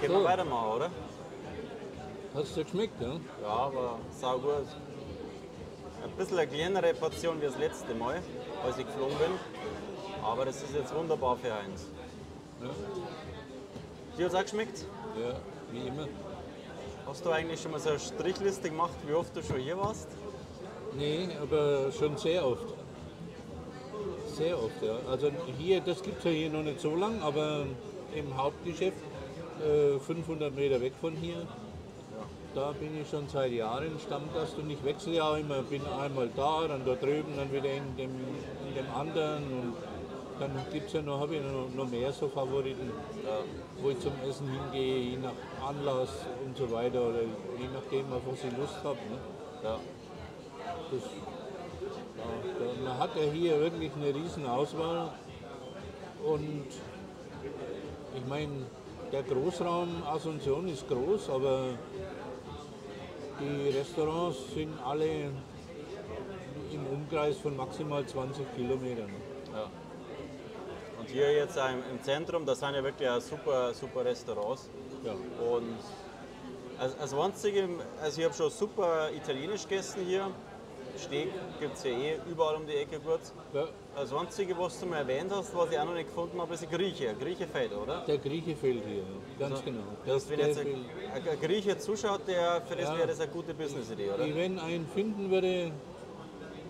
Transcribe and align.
Können 0.00 0.12
So. 0.12 0.18
wir 0.20 0.24
weitermachen, 0.24 0.72
oder? 0.76 0.90
Hat 2.34 2.42
es 2.44 2.54
dir 2.54 2.64
geschmeckt, 2.64 3.00
ja? 3.00 3.12
Ja, 3.42 3.48
aber 3.48 3.98
sau 4.10 4.38
gut. 4.38 4.66
Ein 6.04 6.10
bisschen 6.18 6.38
eine 6.38 6.46
kleinere 6.48 6.94
Portion 6.94 7.40
wie 7.40 7.46
das 7.46 7.58
letzte 7.58 7.94
Mal, 7.94 8.20
als 8.64 8.78
ich 8.78 8.86
geflogen 8.86 9.16
bin. 9.18 9.30
Aber 10.22 10.44
das 10.44 10.62
ist 10.62 10.74
jetzt 10.74 10.94
wunderbar 10.94 11.36
für 11.36 11.52
Heinz. 11.54 11.86
Ja, 12.62 12.68
Dir 14.18 14.24
hat 14.26 14.32
es 14.32 14.38
auch 14.38 14.42
geschmeckt? 14.42 14.84
ja 15.20 15.34
wie 15.72 15.88
immer. 15.88 16.06
Hast 17.06 17.24
du 17.24 17.30
eigentlich 17.30 17.60
schon 17.60 17.72
mal 17.72 17.80
so 17.80 17.90
eine 17.90 17.98
Strichliste 17.98 18.68
gemacht, 18.70 18.92
wie 19.06 19.14
oft 19.14 19.34
du 19.34 19.42
schon 19.42 19.56
hier 19.56 19.76
warst? 19.78 20.08
Nee, 20.96 21.28
aber 21.42 21.90
schon 21.92 22.16
sehr 22.16 22.46
oft. 22.46 22.66
Sehr 24.36 24.56
oft, 24.62 24.80
ja. 24.82 24.96
Also 25.10 25.30
hier, 25.58 25.80
das 25.80 26.02
gibt 26.02 26.18
es 26.18 26.24
ja 26.24 26.30
hier 26.30 26.50
noch 26.50 26.62
nicht 26.62 26.80
so 26.80 26.94
lang, 26.94 27.20
aber 27.22 27.64
im 28.14 28.36
Hauptgeschäft, 28.36 28.96
äh, 29.62 29.98
500 29.98 30.54
Meter 30.54 30.80
weg 30.80 30.92
von 31.00 31.12
hier, 31.14 31.46
da 32.54 32.72
bin 32.72 33.00
ich 33.00 33.08
schon 33.08 33.28
seit 33.28 33.52
Jahren 33.52 33.98
Stammgast 34.00 34.56
und 34.58 34.70
ich 34.70 34.82
wechsle 34.84 35.14
ja 35.14 35.24
auch 35.30 35.36
immer. 35.36 35.62
Bin 35.62 35.82
einmal 35.86 36.30
da, 36.34 36.66
dann 36.68 36.84
da 36.86 36.94
drüben, 36.94 37.36
dann 37.36 37.52
wieder 37.52 37.70
in 37.70 37.96
dem, 37.96 38.10
in 38.68 38.74
dem 38.74 38.90
anderen 38.94 39.42
und 39.44 39.74
dann 40.40 40.50
gibt 40.72 40.86
es 40.88 40.92
ja 40.94 41.02
noch, 41.02 41.20
habe 41.20 41.36
ich 41.36 41.42
noch, 41.42 41.68
noch 41.74 41.90
mehr 41.90 42.12
so 42.12 42.28
Favoriten, 42.28 42.90
wo 43.82 43.90
ich 43.90 43.98
zum 44.00 44.12
Essen 44.28 44.48
hingehe, 44.50 44.98
je 45.12 45.16
nach 45.18 45.32
Anlass 45.68 46.10
und 46.44 46.56
so 46.56 46.70
weiter 46.70 47.00
oder 47.08 47.22
je 47.22 47.68
nachdem, 47.74 48.12
auf 48.12 48.22
was 48.26 48.44
ich 48.44 48.56
Lust 48.56 48.76
habe. 48.84 48.96
Ne? 48.96 49.18
Ja. 49.64 49.78
Das, 50.90 51.02
ja, 52.16 52.24
da- 52.58 52.82
man 52.90 52.98
hat 52.98 53.10
ja 53.16 53.22
hier 53.32 53.60
wirklich 53.60 53.90
eine 53.96 54.14
riesen 54.14 54.46
Auswahl 54.46 55.10
und 56.24 56.66
ich 58.16 58.26
meine, 58.28 58.50
der 59.12 59.22
Großraum 59.22 60.02
Asunción 60.04 60.68
ist 60.68 60.88
groß, 60.88 61.30
aber 61.30 61.70
die 63.40 63.70
Restaurants 63.70 64.38
sind 64.54 64.72
alle 64.84 65.30
im 66.72 66.86
Umkreis 66.92 67.38
von 67.38 67.56
maximal 67.56 68.04
20 68.04 68.54
Kilometern. 68.54 69.10
Ja. 69.52 69.70
Und 70.98 71.08
hier 71.08 71.32
jetzt 71.32 71.56
im 71.56 72.02
Zentrum, 72.02 72.44
das 72.46 72.60
sind 72.60 72.74
ja 72.74 72.82
wirklich 72.82 73.08
super, 73.20 73.72
super 73.74 74.04
Restaurants. 74.04 74.68
Ja. 75.04 75.12
Und 75.12 75.76
als, 76.78 76.98
als 76.98 77.14
einzige, 77.14 77.68
also 78.02 78.20
ich 78.20 78.24
habe 78.24 78.34
schon 78.34 78.50
super 78.50 79.10
Italienisch 79.14 79.62
gegessen 79.68 80.02
hier. 80.06 80.30
Steak 80.98 81.28
gibt 81.60 81.74
es 81.76 81.84
ja 81.84 81.90
eh 81.90 82.18
überall 82.30 82.56
um 82.56 82.66
die 82.66 82.74
Ecke 82.74 82.98
gut. 83.00 83.20
Ja, 83.52 83.64
Das 83.94 84.12
einzige, 84.12 84.56
was 84.58 84.78
du 84.80 84.86
mal 84.86 84.98
erwähnt 84.98 85.30
hast, 85.30 85.54
was 85.54 85.70
ich 85.70 85.78
auch 85.78 85.84
noch 85.84 85.94
nicht 85.94 86.08
gefunden 86.08 86.40
habe, 86.40 86.54
ist 86.54 86.62
ein 86.62 86.70
Grieche. 86.70 87.14
Grieche 87.18 87.46
fällt, 87.46 87.72
oder? 87.74 88.02
der 88.06 88.18
Grieche 88.18 88.54
fehlt 88.56 88.82
hier, 88.86 89.02
ganz 89.38 89.64
genau. 89.64 89.80
Das, 90.04 90.28
wenn 90.28 90.38
der 90.38 90.48
jetzt 90.48 90.60
ein, 90.60 90.84
ein 91.14 91.40
Grieche 91.40 91.78
zuschaut, 91.78 92.20
der, 92.26 92.62
für 92.62 92.76
das 92.76 92.88
Ja. 92.88 92.96
wäre 92.98 93.08
das 93.08 93.20
eine 93.20 93.30
gute 93.30 93.54
Business-Idee, 93.54 94.10
oder? 94.10 94.34
Wenn 94.34 94.58
einen 94.58 94.86
finden 94.86 95.30
würde, 95.30 95.46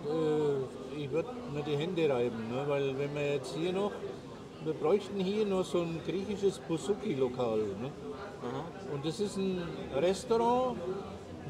äh, 0.05 0.97
ich 0.97 1.11
würde 1.11 1.29
mir 1.53 1.63
die 1.63 1.75
Hände 1.77 2.09
reiben, 2.09 2.49
ne? 2.51 2.63
weil 2.67 2.97
wenn 2.97 3.13
wir 3.15 3.33
jetzt 3.35 3.55
hier 3.55 3.73
noch, 3.73 3.91
wir 4.63 4.73
bräuchten 4.73 5.19
hier 5.19 5.45
noch 5.45 5.63
so 5.63 5.81
ein 5.81 5.99
griechisches 6.05 6.59
Busuki-Lokal. 6.59 7.59
Ne? 7.59 7.91
Und 8.93 9.05
das 9.05 9.19
ist 9.19 9.37
ein 9.37 9.61
Restaurant 9.95 10.77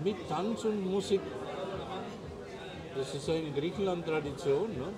mit 0.03 0.16
Tanz 0.30 0.66
und 0.66 0.89
Musik. 0.89 1.22
Das 2.97 3.13
ist 3.13 3.27
ja 3.27 3.35
in 3.35 3.53
Griechenland 3.53 4.05
Tradition. 4.05 4.69
Ne? 4.77 4.93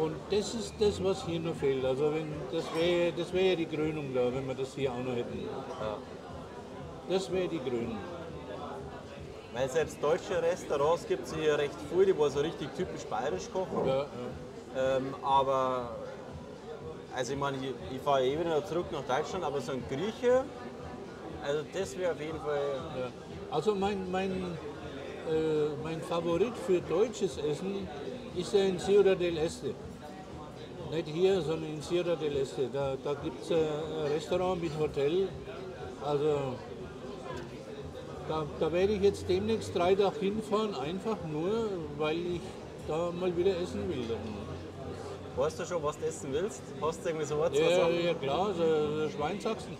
Und 0.00 0.16
das 0.30 0.54
ist 0.54 0.74
das, 0.80 1.02
was 1.02 1.24
hier 1.24 1.40
noch 1.40 1.54
fehlt. 1.54 1.84
Also 1.84 2.12
wenn, 2.12 2.32
das 2.50 2.64
wäre 2.74 3.12
das 3.12 3.32
wär 3.32 3.50
ja 3.50 3.56
die 3.56 3.66
Krönung 3.66 4.12
da, 4.14 4.32
wenn 4.32 4.46
wir 4.46 4.54
das 4.54 4.74
hier 4.74 4.90
auch 4.92 4.98
noch 4.98 5.14
hätten. 5.14 5.48
Das 7.08 7.30
wäre 7.30 7.48
die 7.48 7.58
Krönung. 7.58 7.98
Weil 9.52 9.68
selbst 9.70 10.02
deutsche 10.02 10.42
Restaurants 10.42 11.06
gibt 11.06 11.26
es 11.26 11.34
hier 11.34 11.56
recht 11.56 11.76
viel, 11.88 12.06
die 12.06 12.18
wo 12.18 12.28
so 12.28 12.40
richtig 12.40 12.68
typisch 12.76 13.04
bayerisch 13.04 13.48
kochen. 13.52 13.86
Ja, 13.86 13.98
ja. 13.98 14.96
Ähm, 14.96 15.14
aber, 15.22 15.94
also 17.14 17.32
ich 17.34 17.38
meine, 17.38 17.58
ich, 17.58 17.72
ich 17.94 18.02
fahre 18.02 18.24
eh 18.24 18.38
wieder 18.38 18.64
zurück 18.66 18.86
nach 18.90 19.02
Deutschland, 19.02 19.44
aber 19.44 19.60
so 19.60 19.70
ein 19.70 19.84
Grieche, 19.88 20.44
also 21.46 21.62
das 21.72 21.96
wäre 21.96 22.12
auf 22.12 22.20
jeden 22.20 22.40
Fall, 22.40 22.58
Ja. 22.98 23.10
Also 23.52 23.76
mein, 23.76 24.10
mein, 24.10 24.58
mein 25.82 26.00
Favorit 26.02 26.56
für 26.66 26.80
deutsches 26.80 27.38
Essen 27.38 27.88
ist 28.36 28.52
ja 28.52 28.64
in 28.64 28.78
Ciudad 28.78 29.18
del 29.18 29.38
Este. 29.38 29.74
Nicht 30.90 31.08
hier, 31.08 31.40
sondern 31.42 31.70
in 31.74 31.82
Ciudad 31.82 32.20
del 32.20 32.36
Este. 32.36 32.68
Da, 32.72 32.96
da 33.02 33.14
gibt 33.14 33.42
es 33.42 33.50
ein 33.50 34.12
Restaurant 34.12 34.62
mit 34.62 34.72
Hotel. 34.78 35.28
Also 36.04 36.56
da, 38.28 38.46
da 38.58 38.72
werde 38.72 38.94
ich 38.94 39.02
jetzt 39.02 39.28
demnächst 39.28 39.74
drei 39.74 39.94
Tage 39.94 40.18
hinfahren, 40.20 40.74
einfach 40.74 41.18
nur, 41.30 41.68
weil 41.98 42.16
ich 42.16 42.40
da 42.88 43.10
mal 43.10 43.36
wieder 43.36 43.58
essen 43.60 43.88
will. 43.88 44.04
weißt 45.36 45.60
du 45.60 45.64
schon, 45.64 45.82
was 45.82 45.98
du 45.98 46.06
essen 46.06 46.32
willst? 46.32 46.62
Hast 46.80 47.04
du 47.04 47.08
irgendwie 47.08 47.26
so 47.26 47.38
was 47.38 47.52
zu 47.52 47.60
Ja, 47.60 47.88
ja 47.88 48.14
klar, 48.14 48.54
so, 48.54 48.62
so 48.62 49.10
Schweinsachsen. 49.10 49.76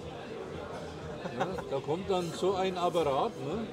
Ja, 1.39 1.47
da 1.71 1.79
kommt 1.79 2.11
dann 2.11 2.31
so 2.37 2.55
ein 2.55 2.77
Apparat. 2.77 3.33
Ne? 3.41 3.67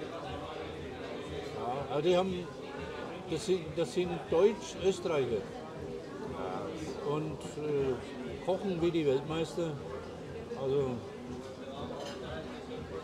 Also 1.92 2.02
die 2.08 2.16
haben, 2.16 2.48
das 3.30 3.46
sind, 3.46 3.62
das 3.76 3.94
sind 3.94 4.10
Deutsch-Österreicher. 4.30 5.42
Und 7.10 7.38
äh, 7.42 8.46
kochen 8.46 8.82
wie 8.82 8.92
die 8.92 9.06
Weltmeister. 9.06 9.72
Also 10.62 10.92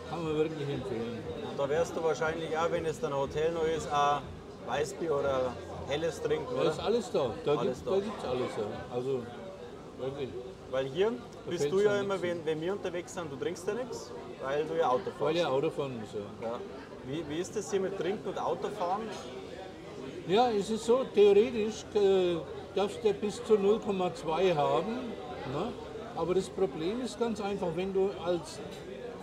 kann 0.08 0.24
man 0.24 0.36
wirklich 0.36 0.68
empfehlen. 0.68 1.18
Und 1.50 1.58
da 1.58 1.68
wärst 1.68 1.94
du 1.94 2.02
wahrscheinlich 2.02 2.56
auch, 2.56 2.70
wenn 2.70 2.86
es 2.86 2.98
dann 3.00 3.12
ein 3.12 3.18
Hotel 3.18 3.52
noch 3.52 3.64
ist, 3.66 3.92
auch 3.92 4.22
Weißbier 4.66 5.14
oder 5.18 5.52
Helles 5.88 6.22
trinken, 6.22 6.46
Da 6.54 6.60
oder? 6.62 6.70
ist 6.70 6.80
alles 6.80 7.10
da. 7.12 7.30
Da 7.44 7.56
Alles 7.56 7.62
gibt 7.62 7.76
es 7.76 7.84
da. 7.84 7.90
da 7.90 7.96
gibt's 8.00 8.24
alles. 8.24 8.50
Ja. 8.56 8.94
Also 8.94 9.22
wirklich. 9.98 10.28
Weil 10.70 10.86
hier 10.86 11.12
bist 11.48 11.62
fällt's 11.62 11.76
du 11.76 11.82
ja 11.82 12.00
immer, 12.00 12.20
wenn, 12.22 12.44
wenn 12.46 12.60
wir 12.60 12.72
unterwegs 12.72 13.12
sind, 13.14 13.30
du 13.32 13.36
trinkst 13.36 13.66
ja 13.66 13.74
nichts, 13.74 14.12
weil 14.42 14.64
du 14.64 14.74
ja 14.78 14.88
Auto 14.88 15.04
fährst. 15.04 15.20
Weil 15.20 15.36
ja 15.36 15.48
Auto 15.48 15.70
fahren 15.70 15.98
muss. 16.00 16.08
Ja. 16.14 16.48
Ja. 16.48 16.58
Wie, 17.08 17.24
wie 17.26 17.40
ist 17.40 17.56
das 17.56 17.70
hier 17.70 17.80
mit 17.80 17.96
Trinken 17.96 18.28
und 18.28 18.38
Autofahren? 18.38 19.08
Ja, 20.26 20.50
es 20.50 20.68
ist 20.68 20.84
so, 20.84 21.04
theoretisch 21.14 21.86
äh, 21.94 22.36
darfst 22.74 23.02
du 23.02 23.14
bis 23.14 23.42
zu 23.44 23.54
0,2 23.54 24.54
haben. 24.54 24.92
Ne? 25.54 25.72
Aber 26.14 26.34
das 26.34 26.50
Problem 26.50 27.00
ist 27.00 27.18
ganz 27.18 27.40
einfach, 27.40 27.68
wenn 27.74 27.94
du 27.94 28.10
als 28.22 28.60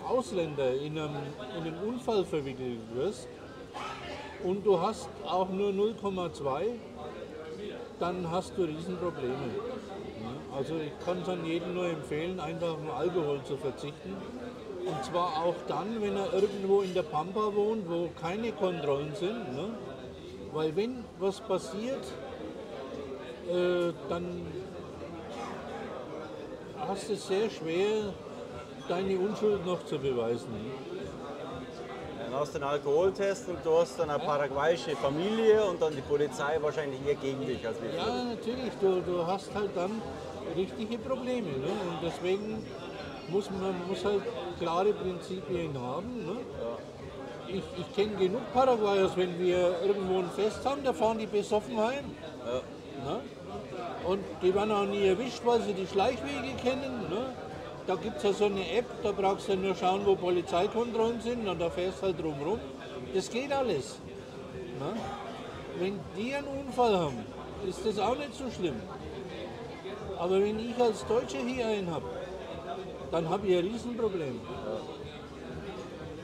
Ausländer 0.07 0.73
in, 0.73 0.97
einem, 0.97 1.16
in 1.59 1.63
einen 1.63 1.78
Unfall 1.88 2.25
verwickelt 2.25 2.79
wirst 2.96 3.28
und 4.44 4.66
du 4.66 4.81
hast 4.81 5.07
auch 5.23 5.50
nur 5.50 5.69
0,2, 5.69 6.63
dann 8.00 8.31
hast 8.31 8.57
du 8.57 8.63
Riesenprobleme. 8.63 9.34
Ne? 9.34 10.56
Also 10.57 10.75
ich 10.78 11.06
kann 11.06 11.22
es 11.22 11.29
an 11.29 11.46
jedem 11.46 11.75
nur 11.75 11.85
empfehlen, 11.85 12.40
einfach 12.40 12.69
auf 12.69 12.97
Alkohol 12.97 13.44
zu 13.44 13.57
verzichten. 13.57 14.16
Und 14.85 15.03
zwar 15.03 15.44
auch 15.44 15.56
dann, 15.68 16.00
wenn 16.01 16.16
er 16.16 16.31
irgendwo 16.34 16.81
in 16.81 16.94
der 16.94 17.03
Pampa 17.03 17.53
wohnt, 17.53 17.90
wo 17.90 18.09
keine 18.22 18.51
Kontrollen 18.51 19.13
sind. 19.16 19.53
Ne? 19.56 19.69
Weil 20.53 20.75
wenn 20.75 21.03
was 21.19 21.41
passiert, 21.41 22.03
äh, 23.50 23.91
dann 24.07 24.46
hast 26.88 27.09
du 27.09 27.13
es 27.13 27.28
sehr 27.28 27.50
schwer, 27.50 28.13
deine 28.88 29.18
Unschuld 29.18 29.66
noch 29.66 29.84
zu 29.85 29.97
beweisen. 29.97 30.53
Dann 32.19 32.40
hast 32.40 32.53
du 32.53 32.59
einen 32.59 32.69
Alkoholtest 32.69 33.50
und 33.50 33.57
du 33.63 33.78
hast 33.78 34.00
dann 34.00 34.09
eine 34.09 34.23
paraguayische 34.23 34.96
Familie 34.96 35.63
und 35.63 35.81
dann 35.81 35.96
die 35.96 36.02
Polizei 36.02 36.57
wahrscheinlich 36.62 37.00
eher 37.07 37.16
gegen 37.16 37.46
dich 37.46 37.66
als 37.66 37.81
wir. 37.81 37.94
Ja, 37.94 38.23
natürlich, 38.23 38.73
du, 38.79 39.02
du 39.02 39.25
hast 39.25 39.53
halt 39.56 39.72
dann 39.75 40.02
richtige 40.56 40.97
Probleme. 41.00 41.47
Ne? 41.47 41.67
Und 41.90 42.00
deswegen 42.03 42.63
muss 43.30 43.50
man 43.50 43.75
muss 43.88 44.03
halt 44.03 44.22
klare 44.59 44.94
Prinzipien 44.94 45.78
haben. 45.79 46.26
Ne? 46.26 46.38
Ich, 47.47 47.64
ich 47.78 47.96
kenne 47.96 48.16
genug 48.16 48.41
Paraguayers, 48.53 49.16
wenn 49.16 49.40
wir 49.40 49.82
irgendwo 49.84 50.20
ein 50.20 50.29
Fest 50.32 50.66
haben, 50.66 50.84
da 50.84 50.94
fahren 50.94 51.20
die 51.20 51.28
besoffen 51.28 51.78
heim. 51.78 52.05
Ne? 53.05 53.20
Und 54.08 54.23
die 54.41 54.53
werden 54.53 54.72
auch 54.72 54.85
nie 54.85 55.08
erwischt, 55.08 55.41
weil 55.46 55.61
sie 55.61 55.73
die 55.73 55.88
Schleichwege 55.88 56.55
kennen. 56.61 57.09
Ne? 57.09 57.34
Da 57.88 57.96
gibt 57.96 58.17
es 58.17 58.23
ja 58.23 58.34
so 58.34 58.46
eine 58.46 58.67
App, 58.72 58.85
da 59.03 59.11
brauchst 59.11 59.47
du 59.47 59.55
nur 59.55 59.76
schauen, 59.76 60.02
wo 60.05 60.16
Polizeikontrollen 60.16 61.22
sind 61.22 61.47
und 61.47 61.59
da 61.59 61.70
fährst 61.70 62.02
halt 62.02 62.20
drumherum. 62.20 62.59
Das 63.14 63.29
geht 63.29 63.52
alles. 63.52 64.00
Ne? 64.79 65.00
Wenn 65.79 66.00
die 66.17 66.34
einen 66.34 66.47
Unfall 66.47 66.97
haben, 66.97 67.26
ist 67.67 67.85
das 67.85 68.00
auch 68.00 68.17
nicht 68.17 68.34
so 68.34 68.50
schlimm. 68.50 68.76
Aber 70.17 70.41
wenn 70.41 70.59
ich 70.59 70.78
als 70.79 71.05
Deutscher 71.05 71.40
hier 71.40 71.67
einen 71.67 71.91
habe, 71.91 72.05
dann 73.11 73.29
habe 73.29 73.47
ich 73.47 73.57
ein 73.57 73.66
Riesenproblem. 73.66 74.40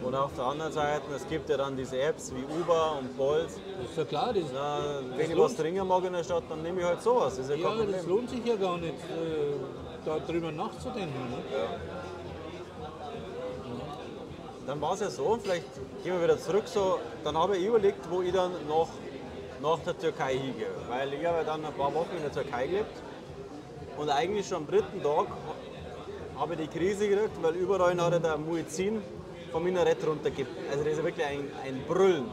Und 0.03 0.15
auf 0.15 0.33
der 0.35 0.45
anderen 0.45 0.73
Seite, 0.73 1.03
es 1.15 1.27
gibt 1.27 1.47
ja 1.49 1.57
dann 1.57 1.77
diese 1.77 2.01
Apps 2.01 2.33
wie 2.33 2.43
Uber 2.59 2.97
und 2.99 3.15
Bolt. 3.15 3.49
Das 3.49 3.91
ist 3.91 3.97
ja 3.97 4.05
klar, 4.05 4.33
das, 4.33 4.43
Na, 4.51 4.99
wenn 5.15 5.29
ich 5.29 5.37
was 5.37 5.55
trinken 5.55 5.87
mag 5.87 6.03
in 6.05 6.13
der 6.13 6.23
Stadt, 6.23 6.43
dann 6.49 6.63
nehme 6.63 6.81
ich 6.81 6.85
halt 6.87 7.01
sowas. 7.01 7.37
Das 7.37 7.49
ja 7.49 7.55
ja, 7.55 7.85
das 7.85 8.05
lohnt 8.07 8.29
sich 8.29 8.43
ja 8.43 8.55
gar 8.55 8.77
nicht, 8.77 8.93
äh, 8.93 10.09
darüber 10.27 10.51
nachzudenken. 10.51 11.29
Ne? 11.29 11.37
dann 14.71 14.79
war 14.79 14.93
es 14.93 15.01
ja 15.01 15.09
so, 15.09 15.37
vielleicht 15.41 15.65
gehen 16.03 16.13
wir 16.13 16.23
wieder 16.23 16.39
zurück, 16.39 16.63
so, 16.65 16.99
dann 17.23 17.37
habe 17.37 17.57
ich 17.57 17.65
überlegt, 17.65 18.09
wo 18.09 18.21
ich 18.21 18.31
dann 18.31 18.51
nach, 18.67 18.87
nach 19.61 19.79
der 19.83 19.97
Türkei 19.97 20.37
hingehe. 20.37 20.67
Weil 20.87 21.13
ich 21.13 21.25
habe 21.25 21.39
ja 21.39 21.43
dann 21.43 21.65
ein 21.65 21.73
paar 21.73 21.93
Wochen 21.93 22.15
in 22.15 22.21
der 22.21 22.31
Türkei 22.31 22.67
gelebt 22.67 23.01
und 23.97 24.09
eigentlich 24.09 24.47
schon 24.47 24.59
am 24.59 24.67
dritten 24.67 25.01
Tag 25.03 25.27
habe 26.41 26.55
ich 26.55 26.69
die 26.69 26.79
Krise 26.79 27.07
gekriegt, 27.07 27.37
weil 27.43 27.53
überall 27.53 27.95
hat 28.01 28.23
der 28.23 28.35
Muezzin 28.35 28.99
vom 29.51 29.63
Minarett 29.63 30.05
runtergibt. 30.05 30.49
Also 30.71 30.83
das 30.83 30.93
ist 30.93 31.03
wirklich 31.03 31.25
ein, 31.25 31.51
ein 31.63 31.83
Brüllen, 31.87 32.25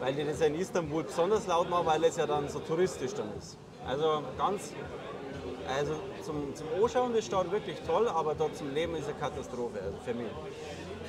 weil 0.00 0.14
die 0.14 0.24
das 0.24 0.40
in 0.40 0.56
Istanbul 0.56 1.04
besonders 1.04 1.46
laut 1.46 1.70
machen, 1.70 1.86
weil 1.86 2.02
es 2.02 2.16
ja 2.16 2.26
dann 2.26 2.48
so 2.48 2.58
touristisch 2.58 3.14
dann 3.14 3.28
ist. 3.38 3.56
Also 3.86 4.24
ganz, 4.36 4.72
also 5.78 5.94
zum, 6.24 6.56
zum 6.56 6.66
Anschauen 6.82 7.14
ist 7.14 7.26
Stadt 7.26 7.52
wirklich 7.52 7.76
toll, 7.86 8.08
aber 8.08 8.34
dort 8.34 8.56
zum 8.56 8.74
Leben 8.74 8.96
ist 8.96 9.08
eine 9.08 9.16
Katastrophe 9.16 9.78
also 9.80 9.96
für 10.04 10.14
mich. 10.14 10.32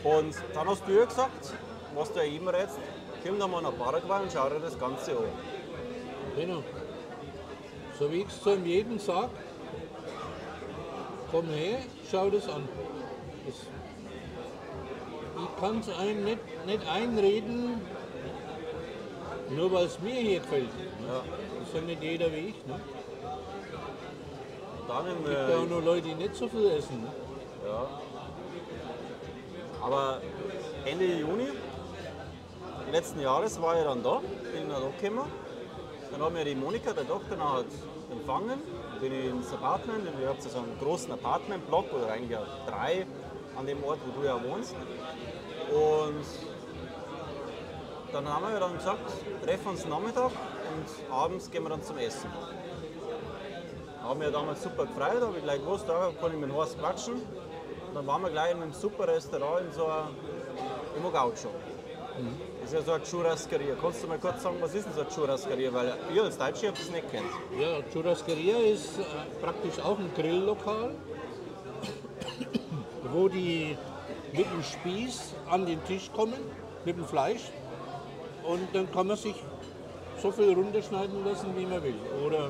Und 0.03 0.35
dann 0.53 0.67
hast 0.67 0.87
du 0.87 0.91
ja 0.91 1.05
gesagt, 1.05 1.55
was 1.95 2.13
du 2.13 2.19
ja 2.19 2.25
immer 2.25 2.53
rätst, 2.53 2.77
komm 3.25 3.39
doch 3.39 3.47
mal 3.47 3.63
nach 3.63 3.75
Paraguay 3.75 4.21
und 4.21 4.31
schau 4.31 4.47
dir 4.47 4.59
das 4.59 4.77
Ganze 4.77 5.13
an. 5.13 5.23
Genau. 6.35 6.61
So 7.97 8.11
wie 8.11 8.21
ich 8.21 8.27
es 8.27 8.43
zu 8.43 8.55
jedem 8.57 8.99
sage, 8.99 9.29
komm 11.31 11.47
her, 11.47 11.79
schau 12.11 12.29
das 12.29 12.47
an. 12.49 12.67
Das, 13.45 13.55
ich 15.43 15.59
kann 15.59 15.79
es 15.79 15.89
einem 15.89 16.23
nicht, 16.23 16.65
nicht 16.65 16.87
einreden, 16.87 17.81
nur 19.49 19.71
weil 19.71 19.85
es 19.85 19.99
mir 19.99 20.13
hier 20.13 20.39
gefällt. 20.39 20.75
Ne? 20.77 21.07
Ja. 21.07 21.21
Das 21.59 21.67
ist 21.67 21.75
ja 21.75 21.81
nicht 21.81 22.03
jeder 22.03 22.31
wie 22.31 22.53
ich. 22.53 22.65
Ne? 22.65 22.79
Dann 24.87 25.07
im, 25.07 25.17
Es 25.23 25.29
gibt 25.29 25.49
ja 25.49 25.57
auch 25.57 25.63
äh, 25.63 25.65
noch 25.65 25.83
Leute, 25.83 26.07
die 26.07 26.15
nicht 26.15 26.35
so 26.35 26.47
viel 26.47 26.65
essen. 26.71 27.01
Ne? 27.03 27.09
ja. 27.65 27.87
Aber 29.81 30.21
Ende 30.85 31.05
Juni 31.05 31.47
letzten 32.91 33.19
Jahres 33.21 33.61
war 33.61 33.77
ich 33.77 33.83
dann 33.83 34.03
da, 34.03 34.21
bin 34.53 34.69
dann 34.69 34.81
da 34.81 34.89
gekommen. 34.89 35.29
Dann 36.11 36.21
haben 36.21 36.35
wir 36.35 36.45
die 36.45 36.55
Monika, 36.55 36.93
der 36.93 37.07
Tochter, 37.07 37.35
nachher 37.35 37.65
empfangen. 38.11 38.61
Bin 38.99 39.13
ich 39.13 39.25
ins 39.25 39.53
Apartment, 39.53 40.07
ich 40.19 40.27
habe 40.27 40.41
so 40.41 40.57
einen 40.57 40.77
großen 40.79 41.11
Apartmentblock 41.11 41.93
oder 41.93 42.11
eigentlich 42.11 42.39
drei 42.67 43.05
an 43.55 43.67
dem 43.67 43.83
Ort, 43.83 43.99
wo 44.05 44.19
du 44.19 44.25
ja 44.25 44.35
wohnst. 44.43 44.73
Und 45.69 46.25
dann 48.11 48.27
haben 48.27 48.51
wir 48.51 48.59
dann 48.59 48.75
gesagt, 48.75 48.99
treffen 49.43 49.67
uns 49.67 49.85
Nachmittag 49.85 50.31
und 50.31 51.13
abends 51.13 51.51
gehen 51.51 51.63
wir 51.63 51.69
dann 51.69 51.83
zum 51.83 51.97
Essen. 51.97 52.29
Haben 54.01 54.21
wir 54.21 54.31
damals 54.31 54.63
super 54.63 54.85
gefreut, 54.85 55.21
habe 55.21 55.37
ich 55.37 55.43
gleich 55.43 55.59
gewusst, 55.59 55.85
da 55.87 56.11
kann 56.19 56.31
ich 56.31 56.37
mit 56.37 56.49
dem 56.49 56.55
Horst 56.55 56.79
quatschen. 56.79 57.21
Dann 57.93 58.07
waren 58.07 58.21
wir 58.23 58.29
gleich 58.31 58.51
in 58.51 58.61
einem 58.61 58.73
super 58.73 59.07
Restaurant 59.07 59.65
in 59.65 59.71
so 59.73 59.85
einem 59.85 61.11
Gaucho. 61.13 61.49
Das 62.15 62.46
ist 62.67 62.73
ja 62.73 62.81
so 62.81 62.91
eine 62.91 63.03
Churrascaria. 63.03 63.75
Kannst 63.81 64.03
du 64.03 64.07
mal 64.07 64.17
kurz 64.17 64.43
sagen, 64.43 64.57
was 64.59 64.75
ist 64.75 64.85
denn 64.85 64.93
so 64.93 65.01
eine 65.01 65.09
Churrascaria? 65.09 65.73
Weil 65.73 65.93
ihr 66.13 66.23
als 66.23 66.37
Deutsche 66.37 66.67
habt 66.67 66.79
das 66.79 66.91
nicht 66.91 67.09
kennt. 67.09 67.25
Ja, 67.57 67.81
Churrascaria 67.93 68.57
ist 68.57 68.99
äh, 68.99 69.03
praktisch 69.41 69.79
auch 69.79 69.97
ein 69.97 70.11
Grilllokal, 70.15 70.93
wo 73.13 73.29
die 73.29 73.77
mit 74.33 74.45
dem 74.51 74.63
Spieß 74.63 75.33
an 75.49 75.65
den 75.65 75.81
Tisch 75.85 76.11
kommen, 76.13 76.39
mit 76.83 76.97
dem 76.97 77.05
Fleisch. 77.05 77.43
Und 78.43 78.67
dann 78.73 78.91
kann 78.91 79.07
man 79.07 79.17
sich 79.17 79.35
so 80.21 80.31
viel 80.31 80.53
runterschneiden 80.53 81.23
lassen, 81.23 81.55
wie 81.55 81.65
man 81.65 81.81
will. 81.81 81.95
Oder 82.25 82.49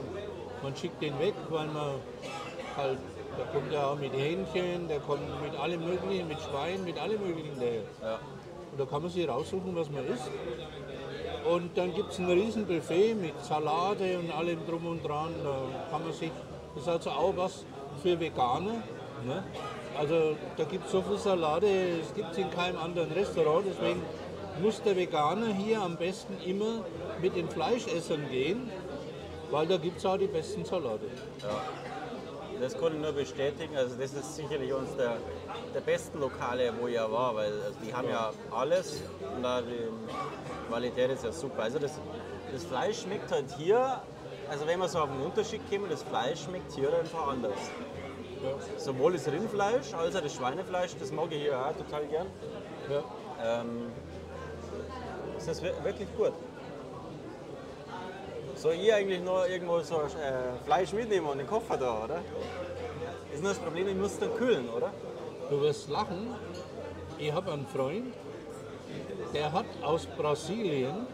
man 0.63 0.75
schickt 0.75 0.99
den 0.99 1.19
weg, 1.19 1.35
weil 1.49 1.67
man 1.67 1.91
halt, 2.75 2.97
da 3.37 3.43
kommt 3.53 3.71
ja 3.71 3.85
auch 3.85 3.99
mit 3.99 4.13
Hähnchen, 4.13 4.87
der 4.87 4.99
kommt 4.99 5.21
mit 5.43 5.55
allem 5.59 5.85
Möglichen, 5.85 6.27
mit 6.27 6.39
Schwein, 6.41 6.83
mit 6.83 6.97
allem 6.97 7.21
Möglichen 7.21 7.59
daher. 7.59 7.83
Ja. 8.01 8.19
Und 8.77 8.85
da 8.85 8.91
kann 8.91 9.01
man 9.01 9.09
sich 9.09 9.27
raussuchen, 9.27 9.75
was 9.75 9.89
man 9.89 10.05
isst. 10.05 10.29
Und 11.51 11.75
dann 11.75 11.95
gibt 11.95 12.11
es 12.11 12.19
ein 12.19 12.29
riesen 12.29 12.67
Buffet 12.67 13.15
mit 13.15 13.33
Salate 13.43 14.19
und 14.19 14.29
allem 14.29 14.59
drum 14.67 14.85
und 14.85 15.03
dran. 15.03 15.33
Da 15.43 15.89
kann 15.89 16.03
man 16.03 16.13
sich, 16.13 16.29
das 16.75 16.83
ist 16.83 16.87
also 16.87 17.09
auch 17.09 17.35
was 17.35 17.65
für 18.03 18.19
Veganer. 18.19 18.83
Ne? 19.25 19.43
Also 19.97 20.35
da 20.57 20.63
gibt 20.65 20.85
es 20.85 20.91
so 20.91 21.01
viel 21.01 21.17
Salate, 21.17 21.65
es 22.03 22.13
gibt 22.13 22.33
es 22.33 22.37
in 22.37 22.51
keinem 22.51 22.77
anderen 22.77 23.11
Restaurant. 23.13 23.65
Deswegen 23.67 24.03
muss 24.61 24.79
der 24.83 24.95
Veganer 24.95 25.47
hier 25.55 25.81
am 25.81 25.97
besten 25.97 26.37
immer 26.45 26.85
mit 27.19 27.35
den 27.35 27.49
Fleischessern 27.49 28.29
gehen, 28.29 28.69
weil 29.49 29.65
da 29.65 29.77
gibt 29.77 29.97
es 29.97 30.05
auch 30.05 30.17
die 30.17 30.27
besten 30.27 30.63
Salate. 30.65 31.07
Das 32.59 32.77
kann 32.77 32.93
ich 32.95 32.99
nur 33.01 33.11
bestätigen. 33.11 33.75
Also 33.77 33.95
das 33.95 34.13
ist 34.13 34.35
sicherlich 34.35 34.73
eines 34.73 34.95
der, 34.95 35.17
der 35.73 35.81
besten 35.81 36.19
Lokale, 36.19 36.73
wo 36.79 36.87
ich 36.87 36.95
ja 36.95 37.09
war, 37.11 37.35
weil 37.35 37.51
also 37.61 37.77
die 37.83 37.93
haben 37.93 38.09
ja 38.09 38.31
alles 38.51 39.03
und 39.35 39.43
da 39.43 39.61
die 39.61 39.89
Qualität 40.67 41.11
ist 41.11 41.23
ja 41.23 41.31
super. 41.31 41.63
Also 41.63 41.79
das, 41.79 41.99
das 42.51 42.63
Fleisch 42.65 43.01
schmeckt 43.03 43.31
halt 43.31 43.45
hier, 43.57 44.01
also 44.49 44.65
wenn 44.65 44.79
wir 44.79 44.87
so 44.87 44.99
auf 44.99 45.09
den 45.09 45.21
Unterschied 45.21 45.61
kommen, 45.69 45.89
das 45.89 46.03
Fleisch 46.03 46.43
schmeckt 46.45 46.71
hier 46.73 46.91
einfach 46.97 47.27
anders. 47.27 47.59
Sowohl 48.77 49.13
das 49.13 49.27
Rindfleisch 49.27 49.93
als 49.93 50.15
auch 50.15 50.21
das 50.21 50.33
Schweinefleisch, 50.33 50.95
das 50.99 51.11
mag 51.11 51.31
ich 51.31 51.41
hier 51.41 51.57
auch 51.59 51.75
total 51.75 52.05
gern. 52.05 52.27
Ja. 52.89 53.61
Ähm, 53.61 53.91
das 55.35 55.47
ist 55.47 55.63
wir- 55.63 55.83
wirklich 55.83 56.07
gut. 56.17 56.33
Soll 58.57 58.73
ich 58.73 58.91
eigentlich 58.91 59.21
noch 59.21 59.45
irgendwo 59.47 59.79
so 59.81 59.97
äh, 60.01 60.65
Fleisch 60.65 60.91
mitnehmen 60.91 61.27
und 61.27 61.37
den 61.37 61.45
Koffer 61.45 61.77
da, 61.77 62.05
oder? 62.05 62.21
Ist 63.31 63.43
nur 63.43 63.51
das 63.51 63.59
Problem, 63.59 63.87
ich 63.87 63.95
muss 63.95 64.17
dann 64.17 64.33
kühlen, 64.33 64.67
oder? 64.69 64.91
Du 65.47 65.61
wirst 65.61 65.89
lachen. 65.89 66.33
Ich 67.19 67.31
habe 67.31 67.51
einen 67.51 67.67
Freund, 67.67 68.15
der 69.31 69.51
hat 69.51 69.65
aus 69.83 70.07
Brasilien 70.07 71.05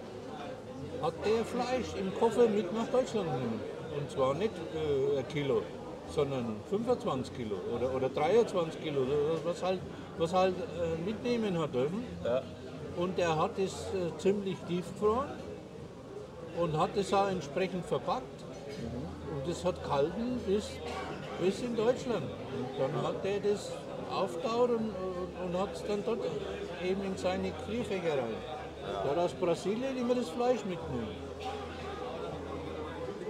hat 1.01 1.13
der 1.25 1.43
Fleisch 1.43 1.99
im 1.99 2.17
Koffer 2.17 2.47
mit 2.47 2.73
nach 2.73 2.87
Deutschland 2.87 3.25
genommen. 3.27 3.59
Und 3.97 4.09
zwar 4.09 4.33
nicht 4.35 4.53
äh, 4.73 5.19
ein 5.19 5.27
Kilo, 5.27 5.63
sondern 6.07 6.55
25 6.69 7.35
Kilo 7.35 7.57
oder, 7.75 7.93
oder 7.93 8.07
23 8.07 8.81
Kilo, 8.81 9.05
was 9.43 9.61
halt, 9.61 9.81
was 10.17 10.33
halt 10.33 10.55
äh, 10.55 11.05
mitnehmen 11.05 11.59
hat 11.59 11.73
dürfen. 11.73 12.05
Ja. 12.23 12.41
Und 12.95 13.19
er 13.19 13.37
hat 13.37 13.59
es 13.59 13.73
äh, 13.93 14.17
ziemlich 14.17 14.57
tiefgefroren 14.69 15.42
und 16.59 16.77
hat 16.77 16.95
es 16.95 17.13
auch 17.13 17.29
entsprechend 17.29 17.85
verpackt. 17.85 18.43
Und 19.33 19.47
das 19.49 19.63
hat 19.65 19.83
gehalten 19.83 20.39
bis, 20.45 20.69
bis 21.41 21.61
in 21.61 21.75
Deutschland. 21.75 22.25
Und 22.25 22.79
dann 22.79 23.01
hat 23.01 23.25
er 23.25 23.39
das 23.39 23.71
aufgebaut 24.11 24.69
und, 24.69 24.89
und, 24.89 25.45
und 25.45 25.61
hat 25.61 25.73
es 25.73 25.83
dann 25.85 26.03
dort 26.05 26.19
eben 26.83 27.03
in 27.03 27.17
seine 27.17 27.51
Gefrierfächer 27.51 28.17
rein. 28.17 28.35
Der 29.03 29.11
hat 29.11 29.17
aus 29.17 29.33
Brasilien 29.33 29.97
immer 29.97 30.15
das 30.15 30.29
Fleisch 30.29 30.63
mitgenommen. 30.65 31.15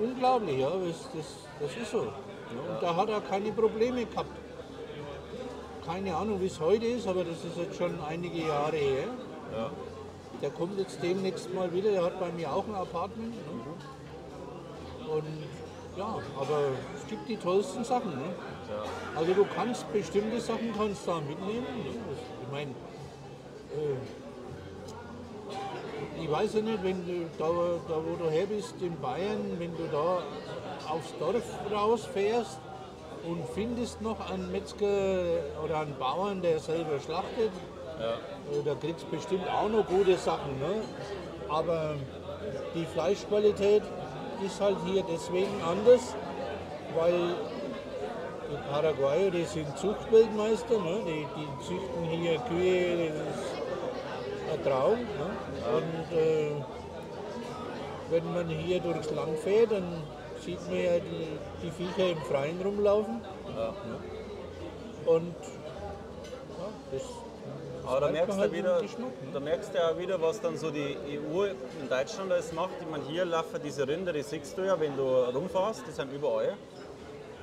Unglaublich, 0.01 0.59
ja, 0.59 0.69
das, 0.69 1.07
das, 1.13 1.25
das 1.61 1.77
ist 1.81 1.91
so. 1.91 2.03
Ja, 2.03 2.73
und 2.73 2.83
da 2.83 2.95
hat 2.95 3.09
er 3.09 3.21
keine 3.21 3.51
Probleme 3.51 4.05
gehabt. 4.05 4.29
Keine 5.85 6.15
Ahnung, 6.15 6.41
wie 6.41 6.47
es 6.47 6.59
heute 6.59 6.85
ist, 6.85 7.07
aber 7.07 7.23
das 7.23 7.43
ist 7.43 7.57
jetzt 7.57 7.77
schon 7.77 7.97
einige 8.03 8.47
Jahre 8.47 8.75
her. 8.75 9.07
Der 10.43 10.51
kommt 10.51 10.77
jetzt 10.77 11.01
demnächst 11.01 11.53
mal 11.53 11.71
wieder, 11.71 11.89
der 11.89 12.03
hat 12.03 12.19
bei 12.19 12.29
mir 12.33 12.51
auch 12.51 12.67
ein 12.67 12.75
Apartment. 12.75 13.33
Ne? 13.33 13.63
Und 15.09 15.23
ja, 15.97 16.19
aber 16.37 16.59
es 16.97 17.07
gibt 17.07 17.29
die 17.29 17.37
tollsten 17.37 17.85
Sachen. 17.85 18.11
Ne? 18.11 18.35
Also 19.15 19.33
du 19.33 19.45
kannst 19.55 19.91
bestimmte 19.93 20.41
Sachen 20.41 20.73
kannst 20.75 21.07
da 21.07 21.21
mitnehmen. 21.21 21.61
Ne? 21.61 21.91
Ich 22.41 22.51
meine, 22.51 22.71
äh, 23.71 23.95
ich 26.21 26.29
weiß 26.29 26.55
ja 26.55 26.61
nicht, 26.61 26.83
wenn 26.83 27.07
du 27.07 27.25
da, 27.37 27.45
da 27.87 28.01
wo 28.05 28.21
du 28.21 28.29
her 28.29 28.45
bist 28.45 28.75
in 28.81 28.99
Bayern, 28.99 29.57
wenn 29.59 29.71
du 29.77 29.87
da 29.93 30.23
aufs 30.89 31.17
Dorf 31.19 31.57
rausfährst 31.71 32.59
und 33.25 33.47
findest 33.55 34.01
noch 34.01 34.29
einen 34.29 34.51
Metzger 34.51 35.39
oder 35.63 35.79
einen 35.79 35.97
Bauern, 35.97 36.41
der 36.41 36.59
selber 36.59 36.99
schlachtet, 36.99 37.51
äh, 37.99 38.63
da 38.63 38.75
kriegst 38.75 39.03
du 39.03 39.15
bestimmt 39.15 39.47
auch 39.49 39.69
noch 39.69 39.85
gute 39.85 40.17
Sachen. 40.17 40.59
Ne? 40.59 40.81
Aber 41.49 41.95
die 42.75 42.85
Fleischqualität 42.85 43.83
ist 44.45 44.59
halt 44.59 44.77
hier 44.85 45.03
deswegen 45.09 45.61
anders, 45.61 46.15
weil 46.95 47.35
die 48.51 48.71
Paraguayer, 48.71 49.31
die 49.31 49.45
sind 49.45 49.77
Zuchtweltmeister, 49.77 50.79
ne? 50.79 50.99
die, 51.05 51.27
die 51.35 51.47
züchten 51.65 52.03
hier 52.03 52.39
Kühe, 52.39 53.09
das 53.09 53.17
ist 53.17 53.61
ein 54.51 54.63
Traum. 54.63 54.99
Ne? 54.99 55.29
Und 55.77 56.17
äh, 56.17 56.51
wenn 58.09 58.33
man 58.33 58.49
hier 58.49 58.79
durchs 58.79 59.09
Land 59.11 59.37
fährt, 59.39 59.71
dann 59.71 60.03
sieht 60.43 60.59
man 60.67 60.77
ja 60.77 60.99
die, 60.99 61.39
die 61.63 61.71
Viecher 61.71 62.11
im 62.11 62.21
Freien 62.23 62.61
rumlaufen. 62.61 63.21
Und 65.05 65.35
ja, 66.57 66.69
das 66.91 67.03
Aber 67.85 67.99
da 67.99 68.11
merkst, 68.11 68.37
halt 68.37 68.51
wieder, 68.53 68.81
Geschmack, 68.81 69.11
ne? 69.21 69.31
da 69.33 69.39
merkst 69.39 69.73
du 69.73 69.77
ja 69.77 69.97
wieder, 69.97 70.21
was 70.21 70.39
dann 70.39 70.57
so 70.57 70.71
die 70.71 70.97
EU 71.07 71.43
in 71.43 71.89
Deutschland 71.89 72.31
alles 72.31 72.53
macht. 72.53 72.71
Ich 72.79 72.89
meine, 72.89 73.03
hier 73.05 73.25
laufen 73.25 73.59
diese 73.63 73.87
Rinder, 73.87 74.13
die 74.13 74.23
siehst 74.23 74.57
du 74.57 74.61
ja, 74.61 74.79
wenn 74.79 74.95
du 74.95 75.03
rumfährst, 75.03 75.83
die 75.87 75.91
sind 75.91 76.11
überall. 76.13 76.53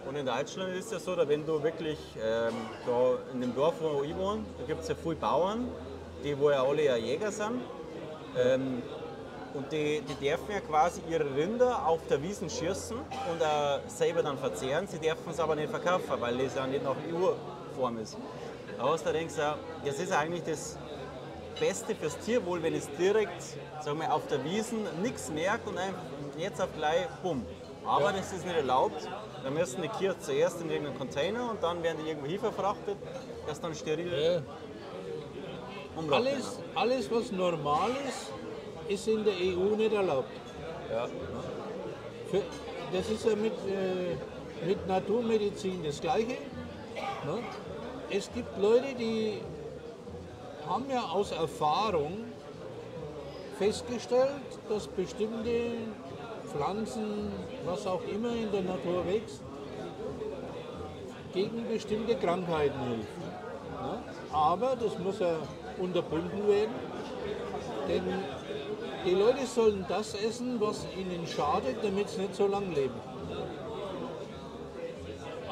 Und 0.08 0.16
in 0.16 0.24
Deutschland 0.24 0.74
ist 0.76 0.86
es 0.86 0.92
ja 0.92 0.98
so, 0.98 1.14
dass 1.14 1.28
wenn 1.28 1.44
du 1.44 1.62
wirklich 1.62 1.98
ähm, 2.16 2.54
da 2.86 3.18
in 3.34 3.42
dem 3.42 3.54
Dorf, 3.54 3.74
wo 3.80 4.02
ich 4.02 4.16
wohne, 4.16 4.44
da 4.58 4.64
gibt 4.66 4.80
es 4.80 4.88
ja 4.88 4.94
viele 4.94 5.16
Bauern 5.16 5.68
die 6.22 6.38
wo 6.38 6.50
ja 6.50 6.62
alle 6.62 6.84
ja 6.84 6.96
Jäger 6.96 7.32
sind. 7.32 7.60
Ähm, 8.38 8.82
und 9.54 9.70
die, 9.72 10.00
die 10.02 10.14
dürfen 10.14 10.52
ja 10.52 10.60
quasi 10.60 11.00
ihre 11.10 11.34
Rinder 11.34 11.84
auf 11.86 12.00
der 12.08 12.22
Wiesen 12.22 12.48
schießen 12.48 12.96
und 12.96 13.40
äh, 13.40 13.88
selber 13.88 14.22
dann 14.22 14.38
verzehren. 14.38 14.86
Sie 14.86 14.98
dürfen 14.98 15.30
es 15.30 15.40
aber 15.40 15.56
nicht 15.56 15.70
verkaufen, 15.70 16.08
weil 16.20 16.38
das 16.38 16.54
ja 16.54 16.66
nicht 16.66 16.84
nach 16.84 16.94
EU-Form 17.12 17.98
ist. 17.98 18.16
Aber 18.80 18.96
da 18.96 19.12
denkst 19.12 19.34
du, 19.36 19.56
das 19.84 19.98
ist 19.98 20.12
eigentlich 20.12 20.42
das 20.44 20.78
Beste 21.58 21.94
fürs 21.94 22.18
Tierwohl, 22.20 22.62
wenn 22.62 22.74
es 22.74 22.88
direkt 22.96 23.42
sagen 23.80 23.98
wir, 24.00 24.12
auf 24.12 24.26
der 24.28 24.42
Wiesen 24.44 24.78
nichts 25.02 25.30
merkt 25.30 25.68
und 25.68 25.76
einfach 25.76 26.00
jetzt 26.38 26.60
auf 26.60 26.68
gleich, 26.76 27.06
bumm. 27.22 27.44
Aber 27.84 28.12
das 28.12 28.32
ist 28.32 28.44
nicht 28.46 28.56
erlaubt. 28.56 29.08
Da 29.42 29.50
müssen 29.50 29.82
die 29.82 29.88
Kühe 29.88 30.14
zuerst 30.18 30.60
in 30.60 30.70
irgendeinen 30.70 30.98
Container 30.98 31.50
und 31.50 31.62
dann 31.62 31.82
werden 31.82 31.98
die 32.02 32.08
irgendwo 32.10 32.28
hin 32.28 32.38
verfrachtet, 32.40 32.96
das 33.46 33.60
dann 33.60 33.74
steril 33.74 34.12
Ja. 34.12 34.42
umlaufen. 35.96 36.26
Alles, 36.26 36.58
alles, 36.74 37.10
was 37.10 37.32
normal 37.32 37.90
ist, 38.08 38.32
ist 38.88 39.08
in 39.08 39.24
der 39.24 39.34
EU 39.34 39.76
nicht 39.76 39.92
erlaubt. 39.92 40.30
Ja. 40.90 41.06
Für, 42.30 42.42
das 42.92 43.08
ist 43.10 43.24
ja 43.24 43.34
mit, 43.34 43.52
äh, 43.66 44.66
mit 44.66 44.86
Naturmedizin 44.86 45.82
das 45.84 46.00
Gleiche. 46.00 46.36
Ne? 47.26 47.38
Es 48.12 48.28
gibt 48.32 48.58
Leute, 48.58 48.92
die 48.98 49.40
haben 50.68 50.86
ja 50.90 51.00
aus 51.00 51.30
Erfahrung 51.30 52.24
festgestellt, 53.56 54.58
dass 54.68 54.88
bestimmte 54.88 55.74
Pflanzen, 56.48 57.30
was 57.64 57.86
auch 57.86 58.02
immer 58.12 58.30
in 58.34 58.50
der 58.50 58.62
Natur 58.62 59.06
wächst, 59.06 59.42
gegen 61.32 61.68
bestimmte 61.68 62.16
Krankheiten 62.16 62.80
helfen. 62.80 63.22
Ne? 63.80 64.02
Aber 64.32 64.74
das 64.74 64.98
muss 64.98 65.20
ja 65.20 65.36
unterbunden 65.78 66.48
werden, 66.48 66.74
denn 67.86 68.02
die 69.06 69.14
Leute 69.14 69.46
sollen 69.46 69.86
das 69.88 70.14
essen, 70.14 70.60
was 70.60 70.84
ihnen 70.96 71.24
schadet, 71.28 71.76
damit 71.84 72.08
sie 72.08 72.22
nicht 72.22 72.34
so 72.34 72.48
lang 72.48 72.74
leben. 72.74 73.00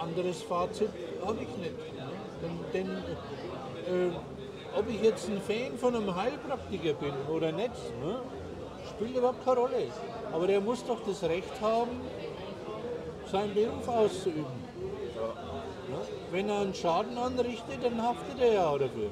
Anderes 0.00 0.42
Fazit 0.42 0.90
habe 1.24 1.38
ich 1.42 1.56
nicht. 1.56 1.78
Ne? 1.78 2.17
Denn, 2.42 2.58
denn 2.72 2.90
äh, 2.90 4.78
ob 4.78 4.88
ich 4.88 5.02
jetzt 5.02 5.28
ein 5.28 5.40
Fan 5.40 5.78
von 5.78 5.94
einem 5.94 6.14
Heilpraktiker 6.14 6.94
bin 6.94 7.12
oder 7.34 7.52
nicht, 7.52 7.72
ne, 8.02 8.20
spielt 8.90 9.16
überhaupt 9.16 9.44
keine 9.44 9.60
Rolle. 9.60 9.86
Aber 10.32 10.46
der 10.46 10.60
muss 10.60 10.84
doch 10.84 10.98
das 11.06 11.22
Recht 11.24 11.60
haben, 11.60 12.00
seinen 13.30 13.54
Beruf 13.54 13.88
auszuüben. 13.88 14.44
Ne? 14.44 15.98
Wenn 16.30 16.48
er 16.48 16.60
einen 16.60 16.74
Schaden 16.74 17.16
anrichtet, 17.16 17.82
dann 17.82 18.02
haftet 18.02 18.40
er 18.40 18.52
ja 18.52 18.68
auch 18.68 18.78
dafür. 18.78 19.10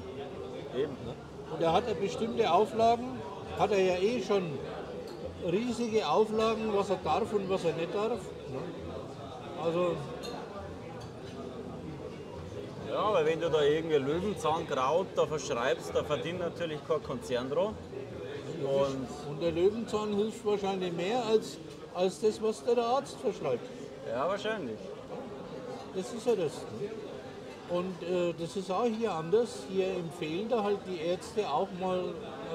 Eben. 0.75 0.97
Und 1.51 1.61
er 1.61 1.73
hat 1.73 1.87
ja 1.87 1.93
bestimmte 1.93 2.51
Auflagen, 2.51 3.19
hat 3.57 3.71
er 3.71 3.81
ja 3.81 3.95
eh 3.95 4.21
schon 4.21 4.43
riesige 5.49 6.07
Auflagen, 6.07 6.73
was 6.73 6.89
er 6.89 6.97
darf 7.03 7.33
und 7.33 7.49
was 7.49 7.63
er 7.65 7.73
nicht 7.73 7.93
darf. 7.93 8.11
Ne? 8.11 8.59
Also, 9.63 9.95
Ja, 12.89 12.99
aber 12.99 13.25
wenn 13.25 13.39
du 13.39 13.49
da 13.49 13.61
irgendwie 13.61 13.97
Löwenzahnkraut 13.97 15.07
da 15.15 15.25
verschreibst, 15.25 15.91
da 15.93 16.03
verdient 16.03 16.39
natürlich 16.39 16.79
kein 16.87 17.03
Konzern 17.03 17.49
dran. 17.49 17.75
Und 18.63 19.07
und 19.29 19.41
der 19.41 19.51
Löwenzahn 19.51 20.15
hilft 20.15 20.43
wahrscheinlich 20.45 20.91
mehr 20.93 21.23
als, 21.25 21.57
als 21.93 22.19
das, 22.21 22.41
was 22.41 22.63
der 22.63 22.77
Arzt 22.77 23.17
verschreibt. 23.19 23.67
ja, 24.09 24.27
wahrscheinlich. 24.27 24.79
Das 25.95 26.13
ist 26.13 26.25
ja 26.25 26.35
das. 26.35 26.53
Ne? 26.53 26.89
Und 27.69 28.01
äh, 28.03 28.33
das 28.39 28.55
ist 28.55 28.71
auch 28.71 28.85
hier 28.85 29.11
anders. 29.11 29.63
Hier 29.69 29.87
empfehlen 29.87 30.47
da 30.49 30.63
halt 30.63 30.79
die 30.87 31.01
Ärzte 31.01 31.47
auch 31.47 31.67
mal 31.79 32.01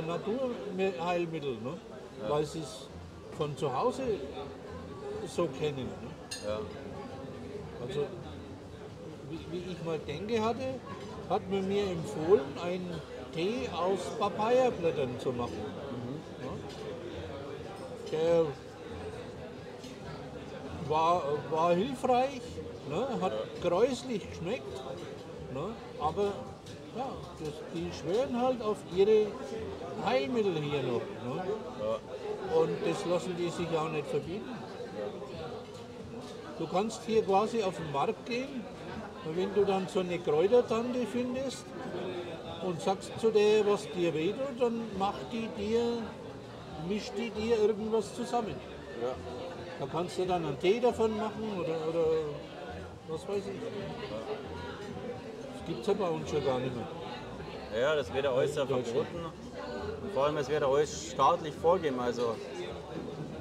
Naturheilmittel, 0.07 1.53
ne? 1.63 1.75
weil 2.29 2.45
sie 2.45 2.61
es 2.61 2.89
von 3.37 3.57
zu 3.57 3.73
Hause 3.73 4.03
so 5.27 5.47
kennen. 5.59 5.87
Ne? 5.87 6.11
Ja. 6.47 6.59
Also, 7.87 8.07
wie, 9.33 9.53
wie 9.53 9.73
ich 9.73 9.85
mal 9.85 9.99
denke 9.99 10.43
hatte, 10.43 10.75
hat 11.29 11.51
man 11.51 11.67
mir 11.67 11.85
empfohlen, 11.91 12.45
einen 12.63 13.01
Tee 13.35 13.69
aus 13.75 14.01
Papaya-Blättern 14.19 15.19
zu 15.19 15.33
machen. 15.33 15.57
Ja. 16.43 18.13
Der 18.13 18.45
war, 20.89 21.23
war 21.51 21.75
hilfreich, 21.75 22.43
ne? 22.91 23.09
hat 23.21 23.33
gräuslich 23.63 24.29
geschmeckt, 24.29 24.83
ne? 25.55 25.69
aber 25.99 26.33
ja, 26.95 27.09
das, 27.41 27.55
die 27.75 27.91
schwören 27.97 28.39
halt 28.39 28.61
auf 28.61 28.77
ihre 28.95 29.29
Heilmittel 30.05 30.57
hier 30.61 30.83
noch. 30.83 31.01
Ne? 31.01 31.45
Und 32.55 32.77
das 32.87 33.07
lassen 33.07 33.35
die 33.39 33.49
sich 33.49 33.69
auch 33.79 33.89
nicht 33.89 34.07
verbieten. 34.09 34.51
Du 36.59 36.67
kannst 36.67 37.03
hier 37.07 37.23
quasi 37.25 37.63
auf 37.63 37.77
den 37.77 37.91
Markt 37.93 38.27
gehen 38.27 38.63
und 39.25 39.37
wenn 39.37 39.55
du 39.55 39.65
dann 39.65 39.87
so 39.89 40.01
eine 40.01 40.19
Kräutertante 40.19 41.07
findest 41.07 41.65
und 42.63 42.81
sagst 42.81 43.13
zu 43.21 43.31
der, 43.31 43.67
was 43.67 43.89
dir 43.91 44.13
wehtut, 44.15 44.61
dann 44.61 44.81
macht 44.99 45.33
die 45.33 45.49
dir, 45.57 45.99
mischt 46.89 47.13
die 47.17 47.31
dir 47.31 47.59
irgendwas 47.59 48.15
zusammen. 48.15 48.55
Ja. 49.01 49.15
Da 49.81 49.87
kannst 49.91 50.19
du 50.19 50.27
dann 50.27 50.45
einen 50.45 50.59
Tee 50.59 50.81
davon 50.81 51.17
machen 51.17 51.59
oder, 51.59 51.89
oder 51.89 52.07
was 53.09 53.29
weiß 53.29 53.39
ich. 53.39 53.61
Das 55.55 55.67
gibt 55.67 55.81
es 55.81 55.87
ja 55.87 55.93
bei 55.95 56.09
uns 56.09 56.31
schon 56.31 56.45
gar 56.45 56.59
nicht 56.59 56.75
mehr. 56.75 56.87
Ja, 57.81 57.95
das 57.95 58.13
wird 58.13 58.25
ja 58.25 58.33
alles 58.33 58.53
verboten. 58.53 59.07
Vor 60.13 60.27
allem, 60.27 60.37
es 60.37 60.49
wird 60.49 60.63
ja 60.63 60.69
alles 60.69 61.11
staatlich 61.11 61.55
vorgegeben. 61.55 62.01
Also, 62.01 62.37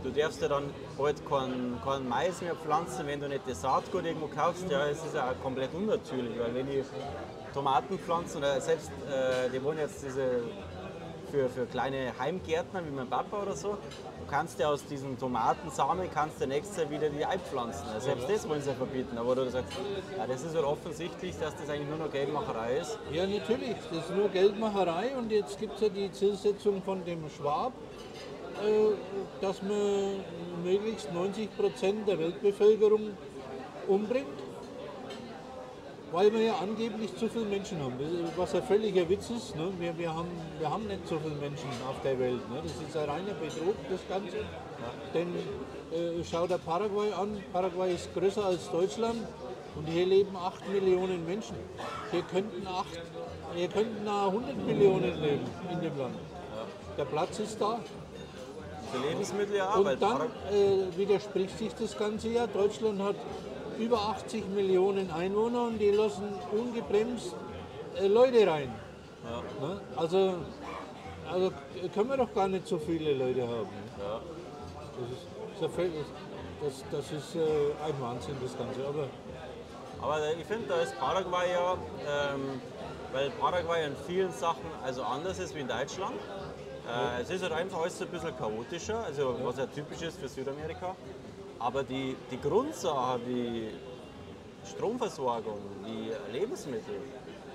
du 0.03 0.09
darfst 0.09 0.41
ja 0.41 0.47
dann 0.47 0.69
bald 0.97 1.27
keinen 1.27 1.79
kein 1.83 2.07
Mais 2.07 2.41
mehr 2.41 2.55
pflanzen, 2.55 3.07
wenn 3.07 3.19
du 3.19 3.27
nicht 3.27 3.41
das 3.47 3.61
Saatgut 3.61 4.05
irgendwo 4.05 4.27
kaufst. 4.27 4.69
Ja, 4.69 4.87
es 4.87 5.03
ist 5.03 5.15
ja 5.15 5.31
auch 5.31 5.43
komplett 5.43 5.73
unnatürlich, 5.73 6.37
weil 6.39 6.53
wenn 6.53 6.67
die 6.67 6.83
Tomaten 7.53 7.99
pflanzen 7.99 8.37
oder 8.37 8.61
selbst, 8.61 8.91
äh, 9.09 9.49
die 9.49 9.63
wollen 9.63 9.77
jetzt 9.77 10.03
diese 10.03 10.41
für, 11.31 11.49
für 11.49 11.65
kleine 11.65 12.13
Heimgärtner 12.19 12.85
wie 12.85 12.91
mein 12.91 13.07
Papa 13.07 13.41
oder 13.41 13.55
so, 13.55 13.69
du 13.69 14.25
kannst 14.29 14.59
ja 14.59 14.69
aus 14.69 14.85
diesen 14.85 15.17
Tomatensamen 15.17 16.09
kannst 16.13 16.41
du 16.41 16.47
nächstes 16.47 16.77
Jahr 16.77 16.89
wieder 16.89 17.09
die 17.09 17.25
Ei 17.25 17.39
pflanzen. 17.39 17.87
Also 17.93 18.07
selbst 18.07 18.29
das 18.29 18.49
wollen 18.49 18.61
sie 18.61 18.73
verbieten. 18.73 19.17
Aber 19.17 19.35
du 19.35 19.49
sagst, 19.49 19.71
ja, 20.17 20.27
das 20.27 20.43
ist 20.43 20.55
halt 20.55 20.65
offensichtlich, 20.65 21.35
dass 21.39 21.55
das 21.55 21.69
eigentlich 21.69 21.87
nur 21.87 21.99
noch 21.99 22.11
Geldmacherei 22.11 22.77
ist. 22.77 22.99
Ja, 23.11 23.25
natürlich, 23.25 23.75
das 23.89 23.99
ist 23.99 24.15
nur 24.15 24.27
Geldmacherei 24.29 25.15
und 25.17 25.31
jetzt 25.31 25.57
gibt 25.57 25.75
es 25.75 25.81
ja 25.81 25.89
die 25.89 26.11
Zielsetzung 26.11 26.83
von 26.83 27.03
dem 27.05 27.29
Schwab, 27.29 27.71
dass 29.41 29.61
man 29.63 30.23
möglichst 30.63 31.11
90 31.13 31.57
Prozent 31.57 32.07
der 32.07 32.19
Weltbevölkerung 32.19 33.11
umbringt, 33.87 34.27
weil 36.11 36.31
wir 36.33 36.41
ja 36.41 36.55
angeblich 36.61 37.15
zu 37.17 37.29
viele 37.29 37.45
Menschen 37.45 37.79
haben. 37.81 37.93
Was 38.35 38.53
ein 38.53 38.63
völliger 38.63 39.07
Witz 39.09 39.29
ist, 39.29 39.55
ne? 39.55 39.71
wir, 39.79 39.97
wir, 39.97 40.13
haben, 40.13 40.29
wir 40.59 40.69
haben 40.69 40.87
nicht 40.87 41.07
so 41.07 41.17
viele 41.19 41.35
Menschen 41.35 41.69
auf 41.87 42.01
der 42.03 42.19
Welt. 42.19 42.49
Ne? 42.49 42.61
Das 42.61 42.71
ist 42.71 42.97
ein 42.97 43.09
reiner 43.09 43.33
Betrug, 43.33 43.75
das 43.89 44.01
Ganze. 44.09 44.37
Denn 45.13 45.27
äh, 45.91 46.23
schau 46.29 46.47
dir 46.47 46.57
Paraguay 46.57 47.11
an, 47.13 47.41
Paraguay 47.53 47.93
ist 47.93 48.13
größer 48.13 48.45
als 48.45 48.69
Deutschland 48.71 49.19
und 49.75 49.87
hier 49.87 50.05
leben 50.05 50.35
8 50.35 50.69
Millionen 50.69 51.25
Menschen. 51.25 51.55
Hier 52.11 52.23
könnten, 52.23 52.67
8, 52.67 52.85
hier 53.55 53.67
könnten 53.69 54.03
nahe 54.03 54.27
100 54.27 54.65
Millionen 54.65 55.21
leben 55.21 55.45
in 55.71 55.81
dem 55.81 55.97
Land. 55.97 56.15
Der 56.97 57.05
Platz 57.05 57.39
ist 57.39 57.59
da. 57.61 57.79
Für 58.91 59.07
Lebensmittel 59.07 59.55
ja 59.55 59.73
Und 59.73 60.01
dann 60.01 60.21
äh, 60.21 60.97
widerspricht 60.97 61.57
sich 61.57 61.73
das 61.75 61.97
Ganze 61.97 62.29
ja. 62.29 62.47
Deutschland 62.47 63.01
hat 63.01 63.15
über 63.77 63.97
80 63.97 64.49
Millionen 64.49 65.09
Einwohner 65.11 65.63
und 65.63 65.79
die 65.79 65.91
lassen 65.91 66.27
ungebremst 66.51 67.35
äh, 67.95 68.07
Leute 68.07 68.45
rein. 68.45 68.73
Ne? 69.61 69.81
Also, 69.95 70.35
also 71.31 71.51
können 71.93 72.09
wir 72.09 72.17
doch 72.17 72.33
gar 72.33 72.47
nicht 72.47 72.67
so 72.67 72.77
viele 72.77 73.13
Leute 73.13 73.43
haben. 73.43 73.69
Ne? 73.97 74.03
Ja. 74.03 74.21
Das 74.99 75.09
ist, 75.11 75.77
das 75.77 75.85
das, 76.61 76.83
das 76.91 77.11
ist 77.11 77.35
äh, 77.35 77.39
ein 77.83 77.99
Wahnsinn, 77.99 78.35
das 78.41 78.55
Ganze. 78.57 78.85
Aber 78.87 79.07
Aber 80.01 80.19
ich 80.37 80.45
finde, 80.45 80.67
da 80.67 80.75
ist 80.81 80.97
Paraguay 80.99 81.51
ja, 81.51 81.73
ähm, 82.33 82.61
weil 83.13 83.29
Paraguay 83.31 83.85
in 83.85 83.95
vielen 84.07 84.31
Sachen 84.31 84.65
also 84.83 85.03
anders 85.03 85.39
ist 85.39 85.55
wie 85.55 85.59
in 85.59 85.67
Deutschland. 85.67 86.15
Äh, 86.91 87.21
es 87.21 87.29
ist 87.29 87.43
halt 87.43 87.53
einfach 87.53 87.81
alles 87.81 88.01
ein 88.01 88.07
bisschen 88.09 88.37
chaotischer, 88.37 89.05
also 89.05 89.35
was 89.43 89.57
ja 89.57 89.65
typisch 89.67 90.01
ist 90.01 90.19
für 90.19 90.27
Südamerika. 90.27 90.95
Aber 91.59 91.83
die, 91.83 92.15
die 92.29 92.39
Grundsache 92.41 93.19
wie 93.25 93.69
Stromversorgung, 94.65 95.59
wie 95.85 96.11
Lebensmittel, 96.31 96.95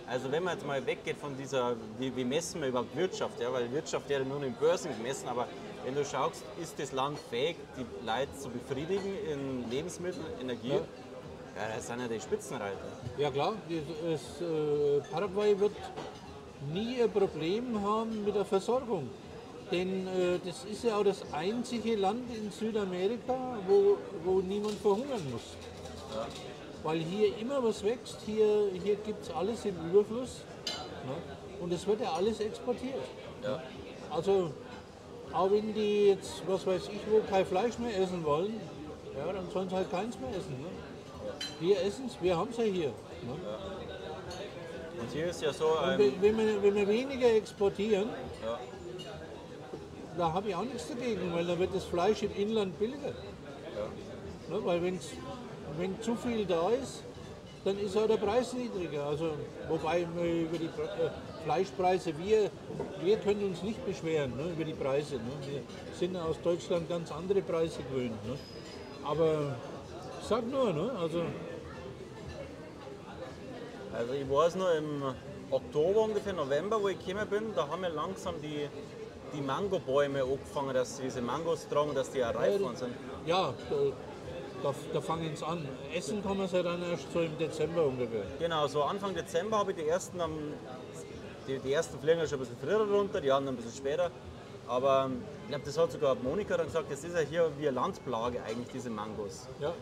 also 0.06 0.30
wenn 0.30 0.44
man 0.44 0.54
jetzt 0.54 0.66
mal 0.66 0.84
weggeht 0.86 1.18
von 1.18 1.36
dieser, 1.36 1.74
wie, 1.98 2.14
wie 2.14 2.24
messen 2.24 2.60
wir 2.60 2.68
überhaupt 2.68 2.96
Wirtschaft, 2.96 3.40
ja, 3.40 3.52
weil 3.52 3.70
Wirtschaft 3.72 4.08
ja 4.08 4.20
nur 4.20 4.42
in 4.42 4.54
Börsen 4.54 4.96
gemessen, 4.96 5.28
aber 5.28 5.48
wenn 5.84 5.94
du 5.94 6.04
schaust, 6.04 6.44
ist 6.62 6.78
das 6.78 6.92
Land 6.92 7.18
fähig, 7.18 7.56
die 7.76 7.84
Leute 8.06 8.32
zu 8.38 8.48
befriedigen 8.48 9.12
in 9.30 9.68
Lebensmittel, 9.68 10.22
Energie, 10.40 10.70
ja. 10.70 10.80
das 11.74 11.88
sind 11.88 12.00
ja 12.00 12.08
die 12.08 12.20
Spitzenreiter. 12.20 12.78
ja 13.18 13.30
klar, 13.30 13.54
das, 13.68 14.20
das, 14.38 14.40
äh, 14.40 15.00
Paraguay 15.10 15.58
wird 15.58 15.74
nie 16.72 17.02
ein 17.02 17.10
Problem 17.10 17.82
haben 17.82 18.24
mit 18.24 18.34
der 18.34 18.44
Versorgung. 18.44 19.10
Denn 19.70 20.06
äh, 20.06 20.38
das 20.44 20.64
ist 20.64 20.84
ja 20.84 20.96
auch 20.96 21.04
das 21.04 21.22
einzige 21.32 21.96
Land 21.96 22.30
in 22.30 22.50
Südamerika, 22.52 23.58
wo, 23.66 23.98
wo 24.24 24.40
niemand 24.40 24.78
verhungern 24.78 25.22
muss. 25.32 25.56
Weil 26.84 27.00
hier 27.00 27.36
immer 27.38 27.62
was 27.64 27.82
wächst, 27.82 28.18
hier, 28.24 28.70
hier 28.82 28.94
gibt 28.96 29.24
es 29.24 29.30
alles 29.30 29.64
im 29.64 29.74
Überfluss. 29.90 30.42
Ne? 31.04 31.14
Und 31.60 31.72
es 31.72 31.86
wird 31.86 32.00
ja 32.00 32.12
alles 32.12 32.38
exportiert. 32.38 32.94
Ja. 33.42 33.60
Also, 34.10 34.52
auch 35.32 35.50
wenn 35.50 35.74
die 35.74 36.08
jetzt, 36.08 36.42
was 36.46 36.64
weiß 36.64 36.82
ich, 36.92 37.00
wo 37.10 37.20
kein 37.28 37.44
Fleisch 37.44 37.78
mehr 37.78 37.98
essen 37.98 38.24
wollen, 38.24 38.60
ja, 39.16 39.32
dann 39.32 39.50
sollen 39.50 39.68
sie 39.68 39.74
halt 39.74 39.90
keins 39.90 40.16
mehr 40.20 40.30
essen. 40.30 40.52
Ne? 40.60 40.68
Wir 41.58 41.82
essen 41.82 42.06
es, 42.06 42.22
wir 42.22 42.36
haben 42.36 42.50
es 42.50 42.56
ja 42.58 42.64
hier. 42.64 42.88
Ne? 42.88 43.34
Und 45.00 45.12
hier 45.12 45.26
ist 45.26 45.42
ja 45.42 45.52
so 45.52 45.76
ein. 45.78 45.98
wenn, 45.98 46.22
wenn, 46.22 46.38
wir, 46.38 46.62
wenn 46.62 46.74
wir 46.74 46.88
weniger 46.88 47.34
exportieren, 47.34 48.08
Ja. 48.44 48.58
Da 50.16 50.32
habe 50.32 50.48
ich 50.48 50.54
auch 50.54 50.64
nichts 50.64 50.88
dagegen, 50.88 51.32
weil 51.32 51.44
dann 51.44 51.58
wird 51.58 51.74
das 51.74 51.84
Fleisch 51.84 52.22
im 52.22 52.34
Inland 52.34 52.78
billiger. 52.78 53.12
Ne? 54.48 54.60
Weil 54.64 54.82
wenn's, 54.82 55.10
wenn 55.78 56.00
zu 56.00 56.14
viel 56.16 56.46
da 56.46 56.70
ist, 56.70 57.02
dann 57.64 57.78
ist 57.78 57.96
auch 57.96 58.06
der 58.06 58.16
Preis 58.16 58.52
niedriger. 58.52 59.06
Also, 59.06 59.32
wobei 59.68 60.06
wir 60.14 60.42
über 60.42 60.58
die 60.58 60.66
äh, 60.66 61.10
Fleischpreise, 61.44 62.14
wir, 62.18 62.50
wir 63.02 63.16
können 63.18 63.44
uns 63.44 63.62
nicht 63.62 63.84
beschweren 63.84 64.36
ne, 64.36 64.52
über 64.52 64.64
die 64.64 64.72
Preise. 64.72 65.16
Ne? 65.16 65.32
Wir 65.48 65.62
sind 65.98 66.16
aus 66.16 66.36
Deutschland 66.42 66.88
ganz 66.88 67.10
andere 67.10 67.42
Preise 67.42 67.80
gewöhnt. 67.90 68.24
Ne? 68.26 68.38
Aber 69.04 69.56
ich 70.20 70.26
sag 70.26 70.46
nur, 70.48 70.72
ne? 70.72 70.92
also 71.00 71.22
Also 73.92 74.12
ich 74.12 74.28
weiß 74.28 74.56
noch 74.56 74.74
im 74.74 75.02
Oktober, 75.50 76.02
ungefähr 76.02 76.34
November, 76.34 76.82
wo 76.82 76.88
ich 76.88 76.98
gekommen 77.04 77.26
bin, 77.28 77.54
da 77.54 77.66
haben 77.66 77.80
wir 77.80 77.88
langsam 77.88 78.34
die, 78.42 78.68
die 79.34 79.40
Mangobäume 79.40 80.22
angefangen, 80.22 80.74
dass 80.74 81.00
diese 81.00 81.20
Mangos 81.20 81.68
tragen, 81.68 81.94
dass 81.94 82.10
die 82.10 82.24
auch 82.24 82.34
reif 82.34 82.58
geworden 82.58 82.76
sind. 82.76 82.94
ja, 83.26 83.52
da, 84.62 84.74
da, 84.92 85.00
fangen 85.00 85.32
es 85.32 85.42
an. 85.42 85.66
Essen 85.94 86.22
kann 86.22 86.38
man 86.38 86.48
sie 86.48 86.62
dann 86.62 86.82
erst 86.82 87.12
so 87.12 87.20
im 87.20 87.36
Dezember 87.38 87.84
ungefähr. 87.84 88.24
Genau, 88.38 88.66
so 88.66 88.82
Anfang 88.82 89.14
Dezember 89.14 89.58
habe 89.58 89.72
ich 89.72 89.78
die 89.78 89.88
ersten 89.88 90.20
am, 90.20 90.32
die, 91.46 91.58
die 91.58 91.72
ersten 91.72 91.98
fliegen 91.98 92.26
schon 92.26 92.38
ein 92.38 92.40
bisschen 92.40 92.56
früher 92.62 92.88
runter, 92.88 93.20
die 93.20 93.30
anderen 93.30 93.56
ein 93.56 93.62
bisschen 93.62 93.76
später. 93.76 94.10
Aber 94.66 95.04
ähm, 95.06 95.22
ich 95.44 95.48
glaube, 95.48 95.64
das 95.64 95.78
hat 95.78 95.92
sogar 95.92 96.14
Monika 96.16 96.56
dann 96.56 96.66
gesagt, 96.66 96.90
das 96.90 97.04
ist 97.04 97.14
ja 97.14 97.20
hier 97.20 97.50
wie 97.58 97.68
eine 97.68 97.76
Landplage 97.76 98.42
eigentlich, 98.42 98.68
diese 98.72 98.90
Mangos. 98.90 99.46
Ja, 99.60 99.72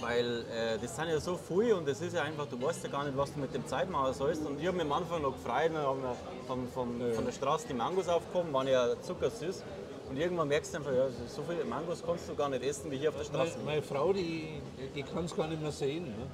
Weil 0.00 0.44
äh, 0.52 0.78
das 0.80 0.94
sind 0.94 1.08
ja 1.08 1.18
so 1.18 1.36
viel 1.36 1.72
und 1.72 1.88
das 1.88 2.00
ist 2.00 2.14
ja 2.14 2.22
einfach, 2.22 2.46
du 2.46 2.60
weißt 2.60 2.84
ja 2.84 2.90
gar 2.90 3.04
nicht, 3.04 3.16
was 3.16 3.32
du 3.32 3.40
mit 3.40 3.52
dem 3.52 3.66
Zeit 3.66 3.90
machen 3.90 4.14
sollst. 4.14 4.46
Und 4.46 4.60
ich 4.60 4.66
habe 4.66 4.76
mich 4.76 4.86
am 4.86 4.92
Anfang 4.92 5.22
noch 5.22 5.32
gefreut, 5.32 5.72
dann 5.74 5.82
haben 5.82 6.02
wir 6.02 6.16
von, 6.46 6.68
von, 6.68 7.14
von 7.14 7.24
der 7.24 7.32
Straße 7.32 7.66
die 7.68 7.74
Mangos 7.74 8.08
aufgekommen, 8.08 8.52
waren 8.52 8.68
ja 8.68 9.00
zuckersüß. 9.02 9.64
Und 10.08 10.16
irgendwann 10.16 10.48
merkst 10.48 10.72
du 10.72 10.78
einfach, 10.78 10.92
ja, 10.92 11.08
so 11.26 11.42
viele 11.42 11.64
Mangos 11.64 12.02
kannst 12.04 12.28
du 12.28 12.34
gar 12.34 12.48
nicht 12.48 12.64
essen 12.64 12.90
wie 12.90 12.96
hier 12.96 13.10
auf 13.10 13.16
der 13.16 13.30
meine, 13.30 13.50
Straße. 13.50 13.64
meine 13.64 13.82
Frau, 13.82 14.12
die, 14.12 14.62
die 14.94 15.02
kann 15.02 15.24
es 15.24 15.36
gar 15.36 15.48
nicht 15.48 15.60
mehr 15.60 15.72
sehen. 15.72 16.04
Ne? 16.04 16.26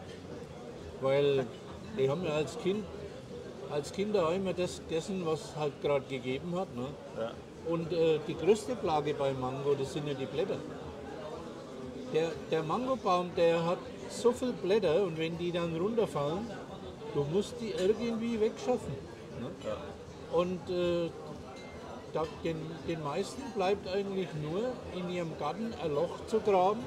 Weil 1.00 1.46
die 1.98 2.08
haben 2.08 2.24
ja 2.24 2.34
als 2.34 2.58
Kind, 2.58 2.84
als 3.70 3.92
Kinder 3.92 4.28
auch 4.28 4.32
immer 4.32 4.52
das 4.52 4.78
gegessen, 4.78 5.22
was 5.24 5.56
halt 5.56 5.80
gerade 5.82 6.04
gegeben 6.06 6.54
hat. 6.54 6.74
Ne? 6.76 6.86
Ja. 7.18 7.32
Und 7.66 7.92
äh, 7.92 8.20
die 8.28 8.36
größte 8.36 8.76
Plage 8.76 9.14
bei 9.14 9.32
Mango, 9.32 9.74
das 9.74 9.92
sind 9.92 10.06
ja 10.06 10.14
die 10.14 10.26
Blätter. 10.26 10.58
Der, 12.14 12.30
der 12.50 12.62
Mangobaum, 12.62 13.30
der 13.36 13.64
hat 13.66 13.78
so 14.08 14.30
viele 14.32 14.52
Blätter 14.52 15.02
und 15.02 15.18
wenn 15.18 15.36
die 15.36 15.50
dann 15.50 15.76
runterfallen, 15.76 16.48
du 17.12 17.24
musst 17.24 17.54
die 17.60 17.70
irgendwie 17.70 18.40
wegschaffen. 18.40 18.94
Ne? 19.40 19.50
Und 20.32 20.70
äh, 20.70 21.10
da, 22.12 22.24
den, 22.44 22.56
den 22.86 23.02
meisten 23.02 23.42
bleibt 23.56 23.88
eigentlich 23.88 24.28
nur 24.40 24.72
in 24.96 25.10
ihrem 25.10 25.36
Garten 25.38 25.74
ein 25.82 25.92
Loch 25.92 26.24
zu 26.28 26.38
graben, 26.38 26.84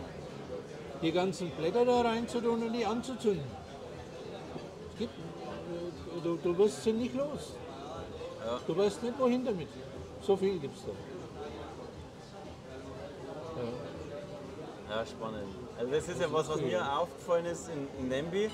die 1.02 1.12
ganzen 1.12 1.50
Blätter 1.52 1.84
da 1.84 2.02
reinzutun 2.02 2.64
und 2.64 2.74
die 2.74 2.86
anzuzünden. 2.86 3.44
Es 4.94 5.00
gibt, 5.00 5.14
äh, 5.14 6.22
du, 6.24 6.38
du 6.38 6.58
wirst 6.58 6.84
sie 6.84 6.94
nicht 6.94 7.16
los. 7.16 7.54
Du 8.66 8.78
weißt 8.78 9.04
nicht, 9.04 9.20
wohin 9.20 9.44
damit. 9.44 9.68
So 10.22 10.38
viel 10.38 10.58
gibt 10.58 10.78
es 10.78 10.84
da. 10.86 10.92
Ja, 13.62 13.68
spannend. 15.06 15.48
Also 15.78 15.92
das 15.92 16.08
ist 16.08 16.22
ja 16.22 16.28
was, 16.32 16.50
was 16.50 16.62
mir 16.62 17.00
aufgefallen 17.00 17.46
ist 17.46 17.70
in, 17.70 17.88
in 18.00 18.10
Nembi. 18.10 18.50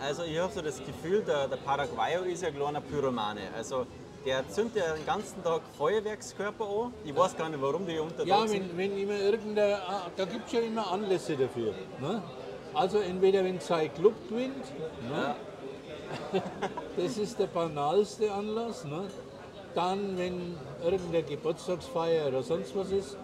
Also 0.00 0.22
ich 0.24 0.38
habe 0.38 0.52
so 0.52 0.62
das 0.62 0.78
Gefühl, 0.78 1.22
der, 1.22 1.48
der 1.48 1.56
Paraguayo 1.56 2.22
ist 2.22 2.42
ja 2.42 2.48
ein 2.48 2.54
kleiner 2.54 2.80
Pyromane. 2.80 3.42
Also 3.56 3.86
der 4.24 4.48
zündet 4.48 4.76
ja 4.76 4.94
den 4.94 5.06
ganzen 5.06 5.42
Tag 5.42 5.62
Feuerwerkskörper 5.76 6.64
an. 6.64 6.94
Ich 7.04 7.16
weiß 7.16 7.36
gar 7.36 7.48
nicht, 7.48 7.60
warum 7.60 7.86
die 7.86 7.98
unter 7.98 8.24
Ja, 8.24 8.46
sind. 8.46 8.76
wenn, 8.76 8.92
wenn 8.92 8.98
immer 8.98 9.18
irgendein, 9.18 9.74
ah, 9.74 10.06
da 10.16 10.24
gibt 10.24 10.46
es 10.46 10.52
ja 10.52 10.60
immer 10.60 10.90
Anlässe 10.90 11.36
dafür. 11.36 11.74
Ne? 12.00 12.22
Also 12.74 12.98
entweder 12.98 13.44
wenn 13.44 13.58
sein 13.60 13.92
Club 13.92 14.14
gewinnt, 14.28 14.64
ne? 15.10 15.34
das 16.96 17.18
ist 17.18 17.38
der 17.38 17.46
banalste 17.46 18.32
Anlass. 18.32 18.84
Ne? 18.84 19.04
Dann, 19.74 20.18
wenn 20.18 20.56
irgendeine 20.82 21.22
Geburtstagsfeier 21.22 22.28
oder 22.28 22.42
sonst 22.42 22.74
was 22.76 22.90
ist, 22.90 23.16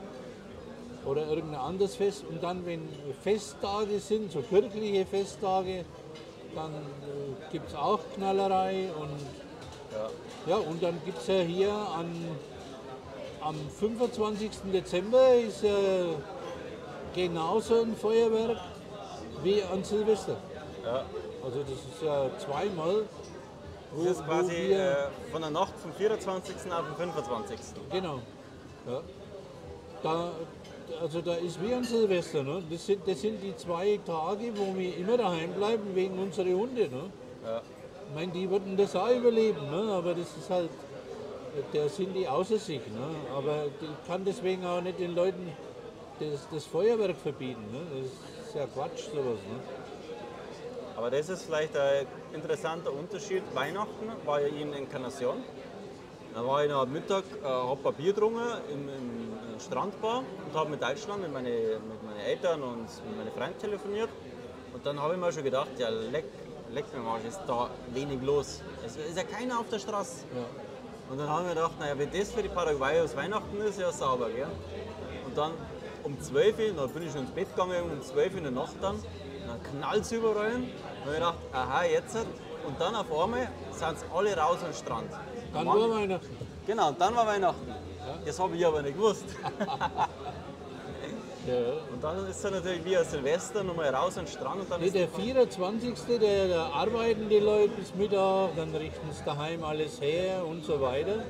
oder 1.06 1.26
irgendein 1.26 1.60
anderes 1.60 1.96
Fest. 1.96 2.24
Und 2.28 2.42
dann, 2.42 2.66
wenn 2.66 2.88
Festtage 3.22 3.98
sind, 4.00 4.32
so 4.32 4.42
kirchliche 4.42 5.06
Festtage, 5.06 5.84
dann 6.54 6.72
äh, 6.72 7.52
gibt 7.52 7.68
es 7.68 7.74
auch 7.74 8.00
Knallerei. 8.14 8.88
Und, 8.98 10.50
ja. 10.50 10.56
und 10.56 10.82
dann 10.82 11.00
gibt 11.04 11.18
es 11.18 11.26
ja 11.28 11.40
hier 11.40 11.72
an, 11.72 12.10
am 13.40 13.56
25. 13.78 14.50
Dezember 14.72 15.34
ist 15.34 15.62
ja 15.62 15.76
genauso 17.14 17.82
ein 17.82 17.96
Feuerwerk 17.96 18.58
wie 19.42 19.62
an 19.62 19.84
Silvester. 19.84 20.36
Ja. 20.84 21.04
Also 21.44 21.60
das 21.60 21.70
ist 21.70 22.02
ja 22.02 22.28
zweimal. 22.38 23.04
Wo, 23.92 24.02
Das 24.02 24.12
ist 24.12 24.26
wo 24.26 24.30
quasi 24.30 24.68
wir, 24.68 24.78
äh, 24.78 25.30
von 25.30 25.42
der 25.42 25.50
Nacht 25.50 25.72
vom 25.80 25.92
24. 25.92 26.56
auf 26.72 26.86
den 26.86 26.96
25. 26.96 27.58
Genau. 27.90 28.20
Ja. 28.86 29.00
Da, 30.02 30.32
also 31.00 31.20
da 31.20 31.34
ist 31.34 31.62
wie 31.62 31.74
an 31.74 31.84
Silvester. 31.84 32.42
Ne? 32.42 32.62
Das, 32.70 32.86
sind, 32.86 33.06
das 33.06 33.20
sind 33.20 33.42
die 33.42 33.56
zwei 33.56 33.98
Tage, 34.04 34.52
wo 34.56 34.76
wir 34.76 34.96
immer 34.96 35.16
daheim 35.16 35.52
bleiben 35.52 35.94
wegen 35.94 36.18
unserer 36.18 36.50
Hunde. 36.50 36.88
Ne? 36.88 37.10
Ja. 37.44 37.62
Ich 38.08 38.14
meine, 38.14 38.32
die 38.32 38.48
würden 38.48 38.76
das 38.76 38.94
auch 38.94 39.10
überleben, 39.10 39.70
ne? 39.70 39.92
aber 39.92 40.14
das 40.14 40.28
ist 40.36 40.48
halt, 40.48 40.70
da 41.72 41.88
sind 41.88 42.14
die 42.14 42.28
außer 42.28 42.58
sich. 42.58 42.80
Ne? 42.86 43.08
Aber 43.36 43.66
ich 43.66 44.06
kann 44.06 44.24
deswegen 44.24 44.64
auch 44.64 44.80
nicht 44.80 44.98
den 44.98 45.14
Leuten 45.14 45.52
das, 46.20 46.46
das 46.52 46.64
Feuerwerk 46.64 47.16
verbieten. 47.16 47.64
Ne? 47.72 47.80
Das 48.00 48.46
ist 48.46 48.54
ja 48.54 48.66
Quatsch, 48.66 49.06
sowas. 49.12 49.40
Ne? 49.50 49.60
Aber 50.96 51.10
das 51.10 51.28
ist 51.28 51.42
vielleicht 51.42 51.76
ein 51.76 52.06
interessanter 52.32 52.92
Unterschied. 52.92 53.42
Weihnachten 53.54 54.10
war 54.24 54.40
ja 54.40 54.48
in 54.48 54.72
Encarnacion. 54.72 55.42
Da 56.34 56.46
war 56.46 56.64
ich 56.64 56.72
am 56.72 56.92
Mittag, 56.92 57.24
äh, 57.42 57.46
habe 57.46 57.88
ein 57.88 57.94
Bier 57.94 58.12
getrunken 58.12 58.40
im, 58.70 58.88
im, 58.88 59.25
im 59.56 59.60
Strandbar 59.60 60.18
und 60.18 60.58
habe 60.58 60.70
mit 60.70 60.82
Deutschland, 60.82 61.22
mit, 61.22 61.32
meine, 61.32 61.50
mit 61.50 62.02
meinen 62.04 62.20
Eltern 62.20 62.62
und 62.62 62.82
mit 63.08 63.16
meinen 63.16 63.32
Freunden 63.32 63.58
telefoniert. 63.58 64.10
Und 64.74 64.84
dann 64.84 65.00
habe 65.00 65.14
ich 65.14 65.20
mir 65.20 65.32
schon 65.32 65.44
gedacht, 65.44 65.68
ja 65.78 65.88
leck, 65.88 66.24
leck 66.72 66.84
mir 66.94 67.00
mal, 67.00 67.18
ist 67.26 67.40
da 67.46 67.70
wenig 67.94 68.20
los. 68.22 68.60
Es 68.84 68.96
ist 68.96 69.16
ja 69.16 69.24
keiner 69.24 69.58
auf 69.60 69.68
der 69.70 69.78
Straße. 69.78 70.24
Ja. 70.34 70.44
Und 71.10 71.18
dann 71.18 71.28
haben 71.28 71.46
wir 71.46 71.54
gedacht, 71.54 71.72
naja, 71.78 71.94
wenn 71.96 72.10
das 72.12 72.32
für 72.32 72.42
die 72.42 72.48
Paraguayos 72.48 73.16
Weihnachten 73.16 73.58
ist, 73.62 73.78
ja 73.80 73.90
sauber, 73.92 74.28
gell? 74.28 74.48
Und 75.24 75.38
dann 75.38 75.52
um 76.02 76.20
12 76.20 76.58
Uhr, 76.58 76.64
dann 76.76 76.90
bin 76.90 77.02
ich 77.04 77.12
schon 77.12 77.22
ins 77.22 77.30
Bett 77.30 77.48
gegangen, 77.54 77.90
um 77.90 78.02
12 78.02 78.32
Uhr 78.32 78.38
in 78.38 78.44
der 78.44 78.52
Nacht 78.52 78.74
dann, 78.82 78.96
dann 79.46 79.62
knallt 79.62 80.02
es 80.02 80.12
überall. 80.12 80.56
Und 80.56 80.66
dann 81.06 81.06
habe 81.06 81.12
ich 81.12 81.14
gedacht, 81.14 81.38
aha, 81.52 81.84
jetzt. 81.84 82.16
Und 82.66 82.80
dann 82.80 82.94
auf 82.96 83.06
einmal 83.10 83.48
sind 83.72 83.98
sie 84.00 84.04
alle 84.14 84.36
raus 84.36 84.58
am 84.66 84.74
Strand. 84.74 85.10
Dann 85.54 85.64
Mann- 85.64 85.78
war 85.80 85.90
Weihnachten. 85.90 86.36
Genau, 86.66 86.88
und 86.88 87.00
dann 87.00 87.14
war 87.14 87.26
Weihnachten. 87.26 87.85
Das 88.26 88.38
habe 88.40 88.56
ich 88.56 88.66
aber 88.66 88.82
nicht 88.82 88.96
gewusst. 88.96 89.24
Ja. 91.46 91.54
Und 91.92 92.02
dann 92.02 92.28
ist 92.28 92.44
es 92.44 92.50
natürlich 92.50 92.84
wie 92.84 92.96
ein 92.96 93.04
Silvester 93.04 93.62
nochmal 93.62 93.94
raus 93.94 94.18
am 94.18 94.26
Strand 94.26 94.62
und 94.62 94.68
dann 94.68 94.80
Nee, 94.80 94.86
ist 94.88 94.96
der 94.96 95.06
die- 95.06 95.22
24. 95.22 95.94
Der, 96.20 96.48
da 96.48 96.66
arbeiten 96.70 97.28
die 97.28 97.38
Leute 97.38 97.68
bis 97.68 97.94
Mittag, 97.94 98.56
dann 98.56 98.74
richten 98.74 99.12
sie 99.12 99.22
daheim 99.24 99.62
alles 99.62 100.00
her 100.00 100.44
und 100.44 100.64
so 100.64 100.80
weiter. 100.80 101.22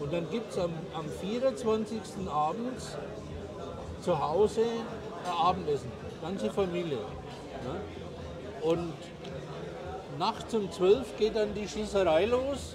Und 0.00 0.10
dann 0.10 0.26
gibt 0.30 0.52
es 0.52 0.58
am, 0.58 0.72
am 0.94 1.04
24. 1.20 2.00
abends 2.32 2.96
zu 4.00 4.18
Hause 4.18 4.62
ein 4.62 5.32
Abendessen, 5.48 5.92
ganze 6.22 6.50
Familie. 6.50 6.96
Ne? 6.96 7.80
Und 8.62 8.94
nachts 10.18 10.54
um 10.54 10.72
12 10.72 11.14
geht 11.18 11.36
dann 11.36 11.52
die 11.52 11.68
Schießerei 11.68 12.24
los 12.24 12.74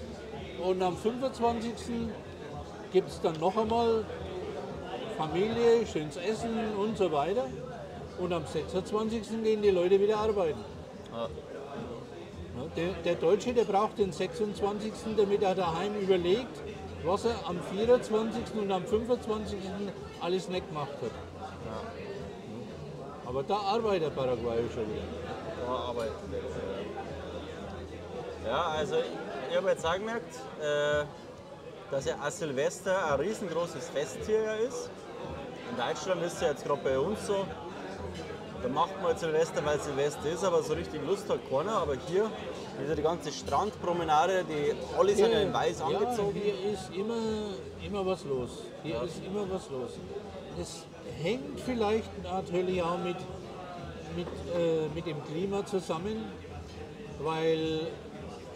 und 0.64 0.80
am 0.80 0.96
25. 0.96 1.72
gibt 2.94 3.10
es 3.10 3.20
dann 3.20 3.38
noch 3.40 3.56
einmal 3.56 4.04
Familie, 5.18 5.84
schönes 5.84 6.16
Essen 6.16 6.76
und 6.78 6.96
so 6.96 7.10
weiter. 7.10 7.46
Und 8.20 8.32
am 8.32 8.46
26. 8.46 9.42
gehen 9.42 9.62
die 9.62 9.70
Leute 9.70 10.00
wieder 10.00 10.18
arbeiten. 10.18 10.64
Ja. 11.12 11.28
Der, 12.76 12.92
der 13.04 13.16
Deutsche, 13.16 13.52
der 13.52 13.64
braucht 13.64 13.98
den 13.98 14.12
26., 14.12 14.92
damit 15.16 15.42
er 15.42 15.56
daheim 15.56 15.96
überlegt, 16.00 16.56
was 17.04 17.24
er 17.24 17.34
am 17.48 17.58
24. 17.76 18.44
und 18.62 18.70
am 18.70 18.86
25. 18.86 19.58
alles 20.20 20.48
nicht 20.48 20.68
gemacht 20.68 20.92
hat. 21.02 21.10
Aber 23.26 23.42
da 23.42 23.56
arbeitet 23.56 24.14
Paraguay 24.14 24.60
schon 24.72 24.84
wieder. 24.84 25.02
Da 25.66 25.72
arbeiten 25.72 26.30
die. 26.30 26.36
Ja, 28.46 28.62
also 28.78 28.96
ich 29.50 29.56
habe 29.56 29.70
jetzt 29.70 29.84
auch 29.84 29.94
gemerkt, 29.94 30.34
äh, 30.62 31.04
dass 31.90 32.04
ja 32.06 32.30
Silvester 32.30 33.12
ein 33.12 33.20
riesengroßes 33.20 33.88
Fest 33.90 34.18
hier 34.26 34.56
ist. 34.68 34.90
In 35.70 35.76
Deutschland 35.76 36.22
ist 36.22 36.34
es 36.34 36.40
ja 36.40 36.48
jetzt 36.48 36.64
gerade 36.64 36.80
bei 36.82 36.98
uns 36.98 37.26
so, 37.26 37.44
da 38.62 38.68
macht 38.68 39.02
man 39.02 39.16
Silvester, 39.16 39.64
weil 39.64 39.78
Silvester 39.78 40.30
ist, 40.30 40.42
aber 40.42 40.62
so 40.62 40.72
richtig 40.72 41.04
Lust 41.06 41.28
hat 41.28 41.40
keiner. 41.50 41.76
Aber 41.76 41.96
hier 42.08 42.30
ist 42.80 42.88
ja 42.88 42.94
die 42.94 43.02
ganze 43.02 43.30
Strandpromenade, 43.30 44.44
die 44.44 44.74
alle 44.98 45.14
sind 45.14 45.32
ja 45.32 45.40
in 45.40 45.52
weiß 45.52 45.82
angezogen. 45.82 46.36
Ja, 46.36 46.42
hier 46.42 46.72
ist 46.72 46.90
immer, 46.94 47.14
immer 47.84 48.06
was 48.06 48.24
los. 48.24 48.50
Hier 48.82 49.02
ist 49.02 49.20
immer 49.24 49.44
was 49.50 49.68
los. 49.68 49.92
Das 50.56 50.84
hängt 51.22 51.60
vielleicht 51.60 52.22
natürlich 52.22 52.82
auch 52.82 52.98
mit, 52.98 53.16
mit, 54.16 54.28
äh, 54.56 54.88
mit 54.94 55.06
dem 55.06 55.22
Klima 55.24 55.66
zusammen, 55.66 56.24
weil 57.20 57.88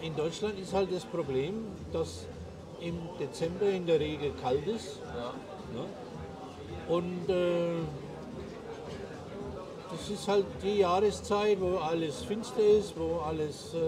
in 0.01 0.17
Deutschland 0.17 0.59
ist 0.59 0.73
halt 0.73 0.91
das 0.91 1.05
Problem, 1.05 1.67
dass 1.93 2.27
im 2.81 2.99
Dezember 3.19 3.69
in 3.69 3.87
der 3.87 4.01
Regel 4.01 4.33
kalt 4.41 4.67
ist. 4.67 5.01
Ne? 5.75 5.85
Und 6.89 7.29
äh, 7.29 7.83
das 9.91 10.11
ist 10.11 10.29
halt 10.29 10.47
die 10.63 10.79
Jahreszeit, 10.79 11.61
wo 11.61 11.79
alles 11.79 12.23
finster 12.23 12.61
ist, 12.61 12.95
wo 12.99 13.21
alles, 13.21 13.75
äh, 13.75 13.79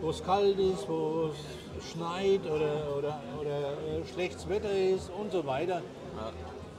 wo 0.00 0.10
es 0.10 0.22
kalt 0.24 0.58
ist, 0.58 0.88
wo 0.88 1.30
es 1.30 1.90
schneit 1.90 2.44
oder, 2.46 2.96
oder, 2.96 3.20
oder 3.40 3.72
äh, 3.72 4.04
schlechtes 4.12 4.48
Wetter 4.48 4.72
ist 4.72 5.10
und 5.10 5.32
so 5.32 5.44
weiter. 5.46 5.82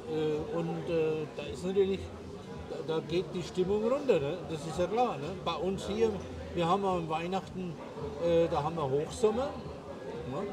Äh, 0.09 0.57
und 0.57 0.89
äh, 0.89 1.25
da 1.35 1.43
ist 1.43 1.65
natürlich, 1.65 1.99
da, 2.69 2.95
da 2.95 2.99
geht 2.99 3.25
die 3.33 3.43
Stimmung 3.43 3.83
runter, 3.83 4.19
ne? 4.19 4.37
das 4.49 4.65
ist 4.65 4.77
ja 4.77 4.87
klar. 4.87 5.17
Ne? 5.17 5.27
Bei 5.43 5.55
uns 5.55 5.87
hier, 5.87 6.09
wir 6.53 6.67
haben 6.67 6.85
am 6.85 7.09
Weihnachten, 7.09 7.73
äh, 8.25 8.47
da 8.49 8.63
haben 8.63 8.75
wir 8.75 8.89
Hochsommer. 8.89 9.49
Ne? 10.31 10.47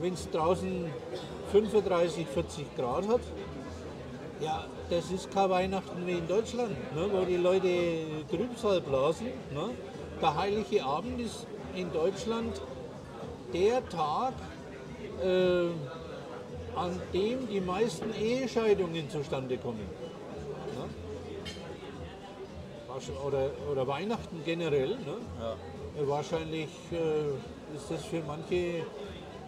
Wenn 0.00 0.14
es 0.14 0.30
draußen 0.30 0.86
35, 1.52 2.26
40 2.26 2.76
Grad 2.76 3.06
hat, 3.08 3.20
ja, 4.40 4.64
das 4.88 5.10
ist 5.10 5.30
kein 5.30 5.50
Weihnachten 5.50 6.06
wie 6.06 6.12
in 6.12 6.26
Deutschland, 6.26 6.70
ne, 6.94 7.06
wo 7.12 7.24
die 7.24 7.36
Leute 7.36 7.68
Trübsal 8.30 8.80
blasen. 8.80 9.26
Ne. 9.52 9.70
Der 10.22 10.34
Heilige 10.34 10.82
Abend 10.84 11.20
ist 11.20 11.46
in 11.74 11.92
Deutschland 11.92 12.60
der 13.52 13.86
Tag, 13.88 14.32
äh, 15.22 15.66
an 16.74 17.00
dem 17.12 17.46
die 17.48 17.60
meisten 17.60 18.14
Ehescheidungen 18.14 19.10
zustande 19.10 19.58
kommen. 19.58 19.86
Ne. 20.76 20.88
Oder, 23.26 23.50
oder 23.70 23.86
Weihnachten 23.86 24.42
generell. 24.44 24.90
Ne. 24.90 24.96
Äh, 25.98 26.08
Wahrscheinlich 26.08 26.70
äh, 26.92 27.76
ist 27.76 27.90
das 27.90 28.04
für 28.04 28.22
manche 28.26 28.86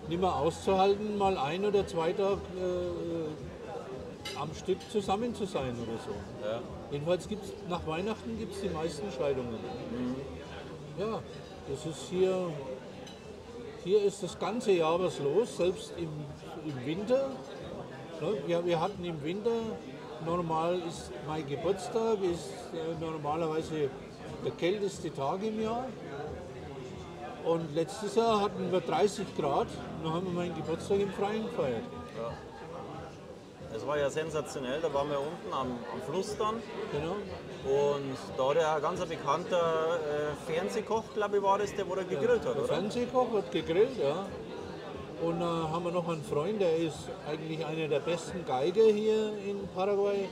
nicht 0.09 0.21
mehr 0.21 0.35
auszuhalten, 0.35 1.17
mal 1.17 1.39
ein 1.39 1.65
oder 1.65 1.87
zwei 1.87 2.13
Tage 2.13 2.41
äh, 2.59 4.39
am 4.39 4.55
Stück 4.55 4.79
zusammen 4.91 5.35
zu 5.35 5.45
sein 5.45 5.77
oder 5.83 5.99
so. 5.99 6.47
Ja. 6.47 6.61
Jedenfalls 6.91 7.29
gibt 7.29 7.45
es 7.45 7.53
nach 7.69 7.87
Weihnachten 7.87 8.39
gibt's 8.39 8.61
die 8.61 8.69
meisten 8.69 9.11
Scheidungen. 9.11 9.59
Ja, 10.99 11.23
das 11.69 11.87
ist 11.87 12.09
hier, 12.11 12.51
hier 13.85 14.03
ist 14.03 14.23
das 14.23 14.39
ganze 14.39 14.73
Jahr 14.73 15.01
was 15.01 15.19
los, 15.21 15.57
selbst 15.57 15.93
im, 15.97 16.09
im 16.69 16.87
Winter. 16.87 17.31
Ne, 18.21 18.35
wir, 18.47 18.65
wir 18.65 18.81
hatten 18.81 19.05
im 19.05 19.23
Winter, 19.23 19.51
normal 20.25 20.81
ist 20.89 21.11
mein 21.27 21.47
Geburtstag, 21.47 22.19
ist 22.23 22.51
äh, 22.73 23.01
normalerweise 23.01 23.91
der 24.45 24.53
kälteste 24.53 25.13
Tag 25.13 25.43
im 25.43 25.61
Jahr. 25.61 25.87
Und 27.45 27.75
letztes 27.75 28.15
Jahr 28.15 28.41
hatten 28.41 28.71
wir 28.71 28.81
30 28.81 29.37
Grad, 29.37 29.67
dann 30.03 30.13
haben 30.13 30.27
wir 30.27 30.33
meinen 30.33 30.55
Geburtstag 30.55 31.01
im 31.01 31.11
Freien 31.11 31.45
gefeiert. 31.45 31.83
Es 33.75 33.87
war 33.87 33.99
ja 33.99 34.11
sensationell, 34.11 34.81
da 34.81 34.93
waren 34.93 35.09
wir 35.09 35.19
unten 35.19 35.53
am, 35.53 35.79
am 35.93 36.03
Fluss 36.07 36.37
dann. 36.37 36.57
Genau. 36.93 37.17
Und 37.65 38.17
da 38.37 38.49
hat 38.51 38.57
ja 38.57 38.77
ein 38.77 38.83
ganz 38.83 39.01
bekannter 39.01 39.99
äh, 39.99 40.53
Fernsehkoch, 40.53 41.05
glaube 41.15 41.39
ich, 41.39 41.43
war 41.43 41.59
das, 41.59 41.75
der 41.75 41.89
wo 41.89 41.95
er 41.95 42.05
gegrillt 42.05 42.45
hat, 42.45 42.55
Der 42.55 42.65
oder? 42.65 42.75
Fernsehkoch 42.75 43.33
hat 43.33 43.51
gegrillt, 43.51 43.99
ja. 43.99 44.27
Und 45.23 45.41
äh, 45.41 45.45
haben 45.45 45.85
wir 45.85 45.93
noch 45.93 46.09
einen 46.09 46.23
Freund, 46.23 46.61
der 46.61 46.77
ist 46.77 47.09
eigentlich 47.27 47.65
einer 47.65 47.89
der 47.89 48.01
besten 48.01 48.45
Geiger 48.45 48.85
hier 48.85 49.33
in 49.47 49.67
Paraguay. 49.75 50.29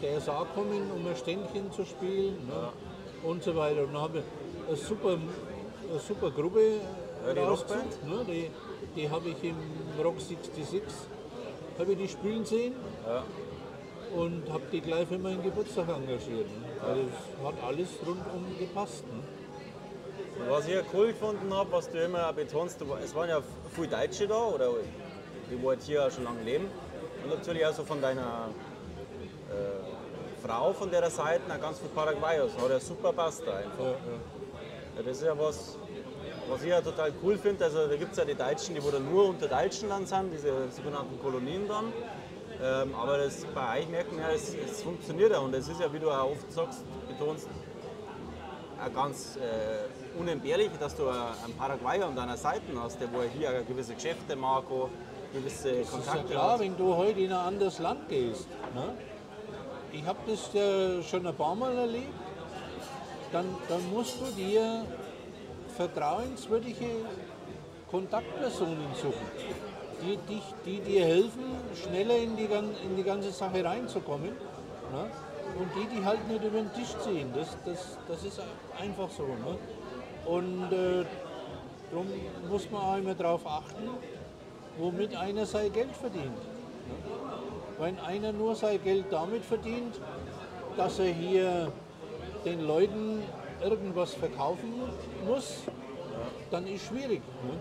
Der 0.00 0.18
ist 0.18 0.28
auch 0.28 0.46
gekommen, 0.46 0.90
um 0.94 1.06
ein 1.06 1.16
Ständchen 1.16 1.72
zu 1.72 1.84
spielen 1.84 2.46
ne? 2.46 2.68
und 3.22 3.42
so 3.42 3.56
weiter. 3.56 3.82
Und 3.82 3.94
dann 3.94 4.02
haben 4.02 4.14
wir 4.14 4.22
eine 4.68 4.76
super, 4.76 5.18
eine 5.94 6.02
super 6.02 6.30
Gruppe 6.30 6.60
die 6.60 7.38
rausgesucht, 7.38 7.70
Rockband? 7.70 8.28
Ne? 8.28 8.34
Die, 8.34 8.50
die 8.96 9.08
habe 9.08 9.28
ich 9.28 9.44
im 9.44 9.56
Rock 10.02 10.20
66 10.20 10.82
habe 11.78 11.92
ich 11.92 11.98
die 11.98 12.08
spielen 12.08 12.44
sehen 12.44 12.74
Ja. 13.06 13.22
und 14.16 14.50
habe 14.50 14.62
die 14.72 14.80
gleich 14.80 15.08
für 15.08 15.18
meinen 15.18 15.42
Geburtstag 15.42 15.88
engagiert. 15.88 16.46
Ne? 16.46 16.66
Also 16.86 17.00
es 17.02 17.46
hat 17.46 17.54
alles 17.64 17.88
rundum 18.06 18.58
gepasst. 18.58 19.04
Ne? 19.06 20.48
Was 20.48 20.66
ich 20.66 20.74
ja 20.74 20.82
cool 20.92 21.08
gefunden 21.08 21.52
habe, 21.54 21.70
was 21.72 21.88
du 21.90 21.98
immer 22.04 22.32
betonst, 22.32 22.78
es 23.04 23.14
waren 23.14 23.28
ja 23.28 23.40
viele 23.72 23.88
Deutsche 23.88 24.26
da, 24.26 24.46
oder 24.48 24.68
die 25.50 25.62
wo 25.62 25.72
jetzt 25.72 25.86
hier 25.86 26.06
auch 26.06 26.10
schon 26.10 26.24
lange 26.24 26.42
leben. 26.42 26.66
Und 27.22 27.30
natürlich 27.30 27.64
auch 27.64 27.72
so 27.72 27.84
von 27.84 28.00
deiner 28.00 28.48
äh, 29.50 30.46
Frau 30.46 30.72
von 30.72 30.90
der 30.90 31.08
Seite, 31.08 31.42
ganz 31.60 31.78
viele 31.78 31.90
Paraguayos. 31.90 32.50
Hat 32.60 32.68
ja 32.68 32.80
super 32.80 33.12
passt 33.12 33.46
da 33.46 33.56
einfach. 33.56 33.84
Ja. 33.84 33.94
Ja, 34.96 35.02
das 35.02 35.16
ist 35.16 35.24
ja 35.24 35.36
was, 35.36 35.76
was 36.48 36.62
ich 36.62 36.68
ja 36.70 36.80
total 36.80 37.12
cool 37.22 37.38
finde. 37.38 37.64
Also 37.64 37.86
da 37.86 37.96
gibt 37.96 38.12
es 38.12 38.18
ja 38.18 38.24
die 38.24 38.34
Deutschen, 38.34 38.74
die 38.74 38.82
wo 38.82 38.90
dann 38.90 39.10
nur 39.10 39.28
unter 39.28 39.48
Deutschen 39.48 39.88
dann 39.88 40.06
sind, 40.06 40.32
diese 40.32 40.70
sogenannten 40.70 41.18
Kolonien 41.20 41.66
dann. 41.68 41.92
Ähm, 42.62 42.94
aber 42.94 43.18
das 43.18 43.44
bei 43.54 43.80
euch 43.80 43.88
merken 43.88 44.18
ja, 44.18 44.30
es, 44.30 44.54
es 44.54 44.82
funktioniert 44.82 45.32
ja 45.32 45.38
und 45.38 45.54
es 45.54 45.68
ist 45.68 45.80
ja, 45.80 45.92
wie 45.92 45.98
du 45.98 46.10
auch 46.10 46.30
oft 46.30 46.52
sagst, 46.52 46.84
betonst, 47.08 47.48
auch 48.80 48.94
ganz 48.94 49.36
äh, 49.36 50.18
unentbehrlich, 50.18 50.70
dass 50.78 50.94
du 50.94 51.08
einen 51.08 51.54
Paraguayer 51.58 52.06
an 52.06 52.16
deiner 52.16 52.36
Seite 52.36 52.62
hast, 52.80 53.00
der 53.00 53.12
wo 53.12 53.22
hier 53.22 53.62
gewisse 53.66 53.94
Geschäfte 53.94 54.36
macht, 54.36 54.64
gewisse 55.32 55.72
Das 55.72 55.78
ist 55.80 55.92
ja 55.92 55.98
Kontakte 55.98 56.32
klar, 56.32 56.52
hat. 56.52 56.60
wenn 56.60 56.76
du 56.76 56.94
heute 56.96 57.20
in 57.20 57.32
ein 57.32 57.38
anderes 57.38 57.78
Land 57.80 58.08
gehst. 58.08 58.46
Ne? 58.74 58.94
Ich 59.92 60.04
habe 60.04 60.18
das 60.26 60.50
ja 60.52 61.02
schon 61.02 61.26
ein 61.26 61.34
paar 61.34 61.54
Mal 61.54 61.76
erlebt. 61.76 62.12
Dann, 63.32 63.46
dann 63.68 63.90
musst 63.92 64.20
du 64.20 64.26
dir 64.36 64.84
vertrauenswürdige 65.76 66.86
Kontaktpersonen 67.90 68.94
suchen, 68.94 69.26
die, 70.02 70.16
dich, 70.32 70.42
die 70.64 70.80
dir 70.80 71.04
helfen, 71.04 71.44
schneller 71.74 72.16
in 72.16 72.36
die, 72.36 72.44
in 72.44 72.96
die 72.96 73.02
ganze 73.02 73.30
Sache 73.30 73.64
reinzukommen. 73.64 74.30
Ne? 74.30 75.10
Und 75.58 75.68
die, 75.76 75.96
die 75.96 76.04
halt 76.04 76.26
nicht 76.28 76.42
über 76.42 76.58
den 76.58 76.72
Tisch 76.72 76.96
ziehen. 77.04 77.32
Das, 77.34 77.56
das, 77.64 77.98
das 78.08 78.24
ist 78.24 78.40
einfach 78.80 79.08
so. 79.10 79.24
Ne? 79.24 79.58
Und 80.26 80.72
äh, 80.72 81.04
darum 81.90 82.06
muss 82.50 82.70
man 82.70 82.82
auch 82.82 82.96
immer 82.96 83.14
darauf 83.14 83.46
achten, 83.46 83.90
womit 84.78 85.14
einer 85.14 85.46
sein 85.46 85.72
Geld 85.72 85.94
verdient. 85.96 86.38
Wenn 87.78 87.98
einer 88.00 88.32
nur 88.32 88.54
sein 88.54 88.82
Geld 88.82 89.06
damit 89.10 89.44
verdient, 89.44 90.00
dass 90.76 90.98
er 90.98 91.12
hier 91.12 91.72
den 92.44 92.66
Leuten 92.66 93.22
irgendwas 93.64 94.14
verkaufen 94.14 94.72
muss, 95.26 95.62
dann 96.50 96.66
ist 96.66 96.86
schwierig. 96.86 97.22
Ne? 97.42 97.58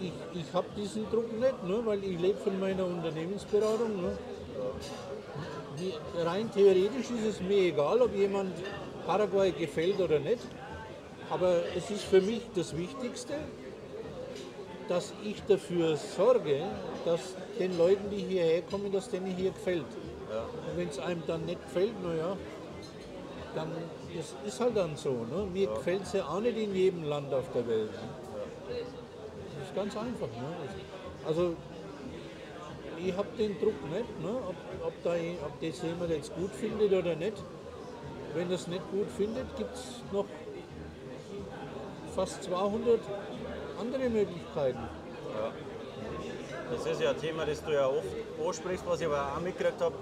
Ich, 0.00 0.08
ich, 0.08 0.42
ich 0.42 0.52
habe 0.52 0.66
diesen 0.76 1.08
Druck 1.10 1.32
nicht, 1.32 1.64
ne? 1.64 1.80
weil 1.84 2.02
ich 2.04 2.20
lebe 2.20 2.38
von 2.38 2.58
meiner 2.58 2.84
Unternehmensberatung. 2.84 4.02
Ne? 4.02 4.18
Rein 6.24 6.50
theoretisch 6.52 7.10
ist 7.10 7.26
es 7.26 7.40
mir 7.40 7.68
egal, 7.72 8.02
ob 8.02 8.14
jemand 8.14 8.52
Paraguay 9.06 9.52
gefällt 9.52 10.00
oder 10.00 10.18
nicht. 10.18 10.42
Aber 11.30 11.62
es 11.76 11.90
ist 11.90 12.04
für 12.04 12.20
mich 12.20 12.40
das 12.54 12.76
Wichtigste, 12.76 13.34
dass 14.88 15.12
ich 15.22 15.42
dafür 15.46 15.96
sorge, 15.96 16.62
dass 17.04 17.34
den 17.58 17.76
Leuten, 17.76 18.10
die 18.10 18.22
hierher 18.22 18.62
kommen, 18.62 18.90
dass 18.90 19.10
denen 19.10 19.26
hier 19.36 19.50
gefällt. 19.50 19.84
Und 19.84 20.76
wenn 20.76 20.88
es 20.88 20.98
einem 20.98 21.22
dann 21.26 21.44
nicht 21.44 21.62
gefällt, 21.62 22.02
naja, 22.02 22.36
dann 23.54 23.72
das 24.14 24.34
ist 24.44 24.60
halt 24.60 24.76
dann 24.76 24.96
so. 24.96 25.10
Ne? 25.10 25.46
Mir 25.52 25.68
gefällt 25.68 26.02
es 26.02 26.14
ja 26.14 26.26
auch 26.26 26.40
nicht 26.40 26.56
in 26.56 26.74
jedem 26.74 27.04
Land 27.04 27.32
auf 27.32 27.50
der 27.52 27.66
Welt. 27.68 27.92
Ne? 27.92 28.08
Das 28.68 29.68
ist 29.68 29.74
ganz 29.74 29.96
einfach. 29.96 30.26
Ne? 30.26 30.56
Also 31.26 31.54
ich 32.96 33.16
habe 33.16 33.28
den 33.38 33.58
Druck 33.60 33.80
nicht, 33.90 34.20
ne? 34.22 34.30
ob, 34.48 34.54
ob, 34.86 34.92
da, 35.04 35.10
ob 35.44 35.60
das 35.60 35.82
jemand 35.82 36.10
jetzt 36.10 36.34
gut 36.34 36.50
findet 36.52 36.92
oder 36.92 37.14
nicht. 37.14 37.36
Wenn 38.34 38.50
das 38.50 38.66
nicht 38.66 38.82
gut 38.90 39.10
findet, 39.10 39.54
gibt 39.56 39.74
es 39.74 40.02
noch 40.12 40.26
fast 42.14 42.42
200 42.44 43.00
andere 43.80 44.08
Möglichkeiten. 44.08 44.88
Das 46.70 46.84
ist 46.86 47.00
ja 47.00 47.10
ein 47.10 47.20
Thema, 47.20 47.46
das 47.46 47.64
du 47.64 47.72
ja 47.72 47.86
oft 47.86 48.04
ansprichst, 48.46 48.84
was 48.86 49.00
ich 49.00 49.06
aber 49.06 49.32
auch 49.34 49.40
mitgekriegt 49.40 49.80
habe. 49.80 49.94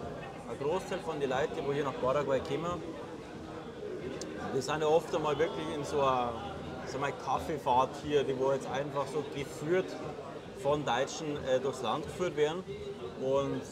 Ein 0.48 0.58
Großteil 0.58 0.98
von 1.00 1.20
den 1.20 1.30
Leuten, 1.30 1.54
die 1.56 1.74
hier 1.74 1.84
nach 1.84 2.00
Paraguay 2.00 2.40
kommen, 2.40 2.82
die 4.54 4.60
sind 4.60 4.80
ja 4.80 4.86
oft 4.86 5.14
einmal 5.14 5.38
wirklich 5.38 5.66
in 5.74 5.84
so 5.84 6.00
einer 6.00 7.12
Kaffeefahrt 7.24 7.90
hier, 8.04 8.24
die 8.24 8.38
wo 8.38 8.52
jetzt 8.52 8.68
einfach 8.70 9.06
so 9.06 9.24
geführt 9.34 9.86
von 10.62 10.84
Deutschen 10.84 11.36
äh, 11.46 11.60
durchs 11.60 11.82
Land 11.82 12.04
geführt 12.04 12.36
werden. 12.36 12.62
Und 13.20 13.62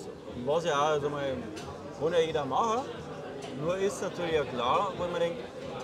was 0.45 0.65
ja 0.65 0.97
auch, 0.97 1.11
mal, 1.11 1.37
kann 2.01 2.13
ja 2.13 2.19
jeder 2.21 2.45
machen. 2.45 2.83
Nur 3.61 3.77
ist 3.77 4.03
natürlich 4.03 4.33
ja 4.33 4.45
klar, 4.45 4.93
wenn 4.99 5.11
man 5.13 5.21
denkt, 5.21 5.39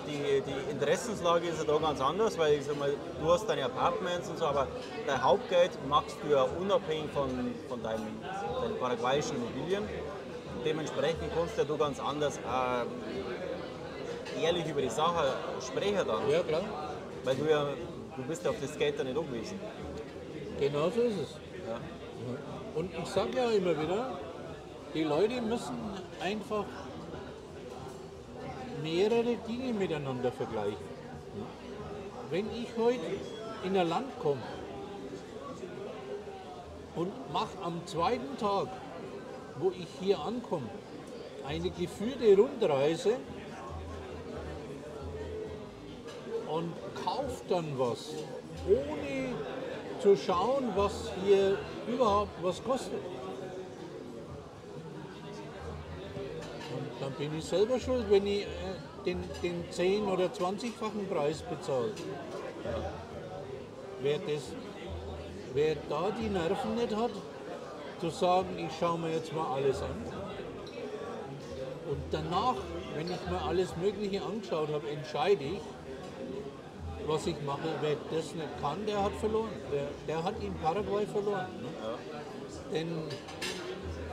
die, 0.07 0.41
die 0.41 0.71
Interessenslage 0.71 1.47
ist 1.47 1.59
ja 1.59 1.71
da 1.71 1.77
ganz 1.77 2.01
anders, 2.01 2.37
weil 2.37 2.55
ich 2.55 2.65
sag 2.65 2.77
mal, 2.77 2.93
du 3.19 3.31
hast 3.31 3.47
deine 3.47 3.65
Apartments 3.65 4.29
und 4.29 4.37
so, 4.37 4.45
aber 4.45 4.67
dein 5.05 5.23
Hauptgeld 5.23 5.71
machst 5.87 6.17
du 6.23 6.31
ja 6.33 6.45
unabhängig 6.59 7.11
von, 7.11 7.29
von 7.69 7.83
deinen, 7.83 8.19
deinen 8.61 8.77
paraguayischen 8.79 9.37
Immobilien. 9.37 9.87
Dementsprechend 10.65 11.33
kannst 11.35 11.57
ja 11.57 11.63
du 11.63 11.77
ganz 11.77 11.99
anders 11.99 12.37
äh, 12.37 12.85
ehrlich 14.41 14.67
über 14.67 14.81
die 14.81 14.89
Sache 14.89 15.33
sprechen 15.65 16.05
dann. 16.07 16.29
Ja, 16.29 16.43
klar. 16.43 16.61
Weil 17.23 17.35
du 17.35 17.49
ja, 17.49 17.67
du 18.15 18.23
bist 18.23 18.43
ja 18.43 18.51
auf 18.51 18.57
das 18.61 18.77
dann 18.77 19.07
nicht 19.07 19.17
angewiesen. 19.17 19.59
Genau 20.59 20.89
so 20.89 21.01
ist 21.01 21.19
es. 21.19 21.29
Ja. 21.67 21.79
Und 22.75 22.91
ich 22.97 23.05
sage 23.07 23.35
ja 23.35 23.49
immer 23.51 23.79
wieder, 23.81 24.17
die 24.93 25.03
Leute 25.03 25.41
müssen 25.41 25.77
einfach 26.21 26.65
mehrere 28.83 29.35
Dinge 29.47 29.73
miteinander 29.73 30.31
vergleichen. 30.31 30.91
Wenn 32.29 32.45
ich 32.51 32.69
heute 32.77 33.01
in 33.63 33.77
ein 33.77 33.89
Land 33.89 34.19
komme 34.19 34.41
und 36.95 37.11
mache 37.31 37.57
am 37.63 37.85
zweiten 37.85 38.37
Tag, 38.37 38.67
wo 39.59 39.71
ich 39.71 39.87
hier 39.99 40.19
ankomme, 40.19 40.69
eine 41.47 41.69
geführte 41.69 42.35
Rundreise 42.37 43.17
und 46.51 46.73
kaufe 47.05 47.43
dann 47.47 47.77
was, 47.77 48.13
ohne 48.67 49.33
zu 50.01 50.17
schauen, 50.17 50.71
was 50.75 51.11
hier 51.23 51.57
überhaupt 51.87 52.31
was 52.43 52.61
kostet. 52.63 53.01
Und 56.73 56.89
dann 56.99 57.11
bin 57.13 57.37
ich 57.37 57.45
selber 57.45 57.79
schuld, 57.79 58.05
wenn 58.09 58.27
ich 58.27 58.41
äh, 58.41 58.47
den, 59.05 59.23
den 59.41 59.63
10- 59.69 60.05
oder 60.11 60.25
20-fachen 60.25 61.07
Preis 61.09 61.41
bezahle. 61.41 61.91
Wer, 64.01 64.17
das, 64.19 64.43
wer 65.53 65.75
da 65.89 66.09
die 66.19 66.29
Nerven 66.29 66.75
nicht 66.75 66.95
hat, 66.95 67.11
zu 67.99 68.09
sagen, 68.09 68.57
ich 68.57 68.77
schaue 68.79 68.97
mir 68.97 69.13
jetzt 69.13 69.33
mal 69.33 69.55
alles 69.55 69.81
an. 69.81 69.95
Und 71.89 72.01
danach, 72.09 72.55
wenn 72.95 73.07
ich 73.07 73.29
mir 73.29 73.41
alles 73.47 73.75
Mögliche 73.77 74.23
angeschaut 74.23 74.69
habe, 74.71 74.89
entscheide 74.89 75.43
ich, 75.43 75.61
was 77.07 77.27
ich 77.27 77.35
mache. 77.45 77.69
Wer 77.81 77.95
das 78.09 78.33
nicht 78.35 78.61
kann, 78.61 78.85
der 78.85 79.03
hat 79.03 79.13
verloren. 79.13 79.51
Der, 79.71 79.87
der 80.07 80.23
hat 80.23 80.35
in 80.41 80.53
Paraguay 80.55 81.05
verloren. 81.05 81.47
Ne? 81.61 81.69
Denn 82.73 82.87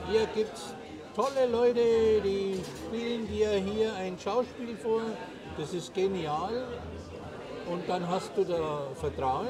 hier 0.09 0.25
gibt 0.35 0.53
es 0.53 0.73
tolle 1.15 1.47
Leute, 1.47 1.81
die 2.23 2.59
spielen 2.87 3.27
dir 3.27 3.51
hier 3.51 3.93
ein 3.95 4.17
Schauspiel 4.17 4.75
vor. 4.77 5.01
Das 5.57 5.73
ist 5.73 5.93
genial. 5.93 6.65
Und 7.69 7.87
dann 7.87 8.07
hast 8.07 8.31
du 8.35 8.43
da 8.43 8.87
Vertrauen. 8.95 9.49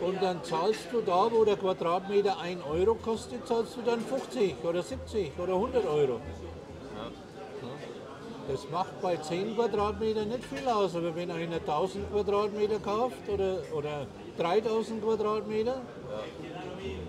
Und 0.00 0.22
dann 0.22 0.44
zahlst 0.44 0.88
du 0.92 1.00
da, 1.00 1.30
wo 1.30 1.44
der 1.44 1.56
Quadratmeter 1.56 2.38
1 2.38 2.62
Euro 2.70 2.94
kostet, 2.94 3.46
zahlst 3.46 3.76
du 3.76 3.82
dann 3.82 4.00
50 4.00 4.56
oder 4.62 4.82
70 4.82 5.32
oder 5.38 5.54
100 5.54 5.86
Euro. 5.86 6.20
Das 8.48 8.68
macht 8.70 9.00
bei 9.02 9.16
10 9.16 9.56
Quadratmetern 9.56 10.28
nicht 10.28 10.44
viel 10.44 10.68
aus, 10.68 10.94
aber 10.94 11.14
wenn 11.16 11.30
einer 11.30 11.56
1000 11.56 12.10
Quadratmeter 12.12 12.78
kauft 12.78 13.28
oder, 13.28 13.58
oder 13.74 14.06
3000 14.38 15.02
Quadratmeter, 15.02 15.80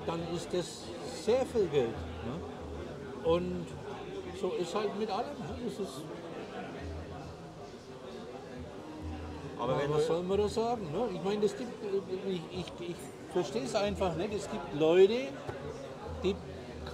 dann 0.06 0.19
ist 0.36 0.52
das 0.52 0.84
sehr 1.23 1.45
viel 1.45 1.67
Geld. 1.67 1.89
Ne? 1.89 3.30
Und 3.32 3.67
so 4.41 4.54
ist 4.60 4.73
halt 4.73 4.97
mit 4.97 5.10
allem. 5.10 5.26
Ne? 5.26 5.88
Aber 9.60 9.80
wenn 9.80 9.93
was 9.93 10.08
soll 10.08 10.23
man 10.23 10.38
da 10.38 10.47
sagen? 10.47 10.91
Ne? 10.91 11.10
Ich 11.13 11.23
meine, 11.23 11.45
es 11.45 11.58
gibt, 11.58 11.71
ich, 12.28 12.41
ich, 12.52 12.89
ich 12.89 12.95
verstehe 13.32 13.63
es 13.63 13.76
einfach 13.76 14.15
nicht. 14.15 14.34
Es 14.34 14.50
gibt 14.50 14.73
Leute, 14.80 15.28
die 16.23 16.36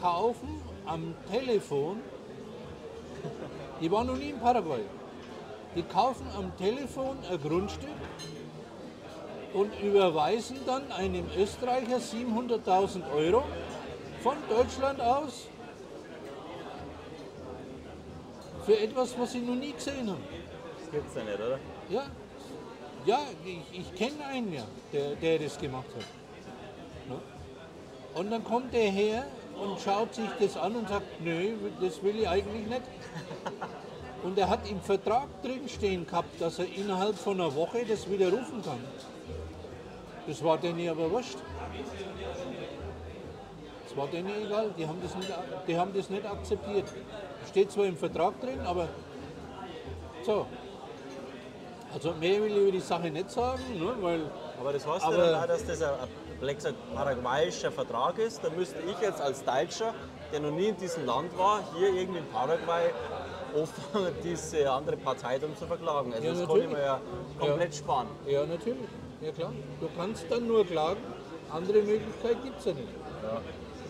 kaufen 0.02 0.62
am 0.86 1.14
Telefon, 1.32 2.02
die 3.82 3.92
waren 3.92 4.08
noch 4.08 4.18
nie 4.18 4.30
in 4.30 4.40
Paraguay, 4.40 4.84
die 5.76 5.84
kaufen 5.84 6.28
am 6.38 6.56
Telefon 6.58 7.18
ein 7.30 7.42
Grundstück 7.42 7.90
und 9.54 9.72
überweisen 9.82 10.58
dann 10.66 10.92
einem 10.92 11.26
Österreicher 11.38 11.98
700.000 11.98 13.12
Euro 13.16 13.44
von 14.22 14.38
Deutschland 14.50 15.00
aus 15.02 15.48
für 18.66 18.80
etwas, 18.80 19.18
was 19.20 19.32
sie 19.32 19.40
noch 19.40 19.56
nie 19.56 19.74
gesehen 19.74 20.10
haben. 20.10 20.24
das 20.80 20.92
gibt's 20.92 21.16
ja 21.16 21.24
nicht, 21.24 21.36
oder? 21.36 21.60
Ja, 21.90 22.04
ja 23.06 23.20
ich, 23.44 23.80
ich 23.80 23.96
kenne 23.96 24.26
einen 24.26 24.54
ja, 24.54 24.64
der, 24.92 25.16
der 25.16 25.40
das 25.40 25.58
gemacht 25.58 25.88
hat. 25.96 26.06
Und 28.16 28.32
dann 28.32 28.44
kommt 28.44 28.74
der 28.74 28.92
her 28.92 29.26
und 29.62 29.80
schaut 29.80 30.14
sich 30.16 30.30
das 30.40 30.58
an 30.58 30.76
und 30.76 30.90
sagt, 30.90 31.22
nö, 31.22 31.54
das 31.82 32.02
will 32.04 32.20
ich 32.20 32.28
eigentlich 32.28 32.68
nicht. 32.68 32.82
Und 34.24 34.38
er 34.38 34.50
hat 34.50 34.70
im 34.70 34.80
Vertrag 34.82 35.28
drinstehen 35.44 36.06
gehabt, 36.08 36.40
dass 36.40 36.60
er 36.60 36.66
innerhalb 36.74 37.16
von 37.18 37.40
einer 37.40 37.54
Woche 37.56 37.86
das 37.86 38.10
widerrufen 38.10 38.62
kann. 38.64 38.80
Das 40.28 40.42
war 40.44 40.58
denen 40.58 40.88
aber 40.90 41.12
wurscht. 41.12 41.38
Das 43.86 43.98
war 43.98 44.08
denen 44.08 44.30
egal, 44.46 44.72
die 44.78 44.88
haben 44.88 45.00
das 45.04 45.16
nicht, 45.16 45.30
die 45.68 45.78
haben 45.78 45.94
das 45.94 46.10
nicht 46.10 46.26
akzeptiert. 46.26 46.86
Steht 47.50 47.72
zwar 47.72 47.86
im 47.86 47.98
Vertrag 47.98 48.40
drin, 48.40 48.60
aber 48.66 48.88
so. 50.26 50.46
Also 51.94 52.14
mehr 52.14 52.42
will 52.42 52.52
ich 52.52 52.58
über 52.58 52.72
die 52.72 52.80
Sache 52.80 53.12
nicht 53.12 53.30
sagen, 53.30 53.62
ne, 53.78 53.94
weil 54.02 54.22
Aber 54.60 54.74
das 54.74 54.88
heißt 54.88 55.06
Aber- 55.06 55.18
ja 55.18 55.32
dann 55.32 55.44
auch, 55.44 55.48
dass 55.48 55.66
das 55.66 55.82
ein, 55.84 55.94
gesagt, 56.52 56.76
paraguayischer 56.94 57.72
Vertrag 57.72 58.18
ist. 58.20 58.44
Da 58.44 58.50
müsste 58.50 58.78
ich 58.86 59.00
jetzt 59.02 59.22
als 59.22 59.44
Deutscher, 59.44 59.94
der 60.32 60.40
noch 60.42 60.52
nie 60.52 60.68
in 60.68 60.78
diesem 60.78 61.06
Land 61.06 61.38
war, 61.38 61.62
hier 61.76 61.94
irgendwie 61.94 62.20
in 62.20 62.28
Paraguay 62.30 62.90
offen 63.56 64.08
diese 64.24 64.70
andere 64.72 64.98
Partei 64.98 65.38
dann 65.40 65.56
zu 65.56 65.66
verklagen. 65.66 66.14
Also 66.14 66.26
Ja, 66.26 66.34
das 66.34 66.40
kann 66.42 66.50
ich 66.58 66.64
natürlich. 66.64 66.78
mir 66.78 66.84
ja 66.84 67.02
komplett 67.40 67.76
sparen. 67.76 68.08
Ja, 68.26 68.46
natürlich. 68.46 68.90
Ja 69.22 69.32
klar. 69.32 69.54
Du 69.80 69.88
kannst 69.96 70.26
dann 70.30 70.48
nur 70.48 70.66
klagen. 70.66 71.02
Andere 71.52 71.82
Möglichkeit 71.84 72.44
gibt 72.44 72.60
es 72.60 72.66
ja 72.66 72.74
nicht. 72.74 72.88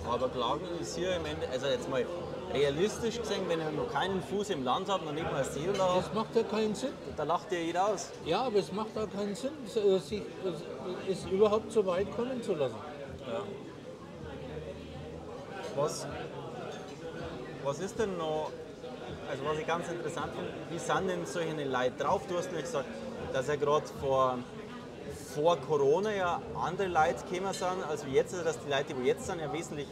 Aber 0.10 0.30
Klagen 0.30 0.68
ist 0.82 0.96
hier 0.98 1.16
im 1.16 1.26
Ende, 1.26 1.48
also 1.50 1.68
jetzt 1.68 1.90
mal 1.90 2.06
realistisch 2.54 3.20
gesehen, 3.20 3.44
wenn 3.48 3.60
ich 3.60 3.72
noch 3.72 3.92
keinen 3.92 4.22
Fuß 4.22 4.50
im 4.52 4.64
Land 4.64 4.90
habe, 4.90 5.06
noch 5.06 5.12
nicht 5.14 5.24
mal 5.24 5.36
eine 5.42 5.46
Seele 5.46 5.78
habe, 5.80 6.02
Das 6.04 6.14
macht 6.14 6.36
ja 6.36 6.44
keinen 6.44 6.76
Sinn. 6.76 6.92
da 7.16 7.24
lacht 7.24 7.50
dir 7.52 7.64
jeder 7.64 7.88
aus. 7.88 8.12
Ja, 8.26 8.42
aber 8.42 8.60
es 8.60 8.72
macht 8.72 8.98
auch 8.98 9.10
keinen 9.10 9.34
Sinn, 9.36 9.52
äh, 9.76 10.00
sich 10.00 10.22
äh, 10.22 11.12
es 11.12 11.26
überhaupt 11.26 11.72
so 11.72 11.86
weit 11.86 12.12
kommen 12.16 12.44
zu 12.44 12.54
lassen. 12.54 12.76
Was, 15.76 16.06
was 17.64 17.80
ist 17.80 17.98
denn 17.98 18.18
noch, 18.18 18.52
also 19.30 19.46
was 19.46 19.58
ich 19.58 19.66
ganz 19.66 19.88
interessant 19.90 20.34
finde, 20.36 20.52
wie 20.70 20.78
sind 20.78 21.08
denn 21.08 21.26
solche 21.26 21.64
Leute 21.64 22.04
drauf? 22.04 22.22
Du 22.28 22.38
hast 22.38 22.52
mir 22.52 22.62
gesagt, 22.62 22.86
dass 23.32 23.48
ja 23.48 23.56
gerade 23.56 23.88
vor, 24.00 24.38
vor 25.14 25.58
Corona 25.58 26.14
ja 26.14 26.42
andere 26.56 26.88
Leute 26.88 27.24
gekommen 27.30 27.54
sind, 27.54 27.84
als 27.90 28.06
wir 28.06 28.14
jetzt, 28.14 28.34
also 28.34 28.46
dass 28.46 28.60
die 28.60 28.70
Leute, 28.70 28.94
die 28.94 29.08
jetzt 29.08 29.26
sind, 29.26 29.40
ja 29.40 29.52
wesentlich 29.52 29.88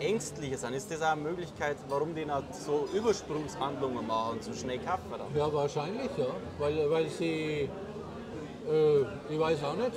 ängstlicher 0.00 0.58
sind. 0.58 0.74
Ist 0.74 0.90
das 0.90 1.02
auch 1.02 1.12
eine 1.12 1.22
Möglichkeit, 1.22 1.76
warum 1.88 2.14
die 2.14 2.24
noch 2.24 2.42
so 2.52 2.88
Übersprungshandlungen 2.94 4.06
machen 4.06 4.32
und 4.34 4.44
so 4.44 4.52
schnell 4.52 4.78
kaufen? 4.78 5.04
Dann? 5.10 5.20
Ja, 5.34 5.52
wahrscheinlich, 5.52 6.10
ja. 6.16 6.26
Weil, 6.58 6.90
weil 6.90 7.08
sie, 7.08 7.68
äh, 8.68 9.00
ich 9.30 9.38
weiß 9.38 9.64
auch 9.64 9.76
nicht. 9.76 9.92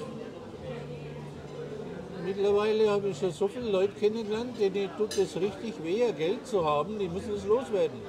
Mittlerweile 2.23 2.89
habe 2.89 3.09
ich 3.09 3.17
schon 3.17 3.31
so 3.31 3.47
viele 3.47 3.71
Leute 3.71 3.93
kennengelernt, 3.93 4.59
denen 4.59 4.95
tut 4.95 5.17
es 5.17 5.35
richtig 5.35 5.83
weh, 5.83 6.11
Geld 6.11 6.45
zu 6.45 6.63
haben, 6.63 6.99
die 6.99 7.09
müssen 7.09 7.33
es 7.33 7.45
loswerden. 7.45 7.99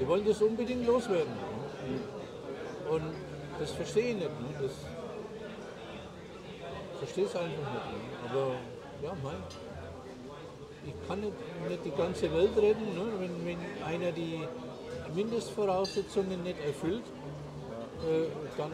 Die 0.00 0.06
wollen 0.06 0.24
das 0.26 0.42
unbedingt 0.42 0.84
loswerden. 0.86 1.32
Und 2.90 3.27
das 3.58 3.72
verstehe 3.72 4.10
ich 4.10 4.16
nicht. 4.16 4.28
Ne? 4.28 4.54
Das 4.62 4.72
verstehe 6.98 7.24
es 7.24 7.36
einfach 7.36 7.48
nicht. 7.48 7.64
Ne? 7.64 8.30
Aber 8.30 8.52
ja, 9.02 9.12
mein, 9.22 9.42
ich 10.86 11.08
kann 11.08 11.20
nicht, 11.20 11.32
nicht 11.68 11.84
die 11.84 11.90
ganze 11.90 12.32
Welt 12.32 12.56
retten, 12.56 12.94
ne? 12.94 13.12
wenn, 13.18 13.46
wenn 13.46 13.58
einer 13.84 14.12
die 14.12 14.46
Mindestvoraussetzungen 15.14 16.42
nicht 16.42 16.58
erfüllt, 16.64 17.04
äh, 18.04 18.28
dann 18.56 18.72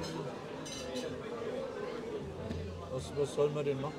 was, 2.93 3.13
was 3.17 3.35
soll 3.35 3.51
man 3.51 3.65
denn 3.65 3.81
machen? 3.81 3.95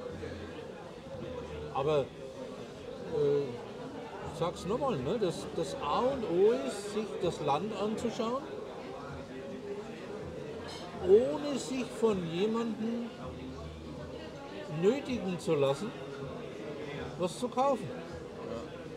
Aber 1.74 2.00
äh, 2.00 3.41
ich 3.41 4.39
sag's 4.39 4.65
nochmal, 4.65 4.98
ne? 4.98 5.17
das, 5.19 5.45
das 5.56 5.76
A 5.82 6.00
und 6.00 6.24
O 6.24 6.52
ist, 6.52 6.93
sich 6.93 7.06
das 7.21 7.41
Land 7.41 7.74
anzuschauen, 7.82 8.43
ohne 11.07 11.57
sich 11.57 11.85
von 11.99 12.17
jemandem 12.31 13.09
nötigen 14.81 15.39
zu 15.39 15.55
lassen, 15.55 15.91
was 17.19 17.39
zu 17.39 17.47
kaufen. 17.47 17.89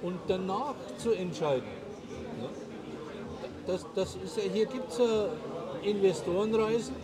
Und 0.01 0.19
danach 0.29 0.75
zu 0.97 1.13
entscheiden. 1.13 1.69
Das, 3.67 3.85
das 3.95 4.17
ist 4.25 4.37
ja, 4.37 4.45
hier 4.45 4.67
gibt 4.67 4.93
es 4.93 4.99
ja 4.99 5.29
Investorenreisen, 5.83 6.95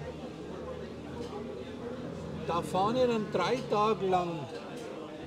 da 2.46 2.62
fahren 2.62 2.96
ja 2.96 3.06
dann 3.06 3.26
drei 3.32 3.58
Tage 3.70 4.06
lang 4.06 4.28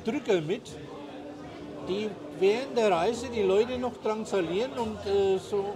Drücker 0.06 0.42
mit, 0.42 0.72
die 1.88 2.10
während 2.40 2.78
der 2.78 2.92
Reise 2.92 3.28
die 3.28 3.42
Leute 3.42 3.78
noch 3.78 3.98
drangsalieren 3.98 4.72
und 4.74 4.98
äh, 5.06 5.38
so 5.38 5.74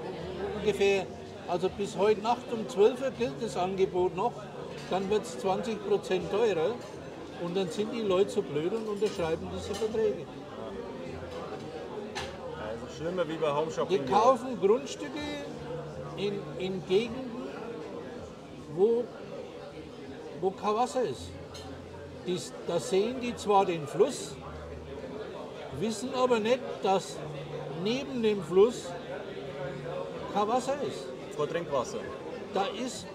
ungefähr, 0.57 1.05
also 1.47 1.69
bis 1.69 1.97
heute 1.97 2.21
Nacht 2.21 2.51
um 2.51 2.67
12 2.67 3.01
Uhr 3.01 3.11
gilt 3.11 3.41
das 3.41 3.57
Angebot 3.57 4.15
noch, 4.15 4.33
dann 4.89 5.09
wird 5.09 5.23
es 5.23 5.37
20% 5.43 5.77
teurer 6.29 6.75
und 7.43 7.55
dann 7.55 7.69
sind 7.69 7.93
die 7.93 8.01
Leute 8.01 8.29
so 8.29 8.41
blöd 8.41 8.73
und 8.73 8.87
unterschreiben 8.87 9.49
diese 9.55 9.73
Verträge. 9.73 10.25
Also 12.67 12.95
schlimmer 12.97 13.27
wie 13.27 13.35
bei 13.35 13.51
Home 13.51 13.71
Shopping. 13.71 14.05
Die 14.05 14.11
kaufen 14.11 14.59
Grundstücke 14.59 15.19
in, 16.17 16.39
in 16.59 16.85
Gegenden, 16.87 17.31
wo, 18.75 19.03
wo 20.39 20.51
kein 20.51 20.75
Wasser 20.75 21.03
ist. 21.03 21.29
Die, 22.27 22.39
da 22.67 22.79
sehen 22.79 23.19
die 23.19 23.35
zwar 23.35 23.65
den 23.65 23.87
Fluss, 23.87 24.35
wissen 25.79 26.13
aber 26.13 26.39
nicht, 26.39 26.59
dass 26.83 27.17
neben 27.83 28.21
dem 28.21 28.43
Fluss 28.43 28.85
kein 30.33 30.47
Wasser 30.47 30.75
ist. 30.87 31.10
Kein 31.37 31.49
Trinkwasser. 31.49 31.99
Da 32.53 32.65
ist, 32.85 33.05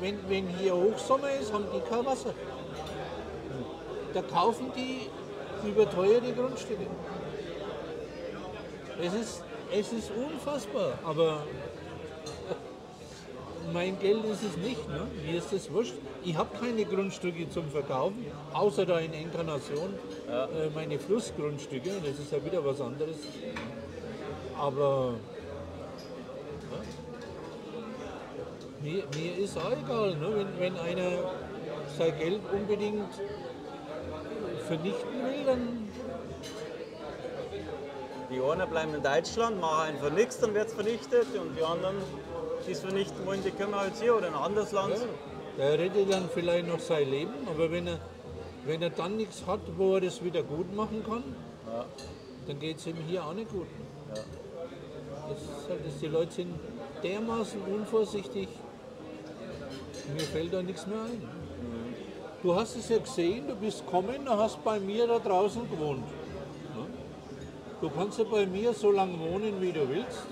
wenn, 0.00 0.18
wenn 0.28 0.48
hier 0.48 0.74
Hochsommer 0.74 1.30
ist, 1.40 1.52
haben 1.52 1.64
die 1.74 1.80
kein 1.88 2.04
Wasser. 2.04 2.34
Da 4.12 4.22
kaufen 4.22 4.70
die 4.76 5.08
überteuerte 5.66 6.32
Grundstücke. 6.32 6.86
Es 9.02 9.14
ist, 9.14 9.42
es 9.72 9.92
ist 9.92 10.10
unfassbar, 10.10 10.98
aber 11.04 11.42
mein 13.72 13.98
Geld 13.98 14.24
ist 14.24 14.42
es 14.42 14.56
nicht. 14.56 14.88
Ne? 14.88 15.06
Mir 15.26 15.38
ist 15.38 15.52
das 15.52 15.70
wurscht. 15.72 15.94
Ich 16.24 16.36
habe 16.36 16.50
keine 16.58 16.84
Grundstücke 16.84 17.48
zum 17.50 17.68
Verkaufen, 17.70 18.24
außer 18.52 18.86
da 18.86 18.98
in 18.98 19.12
Inkarnation 19.12 19.94
ja. 20.28 20.44
äh, 20.44 20.70
meine 20.74 20.98
Flussgrundstücke. 20.98 21.90
Das 22.04 22.18
ist 22.18 22.30
ja 22.30 22.44
wieder 22.44 22.64
was 22.64 22.80
anderes. 22.80 23.16
Aber 24.58 25.14
mir, 28.84 29.02
mir 29.16 29.38
ist 29.38 29.56
auch 29.58 29.72
egal, 29.72 30.14
ne? 30.16 30.28
wenn, 30.36 30.60
wenn 30.60 30.76
einer 30.78 31.10
sein 31.98 32.18
Geld 32.18 32.40
unbedingt 32.52 33.12
vernichten 34.66 35.24
will, 35.24 35.44
dann 35.46 35.88
die 38.30 38.40
einen 38.40 38.70
bleiben 38.70 38.94
in 38.94 39.02
Deutschland, 39.02 39.60
machen 39.60 39.94
einfach 39.94 40.10
nichts, 40.10 40.38
dann 40.38 40.54
wird 40.54 40.68
es 40.68 40.74
vernichtet 40.74 41.26
und 41.34 41.56
die 41.56 41.62
anderen 41.62 41.96
die 42.66 42.72
es 42.72 42.80
vernichten 42.80 43.26
wollen, 43.26 43.42
die 43.44 43.50
können 43.50 43.74
halt 43.74 43.92
hier 44.00 44.16
oder 44.16 44.28
in 44.28 44.34
ein 44.34 44.40
anderes 44.40 44.72
Land. 44.72 44.94
Ja, 44.94 45.06
der 45.58 45.78
rettet 45.78 46.10
dann 46.10 46.28
vielleicht 46.32 46.66
noch 46.66 46.80
sein 46.80 47.08
Leben, 47.10 47.34
aber 47.46 47.70
wenn 47.70 47.86
er, 47.86 47.98
wenn 48.64 48.82
er 48.82 48.90
dann 48.90 49.16
nichts 49.16 49.42
hat, 49.46 49.60
wo 49.76 49.96
er 49.96 50.00
das 50.00 50.24
wieder 50.24 50.42
gut 50.42 50.74
machen 50.74 51.04
kann, 51.04 51.22
ja. 51.66 51.84
dann 52.46 52.58
geht 52.58 52.78
es 52.78 52.86
ihm 52.86 52.96
hier 53.06 53.24
auch 53.24 53.34
nicht 53.34 53.50
gut. 53.50 53.66
Ja. 54.14 54.22
Das 55.28 55.38
ist 55.38 55.68
halt, 55.68 55.86
dass 55.86 55.98
die 56.00 56.06
Leute 56.06 56.32
sind 56.32 56.54
dermaßen 57.02 57.60
unvorsichtig, 57.62 58.48
mir 60.12 60.20
fällt 60.20 60.52
da 60.52 60.62
nichts 60.62 60.86
mehr 60.86 61.02
ein. 61.02 61.22
Du 62.42 62.54
hast 62.54 62.76
es 62.76 62.88
ja 62.88 62.98
gesehen, 62.98 63.48
du 63.48 63.54
bist 63.54 63.86
gekommen, 63.86 64.24
du 64.24 64.30
hast 64.30 64.62
bei 64.62 64.78
mir 64.78 65.06
da 65.06 65.18
draußen 65.18 65.68
gewohnt. 65.70 66.04
Du 67.80 67.90
kannst 67.90 68.18
ja 68.18 68.24
bei 68.24 68.46
mir 68.46 68.72
so 68.72 68.90
lange 68.90 69.18
wohnen, 69.18 69.60
wie 69.60 69.72
du 69.72 69.88
willst. 69.88 70.26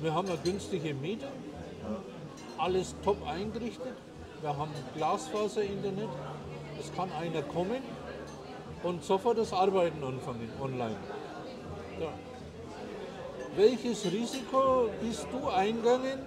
Wir 0.00 0.14
haben 0.14 0.28
eine 0.28 0.38
günstige 0.38 0.94
Miete, 0.94 1.26
alles 2.56 2.94
top 3.04 3.16
eingerichtet. 3.26 3.94
Wir 4.40 4.56
haben 4.56 4.70
Glasfaser-Internet. 4.94 6.08
Es 6.78 6.94
kann 6.94 7.10
einer 7.12 7.42
kommen 7.42 7.82
und 8.84 9.02
sofort 9.02 9.38
das 9.38 9.52
Arbeiten 9.52 10.02
anfangen 10.04 10.48
online. 10.60 10.96
Ja. 12.00 12.12
Welches 13.56 14.04
Risiko 14.04 14.88
bist 15.00 15.26
du 15.32 15.48
eingegangen, 15.48 16.20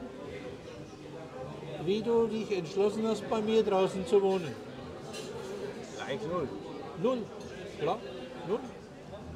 wie 1.86 2.02
du 2.02 2.28
dich 2.28 2.52
entschlossen 2.52 3.08
hast, 3.08 3.30
bei 3.30 3.42
mir 3.42 3.64
draußen 3.64 4.06
zu 4.06 4.22
wohnen? 4.22 4.54
Eigentlich 6.06 6.32
null. 6.32 6.48
Null, 7.02 7.18
klar, 7.80 8.00
null. 8.48 8.60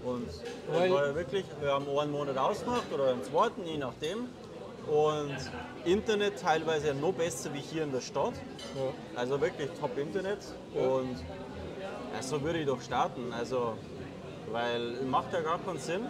Und 0.03 0.27
Weil 0.71 0.91
war 0.91 1.15
wirklich, 1.15 1.45
wir 1.59 1.71
haben 1.71 1.87
einen 1.89 2.11
Monat 2.11 2.37
ausgemacht 2.37 2.91
oder 2.93 3.09
einen 3.09 3.23
zweiten, 3.23 3.65
je 3.65 3.77
nachdem. 3.77 4.29
Und 4.87 5.35
Internet 5.83 6.39
teilweise 6.39 6.93
noch 6.93 7.13
besser 7.13 7.51
wie 7.55 7.59
hier 7.59 7.83
in 7.83 7.91
der 7.91 8.01
Stadt. 8.01 8.33
Ja. 8.75 9.19
Also 9.19 9.41
wirklich 9.41 9.69
top 9.79 9.97
Internet. 9.97 10.39
Ja. 10.75 10.81
Und 10.81 11.17
so 12.21 12.41
würde 12.43 12.59
ich 12.59 12.67
doch 12.67 12.81
starten. 12.81 13.33
Also, 13.33 13.73
weil 14.51 14.93
es 14.93 15.05
macht 15.05 15.33
ja 15.33 15.41
gar 15.41 15.57
keinen 15.59 15.79
Sinn, 15.79 16.05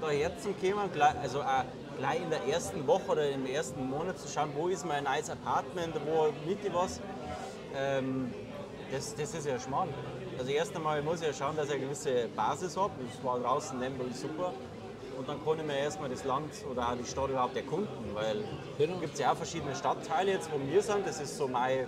da 0.00 0.10
jetzt 0.10 0.42
zum 0.42 0.54
kommen, 0.60 0.90
also 1.22 1.42
auch 1.42 1.64
gleich 1.98 2.22
in 2.22 2.30
der 2.30 2.44
ersten 2.46 2.86
Woche 2.86 3.12
oder 3.12 3.28
im 3.28 3.46
ersten 3.46 3.88
Monat 3.88 4.18
zu 4.18 4.28
schauen, 4.28 4.50
wo 4.54 4.68
ist 4.68 4.86
mein 4.86 5.04
neues 5.04 5.30
Apartment, 5.30 5.94
wo 6.06 6.28
miete 6.46 6.72
was. 6.72 7.00
Ähm, 7.74 8.32
das, 8.92 9.14
das 9.14 9.34
ist 9.34 9.46
ja 9.46 9.58
schmal. 9.58 9.88
Also 10.38 10.50
erst 10.50 10.76
einmal 10.76 11.02
muss 11.02 11.20
ich 11.20 11.26
ja 11.26 11.32
schauen, 11.32 11.56
dass 11.56 11.66
ich 11.66 11.74
eine 11.74 11.84
gewisse 11.84 12.28
Basis 12.36 12.76
habe. 12.76 12.92
Das 13.10 13.24
war 13.24 13.38
draußen 13.38 13.80
Lemberg 13.80 14.12
super. 14.14 14.52
Und 15.18 15.28
dann 15.28 15.42
kann 15.44 15.58
ich 15.58 15.64
mir 15.64 15.78
erstmal 15.78 16.10
das 16.10 16.24
Land 16.24 16.52
oder 16.70 16.90
auch 16.90 16.96
die 16.96 17.04
Stadt 17.04 17.30
überhaupt 17.30 17.56
erkunden, 17.56 18.14
weil 18.14 18.44
genau. 18.76 18.98
gibt 18.98 19.18
ja 19.18 19.32
auch 19.32 19.36
verschiedene 19.36 19.74
Stadtteile 19.74 20.32
jetzt, 20.32 20.50
wo 20.52 20.60
wir 20.70 20.82
sind. 20.82 21.06
Das 21.06 21.20
ist 21.20 21.38
so 21.38 21.48
mein, 21.48 21.86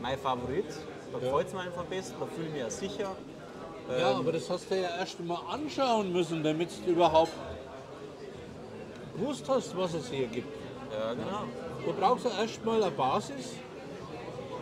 mein 0.00 0.16
Favorit. 0.16 0.66
Da 1.12 1.18
ja. 1.18 1.24
gefällt 1.24 1.48
es 1.48 1.54
mir 1.54 1.60
einfach 1.60 1.80
am 1.80 1.86
besten, 1.88 2.14
da 2.20 2.26
fühle 2.26 2.46
ich 2.46 2.52
mich 2.52 2.62
ja 2.62 2.70
sicher. 2.70 3.16
Ja, 3.88 4.10
ähm, 4.10 4.16
aber 4.18 4.32
das 4.32 4.50
hast 4.50 4.70
du 4.70 4.76
ja 4.76 4.88
erst 4.98 5.20
mal 5.20 5.40
anschauen 5.50 6.12
müssen, 6.12 6.42
damit 6.42 6.70
du 6.84 6.92
überhaupt 6.92 7.32
gewusst 9.16 9.44
hast, 9.48 9.76
was 9.76 9.94
es 9.94 10.10
hier 10.10 10.26
gibt. 10.26 10.52
Ja, 10.92 11.14
genau. 11.14 11.44
Du 11.84 11.92
brauchst 11.92 12.26
ja 12.26 12.32
erst 12.40 12.64
mal 12.64 12.82
eine 12.82 12.90
Basis, 12.90 13.54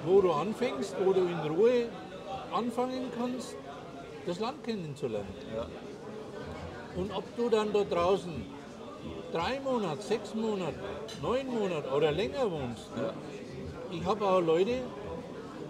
wo 0.05 0.21
du 0.21 0.31
anfängst, 0.33 0.95
wo 1.05 1.12
du 1.12 1.21
in 1.21 1.39
Ruhe 1.41 1.89
anfangen 2.53 3.11
kannst, 3.19 3.57
das 4.27 4.39
Land 4.39 4.62
kennenzulernen. 4.65 5.35
Ja. 5.55 5.67
Und 6.97 7.11
ob 7.15 7.25
du 7.37 7.49
dann 7.49 7.73
da 7.73 7.85
draußen 7.85 8.45
drei 9.33 9.61
Monate, 9.61 10.03
sechs 10.03 10.35
Monate, 10.35 10.75
neun 11.21 11.47
Monate 11.49 11.89
oder 11.91 12.12
länger 12.12 12.51
wohnst. 12.51 12.89
Ja. 12.97 13.12
Ich 13.91 14.05
habe 14.05 14.25
auch 14.25 14.41
Leute, 14.41 14.83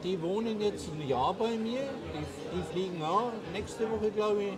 die 0.02 0.20
wohnen 0.20 0.60
jetzt 0.60 0.88
ein 0.92 1.08
Jahr 1.08 1.34
bei 1.34 1.50
mir, 1.56 1.80
die, 2.14 2.56
die 2.56 2.62
fliegen 2.72 3.02
auch 3.02 3.32
nächste 3.52 3.90
Woche, 3.90 4.10
glaube 4.10 4.42
ich, 4.42 4.52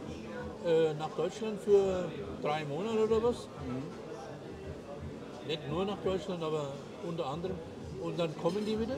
äh, 0.66 0.94
nach 0.94 1.11
Deutschland 1.11 1.61
für 1.61 2.11
drei 2.42 2.64
Monate 2.64 3.05
oder 3.05 3.22
was. 3.22 3.49
Mhm. 3.66 3.82
Nicht 5.47 5.68
nur 5.70 5.84
nach 5.84 5.99
Deutschland, 6.05 6.43
aber 6.43 6.72
unter 7.07 7.26
anderem. 7.26 7.57
Und 8.03 8.18
dann 8.18 8.36
kommen 8.39 8.64
die 8.66 8.78
wieder 8.78 8.97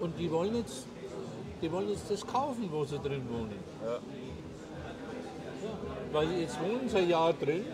und 0.00 0.18
die 0.18 0.30
wollen 0.30 0.56
jetzt 0.56 0.86
die 1.62 1.72
wollen 1.72 1.88
jetzt 1.88 2.10
das 2.10 2.26
kaufen, 2.26 2.68
wo 2.70 2.84
sie 2.84 2.98
drin 2.98 3.22
wohnen. 3.30 3.58
Ja. 3.84 3.98
Weil 6.12 6.40
jetzt 6.40 6.60
wohnen 6.60 6.88
sie 6.88 6.98
ein 6.98 7.08
Jahr 7.08 7.32
drin, 7.32 7.64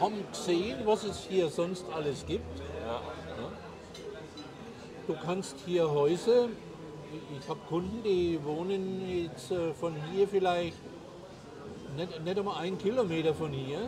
haben 0.00 0.24
gesehen, 0.32 0.78
was 0.84 1.04
es 1.04 1.26
hier 1.28 1.48
sonst 1.48 1.84
alles 1.94 2.24
gibt. 2.26 2.58
Ja. 2.84 3.00
Du 5.06 5.14
kannst 5.22 5.56
hier 5.66 5.90
Häuser, 5.90 6.48
ich 7.38 7.48
habe 7.48 7.60
Kunden, 7.68 8.02
die 8.02 8.40
wohnen 8.42 9.06
jetzt 9.06 9.50
äh, 9.50 9.74
von 9.74 9.94
hier 10.10 10.26
vielleicht 10.26 10.78
nicht, 11.94 12.24
nicht 12.24 12.38
einmal 12.38 12.62
einen 12.62 12.78
Kilometer 12.78 13.34
von 13.34 13.52
hier. 13.52 13.80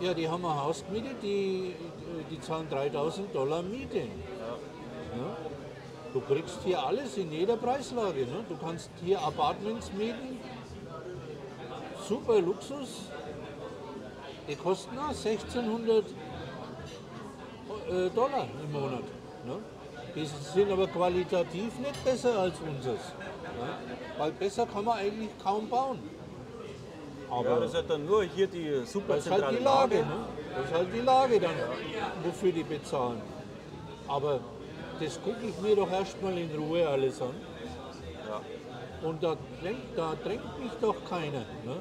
Ja. 0.00 0.06
ja, 0.08 0.14
die 0.14 0.28
haben 0.28 0.44
ein 0.44 0.60
Haus 0.60 0.84
gemietet, 0.84 1.22
die, 1.22 1.76
die 2.30 2.40
zahlen 2.40 2.68
3000 2.68 3.32
Dollar 3.32 3.62
Miete. 3.62 3.98
Ja. 3.98 4.04
Ja. 4.04 5.36
Du 6.12 6.20
kriegst 6.20 6.58
hier 6.64 6.84
alles 6.84 7.16
in 7.16 7.30
jeder 7.30 7.56
Preislage. 7.56 8.22
Ne? 8.22 8.44
Du 8.48 8.56
kannst 8.56 8.90
hier 9.04 9.22
Apartments 9.22 9.92
mieten, 9.92 10.40
super 12.08 12.40
Luxus. 12.40 13.02
Die 14.48 14.56
kosten 14.56 14.98
auch 14.98 15.10
1600 15.10 16.04
äh, 17.88 18.10
Dollar 18.10 18.48
im 18.64 18.72
Monat. 18.72 19.19
Ne? 19.44 19.58
Die 20.14 20.24
sind 20.24 20.70
aber 20.70 20.86
qualitativ 20.86 21.78
nicht 21.78 22.04
besser 22.04 22.38
als 22.38 22.54
unseres. 22.60 23.00
Ne? 23.58 23.68
Weil 24.18 24.32
besser 24.32 24.66
kann 24.66 24.84
man 24.84 24.98
eigentlich 24.98 25.30
kaum 25.42 25.68
bauen. 25.68 25.98
Aber 27.30 27.48
ja, 27.48 27.60
das 27.60 27.74
ist 27.74 27.88
dann 27.88 28.06
nur 28.06 28.24
hier 28.24 28.46
die 28.48 28.82
super 28.84 29.14
Das 29.16 29.26
ist 29.26 29.32
halt 29.32 29.58
die 29.58 29.62
Lage, 29.62 29.96
ne? 29.98 30.26
Das 30.56 30.64
ist 30.64 30.74
halt 30.74 30.88
die 30.92 31.00
Lage 31.00 31.40
dann, 31.40 31.54
wofür 32.24 32.50
die 32.50 32.64
bezahlen. 32.64 33.20
Aber 34.08 34.40
das 34.98 35.22
gucke 35.22 35.46
ich 35.46 35.60
mir 35.60 35.76
doch 35.76 35.90
erstmal 35.90 36.36
in 36.36 36.50
Ruhe 36.56 36.88
alles 36.88 37.22
an. 37.22 37.34
Ja. 38.28 39.08
Und 39.08 39.22
da 39.22 39.36
drängt, 39.62 39.96
da 39.96 40.14
drängt 40.24 40.58
mich 40.58 40.72
doch 40.80 40.96
keiner. 41.08 41.44
Ne? 41.64 41.76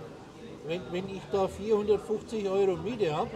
Wenn, 0.68 0.82
wenn 0.92 1.10
ich 1.10 1.22
da 1.32 1.48
450 1.48 2.48
Euro 2.48 2.76
Miete 2.78 3.16
habe, 3.16 3.32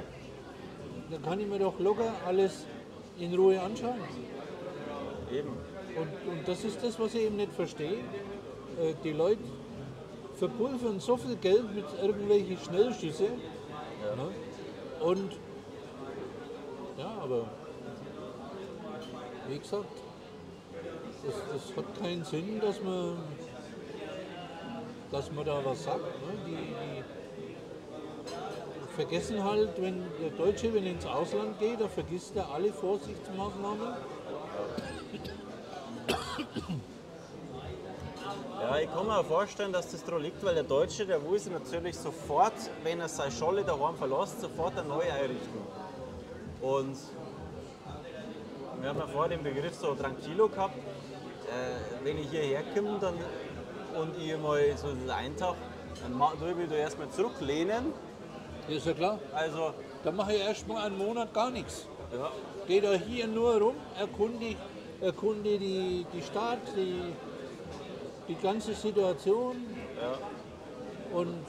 dann 1.10 1.22
kann 1.24 1.40
ich 1.40 1.48
mir 1.48 1.60
doch 1.60 1.80
locker 1.80 2.14
alles 2.28 2.66
in 3.20 3.34
Ruhe 3.36 3.62
anschauen. 3.62 4.00
Eben. 5.32 5.50
Und, 5.96 6.32
und 6.32 6.48
das 6.48 6.64
ist 6.64 6.84
das, 6.84 7.00
was 7.00 7.14
ich 7.14 7.24
eben 7.24 7.36
nicht 7.36 7.54
verstehe. 7.54 7.98
Äh, 8.82 8.94
die 9.04 9.12
Leute 9.12 9.44
verpulvern 10.36 11.00
so 11.00 11.18
viel 11.18 11.36
Geld 11.36 11.74
mit 11.74 11.86
irgendwelchen 12.02 12.58
Schnellschüsse. 12.58 13.26
Ja. 13.26 14.16
Ne? 14.16 14.32
Und 15.02 15.34
ja, 16.98 17.18
aber 17.22 17.46
wie 19.48 19.60
gesagt, 19.60 19.86
das, 21.26 21.36
das, 21.52 21.78
hat 21.78 22.02
keinen 22.02 22.24
Sinn, 22.24 22.60
dass 22.60 22.82
man, 22.82 23.18
dass 25.12 25.32
man 25.32 25.46
da 25.46 25.64
was 25.64 25.84
sagt. 25.84 26.02
Ne? 26.02 26.34
Die, 26.46 26.52
die, 26.52 27.04
vergessen 28.94 29.44
halt, 29.44 29.82
wenn 29.82 30.04
der 30.22 30.30
Deutsche, 30.32 30.74
wenn 30.74 30.86
ins 30.86 31.06
Ausland 31.06 31.60
geht, 31.60 31.82
da 31.82 31.88
vergisst 31.88 32.36
er 32.36 32.50
alle 32.52 32.72
Vorsichtsmaßnahmen. 32.72 33.88
Ja, 38.62 38.78
ich 38.78 38.94
kann 38.94 39.06
mir 39.06 39.18
auch 39.18 39.26
vorstellen, 39.26 39.74
dass 39.74 39.92
das 39.92 40.06
daran 40.06 40.22
liegt, 40.22 40.44
weil 40.44 40.56
der 40.56 40.64
Deutsche, 40.64 41.06
der 41.06 41.30
will 41.30 41.38
sich 41.38 41.52
natürlich 41.52 41.98
sofort, 41.98 42.54
wenn 42.84 43.02
er 43.02 43.10
seine 43.10 43.32
Scholle 43.32 43.64
daheim 43.64 43.96
verlässt, 43.96 44.40
sofort 44.40 44.78
eine 44.78 44.88
neue 44.88 45.12
einrichten. 45.12 45.62
Und 46.62 46.96
wir 48.80 48.90
haben 48.90 49.00
ja 49.00 49.08
vorher 49.08 49.36
den 49.36 49.44
Begriff 49.44 49.76
so 49.76 49.94
Tranquilo 49.96 50.48
gehabt. 50.48 50.78
Äh, 50.78 52.06
wenn 52.06 52.18
ich 52.20 52.30
hierher 52.30 52.64
komme 52.74 52.98
dann, 53.00 53.16
und 54.00 54.18
ich 54.18 54.38
mal 54.38 54.62
so 54.78 54.88
Tag, 55.38 55.56
dann 56.02 56.38
tue 56.40 56.52
ich 56.52 56.56
mich 56.56 56.70
da 56.70 56.76
erstmal 56.76 57.10
zurücklehnen. 57.10 57.94
Ist 58.68 58.86
ja 58.86 58.94
klar. 58.94 59.20
Also, 59.34 59.74
dann 60.04 60.16
mache 60.16 60.34
ich 60.34 60.42
erstmal 60.42 60.86
einen 60.86 60.98
Monat 60.98 61.34
gar 61.34 61.50
nichts. 61.50 61.88
Ja. 62.12 62.32
Gehe 62.68 62.82
da 62.82 62.94
hier 62.94 63.28
nur 63.28 63.60
rum, 63.60 63.76
erkunde, 64.00 64.56
erkunde 65.02 65.58
die, 65.58 66.06
die 66.14 66.22
Stadt, 66.22 66.60
die, 66.76 67.14
die 68.28 68.36
ganze 68.42 68.74
Situation. 68.74 69.56
Ja. 70.00 71.18
Und 71.18 71.46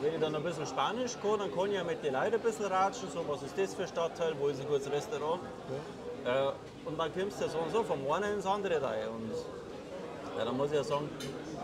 wenn 0.00 0.14
ich 0.14 0.20
dann 0.20 0.34
ein 0.34 0.42
bisschen 0.42 0.66
Spanisch 0.66 1.16
kann, 1.20 1.38
dann 1.38 1.54
kann 1.54 1.66
ich 1.66 1.74
ja 1.74 1.84
mit 1.84 2.02
den 2.02 2.14
Leuten 2.14 2.34
ein 2.34 2.40
bisschen 2.40 2.66
ratschen, 2.66 3.10
so 3.10 3.24
was 3.28 3.42
ist 3.42 3.58
das 3.58 3.74
für 3.74 3.82
ein 3.82 3.88
Stadtteil, 3.88 4.34
wo 4.38 4.48
ist 4.48 4.60
ein 4.60 4.66
gutes 4.66 4.90
Restaurant. 4.90 5.40
Ja. 6.24 6.48
Äh, 6.48 6.52
und 6.84 6.98
dann 6.98 7.12
kommst 7.12 7.40
du 7.40 7.44
ja 7.44 7.50
so 7.50 7.58
und 7.58 7.70
so 7.72 7.82
vom 7.82 8.10
einen 8.10 8.34
ins 8.34 8.46
andere 8.46 8.80
rein. 8.82 9.08
Und 9.08 9.32
ja, 10.38 10.44
dann 10.44 10.56
muss 10.56 10.70
ich 10.70 10.76
ja 10.76 10.84
sagen, 10.84 11.08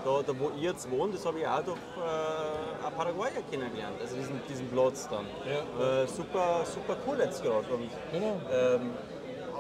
da, 0.05 0.23
da 0.27 0.39
wo 0.39 0.51
ich 0.57 0.63
jetzt 0.63 0.91
wohne, 0.91 1.13
das 1.13 1.27
habe 1.27 1.41
ich 1.41 1.47
auch 1.47 1.63
durch 1.63 1.77
äh, 1.77 2.87
ein 2.87 2.95
Paraguayer 2.97 3.43
kennengelernt, 3.51 3.97
also 4.01 4.17
diesen, 4.17 4.41
diesen 4.49 4.69
Platz 4.69 5.09
dann. 5.09 5.27
Ja. 5.45 6.03
Äh, 6.03 6.07
super, 6.07 6.63
super 6.65 6.97
cool 7.07 7.19
jetzt 7.19 7.43
gerade. 7.43 7.65
Genau. 8.13 8.41
Ähm, 8.53 8.93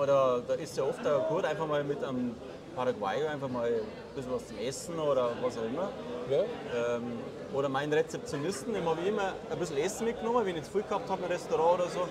oder 0.00 0.42
da 0.46 0.54
ist 0.54 0.76
ja 0.76 0.84
oft 0.84 1.06
auch 1.06 1.28
gut, 1.28 1.44
einfach 1.44 1.66
mal 1.66 1.84
mit 1.84 2.02
einem 2.02 2.34
Paraguayer 2.74 3.30
einfach 3.30 3.48
mal 3.48 3.68
ein 3.68 4.14
bisschen 4.14 4.32
was 4.32 4.46
zum 4.46 4.58
Essen 4.58 4.98
oder 4.98 5.30
was 5.42 5.58
auch 5.58 5.64
immer. 5.64 5.90
Ja. 6.30 6.96
Ähm, 6.96 7.18
oder 7.52 7.68
meinen 7.68 7.92
Rezeptionisten, 7.92 8.72
dem 8.72 8.88
habe 8.88 9.00
ich 9.02 9.08
immer 9.08 9.34
ein 9.50 9.58
bisschen 9.58 9.76
Essen 9.76 10.06
mitgenommen, 10.06 10.46
wenn 10.46 10.56
ich 10.56 10.64
zu 10.64 10.70
viel 10.70 10.82
gehabt 10.82 11.10
habe 11.10 11.22
im 11.22 11.30
Restaurant 11.30 11.80
oder 11.80 11.90
so. 11.90 12.08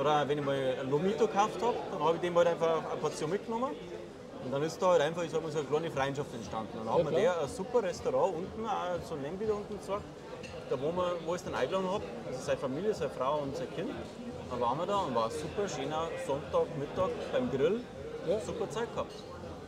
Oder 0.00 0.28
wenn 0.28 0.38
ich 0.38 0.44
mal 0.44 0.76
ein 0.80 0.90
Lomito 0.90 1.26
gekauft 1.26 1.62
habe, 1.62 1.74
dann 1.90 2.02
habe 2.02 2.16
ich 2.16 2.20
dem 2.20 2.36
halt 2.36 2.48
einfach 2.48 2.90
eine 2.90 3.00
Portion 3.00 3.30
mitgenommen. 3.30 3.70
Und 4.44 4.52
dann 4.52 4.62
ist 4.62 4.80
da 4.80 4.88
halt 4.88 5.00
einfach, 5.02 5.22
ich 5.22 5.30
sag 5.30 5.42
mal, 5.42 5.50
so 5.50 5.58
eine 5.58 5.68
kleine 5.68 5.90
Freundschaft 5.90 6.34
entstanden. 6.34 6.70
Dann 6.76 6.86
ja, 6.86 6.92
haben 6.92 7.04
wir 7.04 7.18
der 7.18 7.40
ein 7.40 7.48
super 7.48 7.82
Restaurant 7.82 8.34
unten, 8.36 8.66
auch 8.66 9.08
so 9.08 9.14
ein 9.14 9.22
da 9.22 9.54
unten 9.54 9.78
gesagt, 9.78 10.02
da 10.70 10.80
wo, 10.80 10.92
wir, 10.92 11.16
wo 11.24 11.34
ich 11.34 11.40
es 11.40 11.44
dann 11.44 11.54
eingeladen 11.54 11.90
habe, 11.90 12.04
also 12.26 12.40
seine 12.42 12.58
Familie, 12.58 12.94
seine 12.94 13.10
Frau 13.10 13.38
und 13.38 13.56
sein 13.56 13.68
Kind. 13.74 13.90
Dann 14.50 14.60
waren 14.60 14.78
wir 14.78 14.86
da 14.86 14.98
und 14.98 15.14
war 15.14 15.26
ein 15.26 15.30
super 15.30 15.68
schöner 15.68 16.08
Sonntag, 16.26 16.66
Mittag 16.78 17.10
beim 17.32 17.50
Grill. 17.50 17.80
Ja. 18.28 18.40
Super 18.40 18.70
Zeit 18.70 18.92
gehabt. 18.94 19.12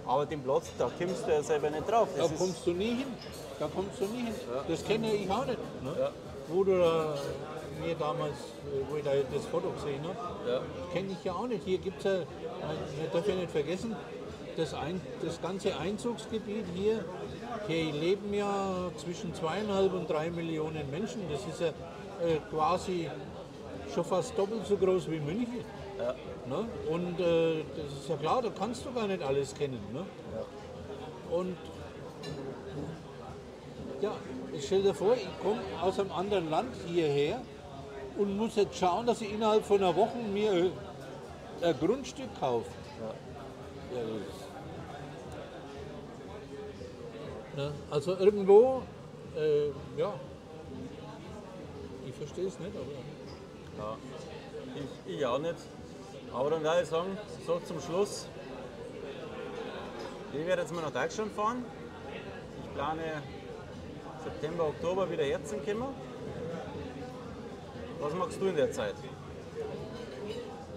Aber 0.07 0.25
den 0.25 0.43
Platz, 0.43 0.71
da 0.79 0.91
kommst 0.99 1.27
du 1.27 1.31
ja 1.31 1.43
selber 1.43 1.71
nicht 1.71 1.91
drauf. 1.91 2.09
Das 2.17 2.31
da 2.31 2.37
kommst 2.37 2.67
du 2.67 2.73
nie 2.73 2.95
hin. 2.95 3.15
Da 3.59 3.69
kommst 3.75 4.01
du 4.01 4.05
nie 4.05 4.25
hin. 4.25 4.35
Ja. 4.55 4.65
Das 4.69 4.85
kenne 4.85 5.13
ich 5.13 5.31
auch 5.31 5.45
nicht. 5.45 5.59
Ne? 5.83 5.97
Ja. 5.99 6.11
Wo 6.49 6.63
du 6.63 6.73
mir 6.73 7.95
damals, 7.99 8.37
wo 8.89 8.97
ich 8.97 9.05
da 9.05 9.11
das 9.11 9.47
Foto 9.47 9.71
gesehen 9.71 10.03
habe, 10.05 10.51
ja. 10.51 10.61
kenne 10.93 11.13
ich 11.13 11.25
ja 11.25 11.33
auch 11.33 11.47
nicht. 11.47 11.65
Hier 11.65 11.79
gibt 11.79 11.99
es 11.99 12.05
ja, 12.05 12.13
man 12.13 13.13
darf 13.13 13.29
ja 13.29 13.35
nicht 13.35 13.51
vergessen, 13.51 13.97
das, 14.57 14.75
ein, 14.75 15.01
das 15.23 15.41
ganze 15.41 15.77
Einzugsgebiet 15.77 16.65
hier, 16.75 17.05
hier 17.67 17.93
leben 17.93 18.33
ja 18.33 18.91
zwischen 18.97 19.35
zweieinhalb 19.35 19.93
und 19.93 20.09
drei 20.09 20.31
Millionen 20.31 20.91
Menschen. 20.91 21.23
Das 21.31 21.47
ist 21.47 21.61
ja 21.61 21.69
äh, 21.69 22.39
quasi 22.51 23.11
schon 23.95 24.05
fast 24.05 24.37
doppelt 24.37 24.67
so 24.67 24.77
groß 24.77 25.11
wie 25.11 25.21
München. 25.21 25.65
Ja. 25.99 26.15
Ne? 26.49 26.69
Und 26.91 27.21
äh, 27.21 27.65
das 27.77 28.01
ist 28.01 28.09
ja 28.09 28.17
klar, 28.17 28.43
da 28.43 28.51
kannst 28.51 28.85
du 28.85 28.93
gar 28.93 29.07
nicht 29.07 29.23
alles 29.23 29.55
kennen. 29.55 29.81
Ne? 29.93 30.05
Ja. 30.35 31.37
Und 31.37 31.57
ja, 34.01 34.13
ich 34.53 34.67
stell 34.67 34.83
dir 34.83 34.95
vor, 34.95 35.15
ich 35.15 35.29
komme 35.43 35.61
aus 35.81 35.99
einem 35.99 36.13
anderen 36.13 36.51
Land 36.51 36.75
hierher 36.87 37.41
und 38.19 38.37
muss 38.37 38.57
jetzt 38.57 38.77
schauen, 38.77 39.07
dass 39.07 39.21
ich 39.21 39.33
innerhalb 39.33 39.65
von 39.65 39.79
einer 39.79 39.97
Woche 39.97 40.19
mir 40.33 40.71
ein 41.63 41.75
Grundstück 41.81 42.29
kaufe. 42.39 42.71
Ja. 43.01 43.15
Ne? 47.57 47.73
Also 47.91 48.17
irgendwo, 48.19 48.83
äh, 49.35 49.69
ja, 49.99 50.13
ich 52.07 52.15
verstehe 52.15 52.47
es 52.47 52.59
nicht, 52.59 52.73
aber. 52.77 52.85
Ja, 53.79 53.97
ich, 55.07 55.15
ich 55.15 55.27
auch 55.27 55.39
nicht. 55.39 55.57
Aber 56.35 56.51
dann 56.51 56.63
würde 56.63 56.83
ich 56.83 56.89
sagen, 56.89 57.17
so 57.47 57.59
zum 57.61 57.81
Schluss, 57.81 58.27
ich 60.35 60.47
werde 60.47 60.63
jetzt 60.63 60.75
mal 60.75 60.83
nach 60.83 60.93
Deutschland 60.93 61.33
fahren. 61.33 61.65
Ich 62.63 62.75
plane 62.75 63.23
September, 64.23 64.65
Oktober 64.65 65.11
wieder 65.11 65.25
herzukommen. 65.25 65.95
Was 68.01 68.15
machst 68.15 68.39
du 68.39 68.47
in 68.47 68.57
der 68.57 68.71
Zeit? 68.71 68.95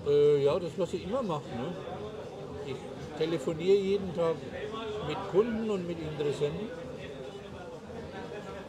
Äh, 0.07 0.43
ja, 0.43 0.57
das, 0.57 0.71
was 0.77 0.93
ich 0.93 1.03
immer 1.03 1.21
mache. 1.21 1.49
Ne? 1.49 1.73
Ich 2.67 3.17
telefoniere 3.17 3.77
jeden 3.77 4.15
Tag 4.15 4.35
mit 5.09 5.17
Kunden 5.31 5.69
und 5.71 5.87
mit 5.87 5.97
Interessenten 5.99 6.69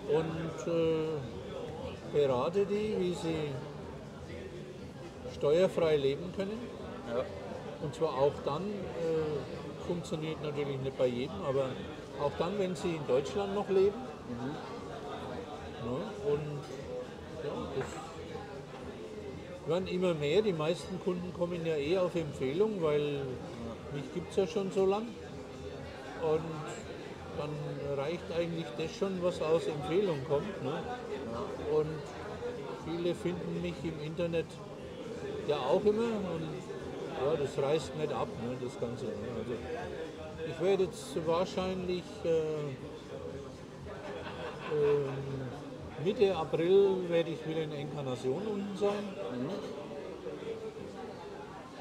und 0.09 0.72
äh, 0.72 1.09
berate 2.14 2.64
die, 2.64 2.97
wie 2.99 3.14
sie 3.14 3.51
steuerfrei 5.34 5.97
leben 5.97 6.32
können. 6.34 6.59
Ja. 7.09 7.24
Und 7.82 7.95
zwar 7.95 8.14
auch 8.14 8.32
dann, 8.45 8.62
äh, 8.62 9.86
funktioniert 9.86 10.43
natürlich 10.43 10.78
nicht 10.80 10.97
bei 10.97 11.07
jedem, 11.07 11.43
aber 11.47 11.66
auch 12.22 12.32
dann, 12.38 12.59
wenn 12.59 12.74
sie 12.74 12.97
in 12.97 13.07
Deutschland 13.07 13.55
noch 13.55 13.68
leben. 13.68 13.99
Mhm. 14.28 14.55
Ja, 15.84 16.32
und 16.32 16.61
ja, 17.45 17.68
das 17.76 19.68
werden 19.68 19.88
immer 19.88 20.14
mehr. 20.14 20.43
Die 20.43 20.53
meisten 20.53 21.01
Kunden 21.01 21.32
kommen 21.34 21.66
ja 21.66 21.76
eh 21.76 21.99
auf 21.99 22.14
Empfehlung, 22.14 22.82
weil 22.82 23.22
mich 23.95 24.14
gibt 24.14 24.30
es 24.30 24.36
ja 24.36 24.47
schon 24.47 24.70
so 24.70 24.86
lang. 24.86 25.07
Und 26.23 26.41
dann 27.39 27.51
reicht 27.99 28.31
eigentlich 28.37 28.66
das 28.77 28.95
schon, 28.97 29.23
was 29.23 29.41
aus 29.41 29.66
Empfehlung 29.66 30.25
kommt. 30.29 30.62
Ne? 30.62 30.83
Und 31.73 32.03
viele 32.85 33.14
finden 33.14 33.62
mich 33.62 33.77
im 33.85 34.01
Internet 34.01 34.47
ja 35.47 35.57
auch 35.57 35.85
immer 35.85 36.12
und 36.35 36.49
ja, 37.21 37.37
das 37.37 37.59
reißt 37.62 37.97
nicht 37.97 38.12
ab, 38.12 38.29
ne, 38.43 38.57
das 38.62 38.81
Ganze. 38.81 39.07
Ne? 39.07 39.12
Also, 39.39 39.53
ich 40.49 40.61
werde 40.61 40.85
jetzt 40.85 41.27
wahrscheinlich 41.27 42.05
äh, 42.25 42.29
äh, 44.71 45.09
Mitte 46.05 46.35
April 46.35 47.09
werde 47.09 47.31
ich 47.31 47.47
wieder 47.47 47.62
in 47.62 47.73
Enkarnation 47.73 48.43
unten 48.47 48.77
sein. 48.77 49.05
Mhm. 49.33 49.51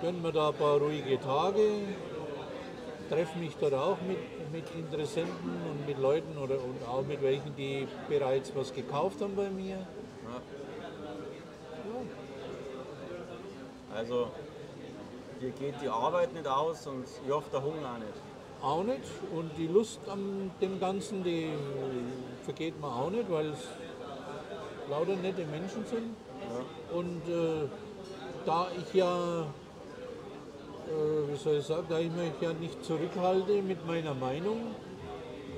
Gönnen 0.01 0.23
wir 0.23 0.31
da 0.31 0.49
ein 0.49 0.55
paar 0.55 0.77
ruhige 0.77 1.19
Tage, 1.19 1.61
treffe 3.09 3.37
mich 3.39 3.55
dort 3.59 3.73
auch 3.73 3.97
mit, 4.07 4.17
mit 4.51 4.63
Interessenten 4.75 5.49
und 5.69 5.87
mit 5.87 5.97
Leuten 5.99 6.37
oder 6.37 6.55
und 6.55 6.87
auch 6.87 7.03
mit 7.05 7.21
welchen, 7.21 7.55
die 7.55 7.87
bereits 8.07 8.55
was 8.55 8.73
gekauft 8.73 9.21
haben 9.21 9.35
bei 9.35 9.49
mir. 9.49 9.77
Ja. 9.77 10.41
Also 13.95 14.27
dir 15.41 15.49
geht 15.51 15.75
die 15.81 15.89
Arbeit 15.89 16.33
nicht 16.33 16.47
aus 16.47 16.85
und 16.87 17.05
ich 17.25 17.31
hoffe 17.31 17.49
der 17.51 17.63
Hunger 17.63 17.93
auch 17.93 17.97
nicht. 17.97 18.13
Auch 18.61 18.83
nicht. 18.83 19.03
Und 19.33 19.51
die 19.57 19.67
Lust 19.67 19.99
an 20.07 20.51
dem 20.61 20.79
Ganzen, 20.79 21.23
die 21.23 21.49
vergeht 22.43 22.79
mir 22.79 22.87
auch 22.87 23.09
nicht, 23.09 23.29
weil 23.31 23.47
es 23.47 23.67
lauter 24.89 25.15
nette 25.15 25.45
Menschen 25.45 25.85
sind. 25.85 26.15
Und 26.93 27.21
äh, 27.27 27.67
da 28.45 28.67
ich 28.77 28.93
ja, 28.93 29.45
wie 31.29 31.37
soll 31.37 31.57
ich 31.57 31.65
sagen, 31.65 31.85
da 31.89 31.99
ich 31.99 32.11
mich 32.11 32.31
ja 32.41 32.53
nicht 32.53 32.83
zurückhalte 32.83 33.61
mit 33.61 33.85
meiner 33.85 34.13
Meinung, 34.13 34.75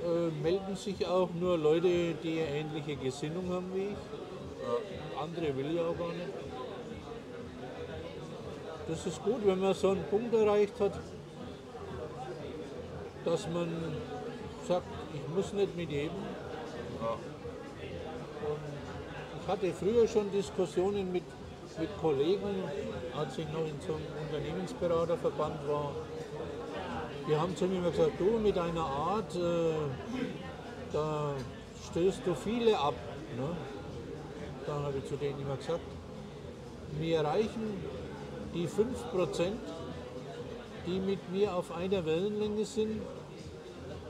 äh, 0.04 0.30
melden 0.42 0.76
sich 0.76 1.06
auch 1.06 1.30
nur 1.38 1.56
Leute, 1.56 2.14
die 2.22 2.38
ähnliche 2.38 2.96
Gesinnung 2.96 3.48
haben 3.50 3.72
wie 3.74 3.88
ich. 3.92 5.20
Andere 5.20 5.56
will 5.56 5.74
ich 5.74 5.80
auch 5.80 5.96
gar 5.96 6.12
nicht. 6.12 6.28
Das 8.88 9.06
ist 9.06 9.22
gut, 9.22 9.46
wenn 9.46 9.60
man 9.60 9.74
so 9.74 9.90
einen 9.90 10.04
Punkt 10.04 10.34
erreicht 10.34 10.78
hat, 10.80 10.98
dass 13.24 13.48
man 13.48 13.68
sagt, 14.66 14.86
ich 15.14 15.34
muss 15.34 15.52
nicht 15.52 15.76
mit 15.76 15.90
jedem. 15.90 16.10
Und 18.48 18.60
ich 19.40 19.48
hatte 19.48 19.72
früher 19.72 20.08
schon 20.08 20.30
Diskussionen 20.32 21.12
mit, 21.12 21.22
mit 21.78 21.88
Kollegen, 22.00 22.64
als 23.16 23.38
ich 23.38 23.46
noch 23.52 23.66
in 23.66 23.80
so 23.86 23.94
einem 23.94 24.06
Unternehmensberaterverband 24.26 25.68
war. 25.68 25.92
Die 27.28 27.36
haben 27.36 27.56
zu 27.56 27.66
mir 27.66 27.78
immer 27.78 27.90
gesagt, 27.90 28.18
du 28.18 28.38
mit 28.38 28.56
deiner 28.56 28.84
Art, 28.84 29.34
äh, 29.36 29.72
da 30.92 31.34
stößt 31.90 32.22
du 32.24 32.34
viele 32.34 32.78
ab. 32.78 32.94
Ne? 33.36 33.48
Dann 34.66 34.82
habe 34.82 34.98
ich 34.98 35.06
zu 35.06 35.16
denen 35.16 35.40
immer 35.40 35.56
gesagt, 35.56 35.80
mir 36.98 37.20
reichen 37.20 37.82
die 38.54 38.68
5%, 38.68 39.52
die 40.86 41.00
mit 41.00 41.30
mir 41.30 41.54
auf 41.54 41.72
einer 41.72 42.04
Wellenlänge 42.04 42.64
sind. 42.64 43.00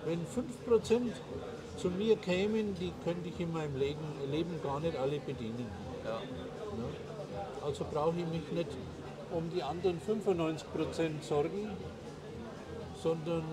Wenn 0.05 0.21
5% 0.27 1.13
zu 1.77 1.91
mir 1.91 2.17
kämen, 2.17 2.75
die 2.75 2.93
könnte 3.05 3.29
ich 3.29 3.39
in 3.39 3.53
meinem 3.53 3.77
Leben, 3.79 4.05
Leben 4.31 4.61
gar 4.63 4.81
nicht 4.81 4.97
alle 4.97 5.19
bedienen. 5.21 5.67
Ja. 6.05 6.21
Also 7.65 7.85
brauche 7.91 8.19
ich 8.19 8.27
mich 8.27 8.53
nicht 8.53 8.71
um 9.33 9.49
die 9.51 9.63
anderen 9.63 10.01
95 10.01 10.73
Prozent 10.73 11.25
sorgen, 11.25 11.71
sondern 13.03 13.45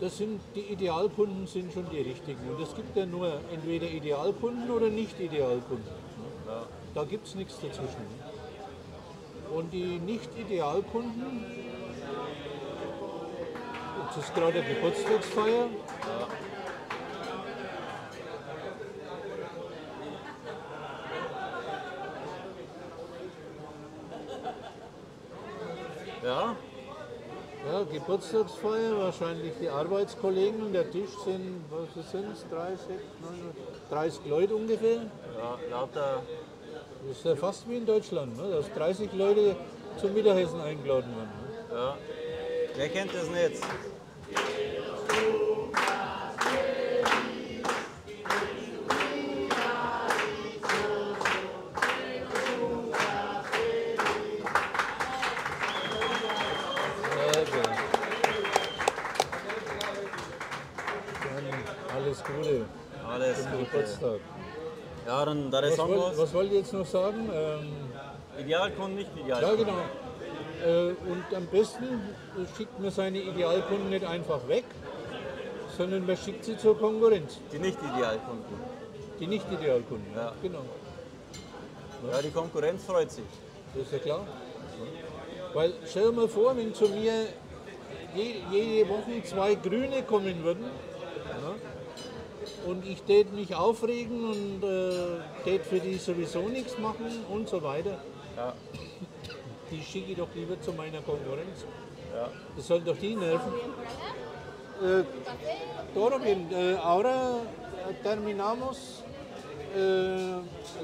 das 0.00 0.18
sind, 0.18 0.40
die 0.54 0.60
Idealkunden 0.60 1.46
sind 1.46 1.72
schon 1.72 1.88
die 1.90 2.00
richtigen. 2.00 2.50
Und 2.50 2.60
es 2.60 2.74
gibt 2.74 2.96
ja 2.96 3.06
nur 3.06 3.40
entweder 3.52 3.86
Idealkunden 3.86 4.70
oder 4.70 4.88
Nicht-Idealkunden. 4.88 6.06
Da 6.94 7.04
gibt 7.04 7.26
es 7.26 7.34
nichts 7.34 7.54
dazwischen. 7.54 8.06
Und 9.54 9.72
die 9.72 9.98
Nicht-Idealkunden, 9.98 11.44
jetzt 14.04 14.16
ist 14.18 14.34
gerade 14.34 14.60
eine 14.60 14.74
Geburtstagsfeier, 14.74 15.68
Ja, 26.22 26.56
Ja, 27.66 27.82
Geburtstagsfeier, 28.06 28.98
wahrscheinlich 28.98 29.52
die 29.60 29.68
Arbeitskollegen 29.68 30.62
und 30.62 30.72
der 30.72 30.88
Tisch 30.88 31.10
sind, 31.24 31.64
was 31.70 32.10
sind 32.12 32.24
es, 32.32 32.48
30, 32.48 32.96
30 33.90 34.20
Leute 34.26 34.54
ungefähr. 34.54 35.02
ja 35.36 35.58
lauter, 35.68 36.22
Das 37.08 37.16
ist 37.16 37.24
ja 37.24 37.34
fast 37.34 37.68
wie 37.68 37.78
in 37.78 37.86
Deutschland, 37.86 38.36
ne? 38.36 38.48
dass 38.48 38.72
30 38.74 39.12
Leute 39.12 39.56
zum 40.00 40.14
Mittagessen 40.14 40.60
eingeladen 40.60 41.10
werden. 41.16 41.30
Ne? 41.68 41.76
ja. 41.76 41.98
Wer 42.76 42.88
kennt 42.90 43.12
das 43.12 43.28
nicht? 43.28 43.60
Ja, 65.16 65.24
dann 65.24 65.50
da 65.50 65.62
Was, 65.62 65.78
wollt, 65.78 66.18
was 66.18 66.34
wollt 66.34 66.52
ihr 66.52 66.58
jetzt 66.58 66.74
noch 66.74 66.84
sagen? 66.84 67.30
Ähm, 67.32 67.72
Idealkunden, 68.38 68.96
nicht 68.96 69.10
ja, 69.26 69.38
Idealkunden. 69.38 69.66
genau. 69.66 70.88
Äh, 70.90 71.10
und 71.10 71.24
am 71.34 71.46
besten 71.46 71.86
schickt 72.54 72.78
man 72.78 72.90
seine 72.90 73.20
Idealkunden 73.20 73.88
nicht 73.88 74.04
einfach 74.04 74.46
weg, 74.46 74.64
sondern 75.78 76.04
man 76.06 76.18
schickt 76.18 76.44
sie 76.44 76.58
zur 76.58 76.78
Konkurrenz. 76.78 77.38
Die 77.50 77.58
nicht 77.58 77.78
Idealkunden. 77.78 78.60
Die 79.18 79.26
nicht 79.26 79.50
Idealkunden. 79.50 80.14
Ja. 80.14 80.32
Genau. 80.42 80.64
Ja, 82.12 82.20
die 82.20 82.30
Konkurrenz 82.30 82.84
freut 82.84 83.10
sich. 83.10 83.24
Das 83.72 83.84
ist 83.84 83.92
ja 83.92 83.98
klar. 83.98 84.26
Weil 85.54 85.72
stell 85.86 86.10
dir 86.10 86.12
mal 86.12 86.28
vor, 86.28 86.54
wenn 86.58 86.74
zu 86.74 86.88
mir 86.88 87.26
je, 88.14 88.34
jede 88.50 88.88
Woche 88.90 89.22
zwei 89.24 89.54
Grüne 89.54 90.02
kommen 90.02 90.44
würden 90.44 90.66
ja, 90.66 90.95
und 92.66 92.86
ich 92.86 93.02
tät 93.02 93.32
mich 93.32 93.54
aufregen 93.54 94.24
und 94.32 94.62
äh, 94.64 95.20
tät 95.44 95.62
für 95.64 95.78
die 95.80 95.96
sowieso 95.96 96.40
nichts 96.48 96.78
machen 96.78 97.06
und 97.30 97.48
so 97.48 97.62
weiter, 97.62 97.96
Ja, 98.36 98.52
die 99.70 99.82
schicke 99.82 100.12
ich 100.12 100.18
doch 100.18 100.28
lieber 100.34 100.60
zu 100.60 100.72
meiner 100.72 101.00
Konkurrenz. 101.02 101.64
ja. 102.14 102.28
Das 102.56 102.66
soll 102.66 102.80
doch 102.80 102.96
die 102.98 103.14
nerven. 103.14 103.52
Todo 105.94 106.18
bien. 106.18 106.40
Eh, 106.52 106.76
ahora 106.82 107.38
terminamos 108.02 109.02
eh, 109.74 110.34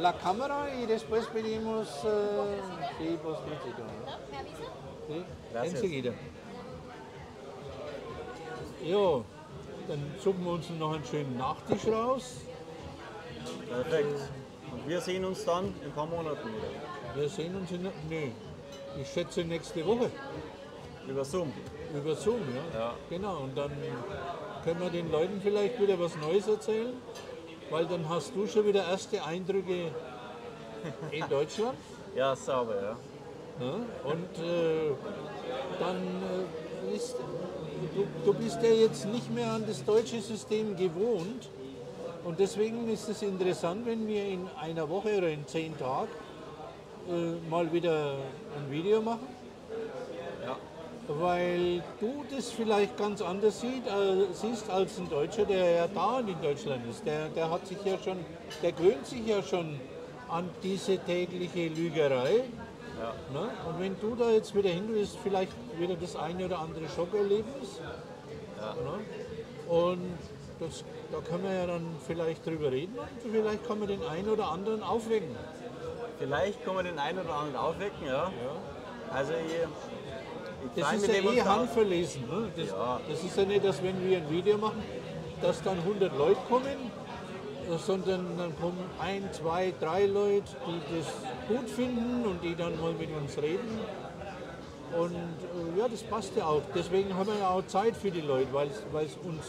la 0.01 0.13
cámara 0.15 0.75
y 0.83 0.87
después 0.87 1.27
pedimos 1.27 1.89
eh, 2.05 2.61
sí, 2.99 3.19
postrecito, 3.23 3.83
¿no? 3.85 5.15
¿Me 5.53 5.59
avisa? 5.59 5.77
Sí, 5.77 5.85
enseguida. 5.85 6.13
Jo, 8.91 9.25
dann 9.89 10.15
suchen 10.23 10.45
wir 10.45 10.53
uns 10.53 10.71
noch 10.79 10.93
einen 10.95 11.05
schönen 11.05 11.37
Nachtisch 11.37 11.87
raus. 11.87 12.37
Perfekt. 13.69 14.21
Und 14.73 14.89
wir 14.89 15.01
sehen 15.01 15.25
uns 15.25 15.45
dann 15.45 15.67
in 15.81 15.87
ein 15.87 15.93
paar 15.93 16.07
Monaten 16.07 16.49
wieder. 16.49 17.21
Wir 17.21 17.29
sehen 17.29 17.55
uns 17.57 17.71
in, 17.71 17.89
nee, 18.09 18.33
ich 19.01 19.09
schätze 19.09 19.45
nächste 19.45 19.85
Woche 19.87 20.11
Über 21.07 21.25
Zoom. 21.25 21.53
über 21.95 22.15
Zoom, 22.15 22.41
ja? 22.55 22.79
Ja. 22.79 22.95
Genau, 23.11 23.39
und 23.39 23.57
dann 23.57 23.71
können 24.65 24.81
wir 24.81 24.91
den 24.91 25.11
Leuten 25.11 25.41
vielleicht 25.43 25.81
wieder 25.81 25.99
was 25.99 26.17
Neues 26.17 26.47
erzählen, 26.49 26.95
weil 27.71 27.87
dann 27.87 28.09
hast 28.09 28.35
du 28.35 28.47
schon 28.47 28.67
wieder 28.67 28.87
erste 28.87 29.23
Eindrücke 29.25 29.91
in 31.11 31.29
Deutschland. 31.31 31.77
Ja, 32.15 32.35
sauber, 32.37 32.77
ja. 32.81 32.97
Ne? 33.59 33.87
Und 34.05 34.43
äh, 34.43 34.93
dann 35.79 35.97
äh, 35.97 36.95
ist, 36.97 37.17
du, 37.95 38.07
du 38.25 38.35
bist 38.35 38.63
ja 38.63 38.71
jetzt 38.71 39.07
nicht 39.07 39.33
mehr 39.35 39.53
an 39.53 39.65
das 39.67 39.85
deutsche 39.85 40.21
System 40.21 40.77
gewohnt. 40.77 41.49
Und 42.25 42.39
deswegen 42.39 42.89
ist 42.89 43.09
es 43.09 43.23
interessant, 43.23 43.85
wenn 43.85 44.07
wir 44.07 44.25
in 44.25 44.49
einer 44.61 44.89
Woche 44.89 45.19
oder 45.19 45.29
in 45.29 45.47
zehn 45.47 45.77
Tagen 45.77 46.09
äh, 47.09 47.51
mal 47.51 47.73
wieder 47.73 48.15
ein 48.57 48.71
Video 48.71 49.03
machen. 49.03 49.27
Ja. 50.45 50.57
Weil 51.09 51.83
du 51.99 52.25
das 52.31 52.51
vielleicht 52.51 52.97
ganz 52.97 53.21
anders 53.21 53.61
sieht, 53.61 53.87
äh, 53.87 54.33
siehst 54.33 54.71
als 54.71 54.99
ein 54.99 55.09
Deutscher, 55.09 55.45
der 55.45 55.71
ja 55.71 55.89
da 55.89 56.21
in 56.21 56.41
Deutschland 56.41 56.83
ist. 56.89 57.05
Der, 57.05 57.29
der 57.31 57.51
hat 57.51 57.67
sich 57.67 57.79
ja 57.85 57.99
schon, 57.99 58.19
der 58.63 58.71
gewöhnt 58.71 59.05
sich 59.05 59.27
ja 59.27 59.43
schon 59.43 59.81
an 60.29 60.49
diese 60.63 60.99
tägliche 60.99 61.69
Lügerei. 61.69 62.45
Ja. 63.01 63.41
Ne? 63.41 63.49
Und 63.69 63.81
wenn 63.81 63.99
du 64.01 64.15
da 64.15 64.31
jetzt 64.31 64.55
wieder 64.55 64.71
hin 64.71 64.85
willst, 64.89 65.19
vielleicht 65.25 65.53
wieder 65.79 65.97
das 65.97 66.17
eine 66.17 66.47
oder 66.47 66.59
andere 66.59 66.89
Schockerlebnis. 66.89 67.81
Ja. 68.61 68.75
Ne? 68.75 69.05
Und 69.69 70.19
das, 70.61 70.85
da 71.11 71.19
können 71.21 71.45
wir 71.45 71.55
ja 71.55 71.67
dann 71.67 71.87
vielleicht 72.07 72.47
drüber 72.47 72.71
reden 72.71 72.99
und 72.99 73.33
vielleicht 73.33 73.67
kann 73.67 73.79
man 73.81 73.89
den 73.89 74.03
einen 74.05 74.29
oder 74.29 74.51
anderen 74.51 74.83
aufwecken. 74.83 75.35
Vielleicht 76.19 76.65
können 76.65 76.77
wir 76.77 76.85
den 76.85 76.99
einen 76.99 77.19
oder 77.19 77.35
anderen 77.35 77.57
aufwecken, 77.57 78.07
ja. 78.07 78.31
Also 79.13 79.33
ich, 79.33 80.77
ich 80.77 80.83
Das 80.83 80.95
ist 80.95 81.09
ja 81.09 81.15
eh 81.15 81.43
handverlesen. 81.43 82.23
Ne? 82.29 82.49
Das, 82.57 82.69
Ja. 82.69 83.01
das 83.09 83.25
ist 83.25 83.37
ja 83.37 83.45
nicht, 83.45 83.65
dass 83.65 83.83
wenn 83.83 84.09
wir 84.09 84.19
ein 84.19 84.31
Video 84.31 84.57
machen, 84.59 84.83
dass 85.41 85.63
dann 85.63 85.79
100 85.79 86.17
Leute 86.17 86.41
kommen, 86.49 86.91
sondern 87.79 88.39
dann 88.39 88.59
kommen 88.61 88.79
ein, 89.01 89.29
zwei, 89.33 89.73
drei 89.81 90.07
Leute, 90.07 90.45
die 90.67 90.99
das 90.99 91.07
gut 91.49 91.69
finden 91.69 92.25
und 92.27 92.43
die 92.43 92.55
dann 92.55 92.81
mal 92.81 92.93
mit 92.93 93.11
uns 93.15 93.37
reden. 93.39 93.81
Und 94.99 95.15
äh, 95.15 95.79
ja, 95.79 95.89
das 95.89 96.03
passt 96.03 96.37
ja 96.37 96.47
auch. 96.47 96.63
Deswegen 96.75 97.15
haben 97.17 97.29
wir 97.29 97.39
ja 97.39 97.49
auch 97.49 97.67
Zeit 97.67 97.97
für 97.97 98.11
die 98.11 98.21
Leute, 98.21 98.53
weil 98.53 98.69
es 98.69 99.17
uns 99.23 99.45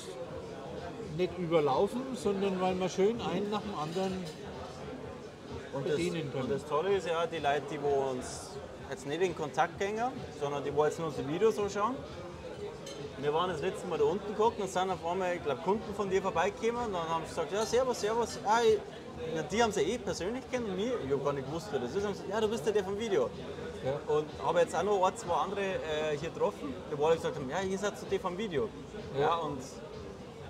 nicht 1.17 1.37
überlaufen, 1.37 2.01
sondern 2.15 2.59
weil 2.61 2.75
wir 2.75 2.89
schön 2.89 3.19
einen 3.21 3.49
nach 3.49 3.61
dem 3.61 3.75
anderen 3.75 4.13
Und 5.73 5.85
das, 5.85 5.95
bedienen 5.95 6.31
können. 6.31 6.43
und 6.43 6.51
das 6.51 6.65
Tolle 6.65 6.95
ist 6.95 7.07
ja, 7.07 7.25
die 7.27 7.37
Leute, 7.37 7.63
die 7.71 7.81
wo 7.81 8.11
uns 8.11 8.51
jetzt 8.89 9.05
nicht 9.07 9.21
in 9.21 9.35
Kontakt 9.35 9.79
gegangen, 9.79 10.11
sondern 10.39 10.63
die 10.63 10.73
wollen 10.75 10.89
jetzt 10.89 10.99
nur 10.99 11.11
das 11.15 11.27
Video 11.27 11.51
so 11.51 11.69
schauen. 11.69 11.95
Wir 13.17 13.33
waren 13.33 13.49
das 13.49 13.61
letzte 13.61 13.87
Mal 13.87 13.97
da 13.99 14.05
unten 14.05 14.27
geguckt 14.27 14.59
und 14.59 14.69
sind 14.69 14.89
auf 14.89 15.05
einmal, 15.05 15.35
ich 15.35 15.43
glaube, 15.43 15.61
Kunden 15.61 15.93
von 15.95 16.09
dir 16.09 16.21
vorbeigekommen 16.21 16.85
und 16.87 16.93
dann 16.93 17.07
haben 17.07 17.23
sie 17.23 17.29
gesagt, 17.29 17.51
ja, 17.53 17.65
servus, 17.65 18.01
servus. 18.01 18.39
Ah, 18.45 18.59
ich, 18.63 18.79
na, 19.35 19.43
die 19.43 19.61
haben 19.63 19.71
sie 19.71 19.81
eh 19.81 19.97
persönlich 19.97 20.43
kennen 20.51 20.65
und 20.65 20.75
mir, 20.75 20.93
ich 21.05 21.11
habe 21.11 21.23
gar 21.23 21.33
nicht 21.33 21.47
gewusst, 21.47 21.67
wer 21.71 21.79
das 21.79 21.95
ist. 21.95 22.03
Haben 22.03 22.15
sie 22.15 22.21
gesagt, 22.23 22.29
ja, 22.29 22.41
du 22.41 22.49
bist 22.49 22.65
ja 22.65 22.71
der 22.71 22.83
vom 22.83 22.99
Video. 22.99 23.29
Ja. 23.83 23.99
Und 24.15 24.27
habe 24.45 24.59
jetzt 24.61 24.75
auch 24.75 24.83
noch 24.83 25.05
ein, 25.05 25.17
zwei 25.17 25.33
andere 25.33 25.61
äh, 25.61 26.17
hier 26.19 26.29
getroffen, 26.29 26.73
die 26.91 26.97
wollen 26.97 27.15
gesagt 27.15 27.35
haben, 27.35 27.49
ja, 27.49 27.61
ihr 27.61 27.77
seid 27.77 27.97
so 27.97 28.05
die 28.09 28.19
vom 28.19 28.37
Video. 28.37 28.69
Ja, 29.15 29.21
Ja. 29.21 29.35
und 29.35 29.59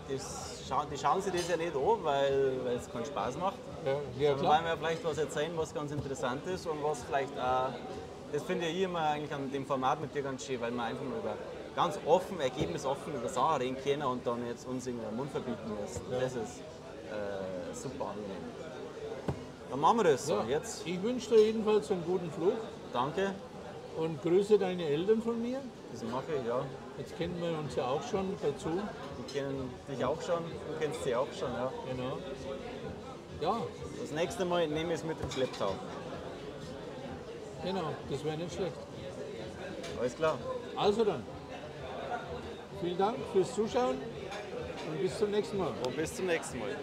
das 0.09 0.53
die 0.91 0.97
schauen 0.97 1.21
sich 1.21 1.33
das 1.33 1.49
ja 1.49 1.57
nicht 1.57 1.75
an, 1.75 2.03
weil, 2.03 2.59
weil 2.63 2.75
es 2.77 2.91
keinen 2.91 3.05
Spaß 3.05 3.37
macht. 3.37 3.57
Ja, 3.85 3.95
ja 4.17 4.33
klar. 4.35 4.51
wollen 4.51 4.65
wir 4.65 4.77
vielleicht 4.77 5.03
was 5.03 5.17
erzählen, 5.17 5.51
was 5.55 5.73
ganz 5.73 5.91
interessant 5.91 6.45
ist 6.47 6.65
und 6.67 6.81
was 6.83 7.03
vielleicht 7.03 7.37
auch, 7.37 7.69
das 8.31 8.43
finde 8.43 8.67
ich 8.67 8.81
immer 8.81 9.01
eigentlich 9.01 9.33
an 9.33 9.51
dem 9.51 9.65
Format 9.65 10.01
mit 10.01 10.15
dir 10.15 10.23
ganz 10.23 10.45
schön, 10.45 10.61
weil 10.61 10.71
wir 10.71 10.83
einfach 10.83 11.03
mal 11.03 11.19
über 11.19 11.35
ganz 11.75 11.99
offen, 12.05 12.39
ergebnisoffen 12.39 13.13
über 13.15 13.29
Sachen 13.29 13.61
reden 13.61 13.77
können 13.83 14.03
und 14.03 14.25
dann 14.25 14.45
jetzt 14.47 14.67
uns 14.67 14.87
in 14.87 14.99
den 14.99 15.15
Mund 15.15 15.31
verbieten 15.31 15.71
müssen. 15.79 16.01
Das 16.11 16.33
ist 16.35 16.59
äh, 17.09 17.73
super 17.73 18.05
angenehm. 18.09 18.43
Dann 19.69 19.79
machen 19.79 19.97
wir 19.97 20.03
das 20.03 20.27
so. 20.27 20.33
Ja. 20.35 20.45
Jetzt 20.47 20.85
Ich 20.85 21.01
wünsche 21.01 21.31
dir 21.31 21.45
jedenfalls 21.45 21.91
einen 21.91 22.05
guten 22.05 22.31
Flug 22.31 22.53
danke, 22.93 23.33
und 23.97 24.21
grüße 24.21 24.57
deine 24.57 24.85
Eltern 24.85 25.21
von 25.21 25.41
mir. 25.41 25.59
das 25.91 26.03
mache 26.03 26.33
ich, 26.39 26.47
ja. 26.47 26.65
Jetzt 26.97 27.17
kennen 27.17 27.39
wir 27.41 27.57
uns 27.57 27.75
ja 27.75 27.87
auch 27.87 28.03
schon 28.03 28.35
dazu. 28.41 28.69
Die 29.19 29.33
kennen 29.33 29.69
dich 29.89 30.03
auch 30.05 30.21
schon, 30.21 30.43
du 30.43 30.79
kennst 30.79 31.03
sie 31.03 31.15
auch 31.15 31.27
schon, 31.37 31.51
ja. 31.51 31.71
Genau. 31.89 32.17
Ja, 33.41 33.61
Das 33.99 34.11
nächste 34.11 34.45
Mal 34.45 34.67
nehme 34.67 34.93
ich 34.93 34.99
es 34.99 35.03
mit 35.03 35.21
dem 35.21 35.29
Schlepptau. 35.29 35.73
genau, 37.63 37.93
das 38.09 38.23
wäre 38.23 38.37
nicht 38.37 38.53
schlecht. 38.53 38.77
Alles 39.99 40.15
klar. 40.15 40.37
Also 40.75 41.03
dann, 41.03 41.23
vielen 42.81 42.97
Dank 42.97 43.17
fürs 43.31 43.53
Zuschauen 43.53 43.97
und 44.89 45.01
bis 45.01 45.17
zum 45.17 45.31
nächsten 45.31 45.57
Mal. 45.57 45.71
Und 45.85 45.95
bis 45.95 46.15
zum 46.15 46.25
nächsten 46.25 46.59
Mal. 46.59 46.75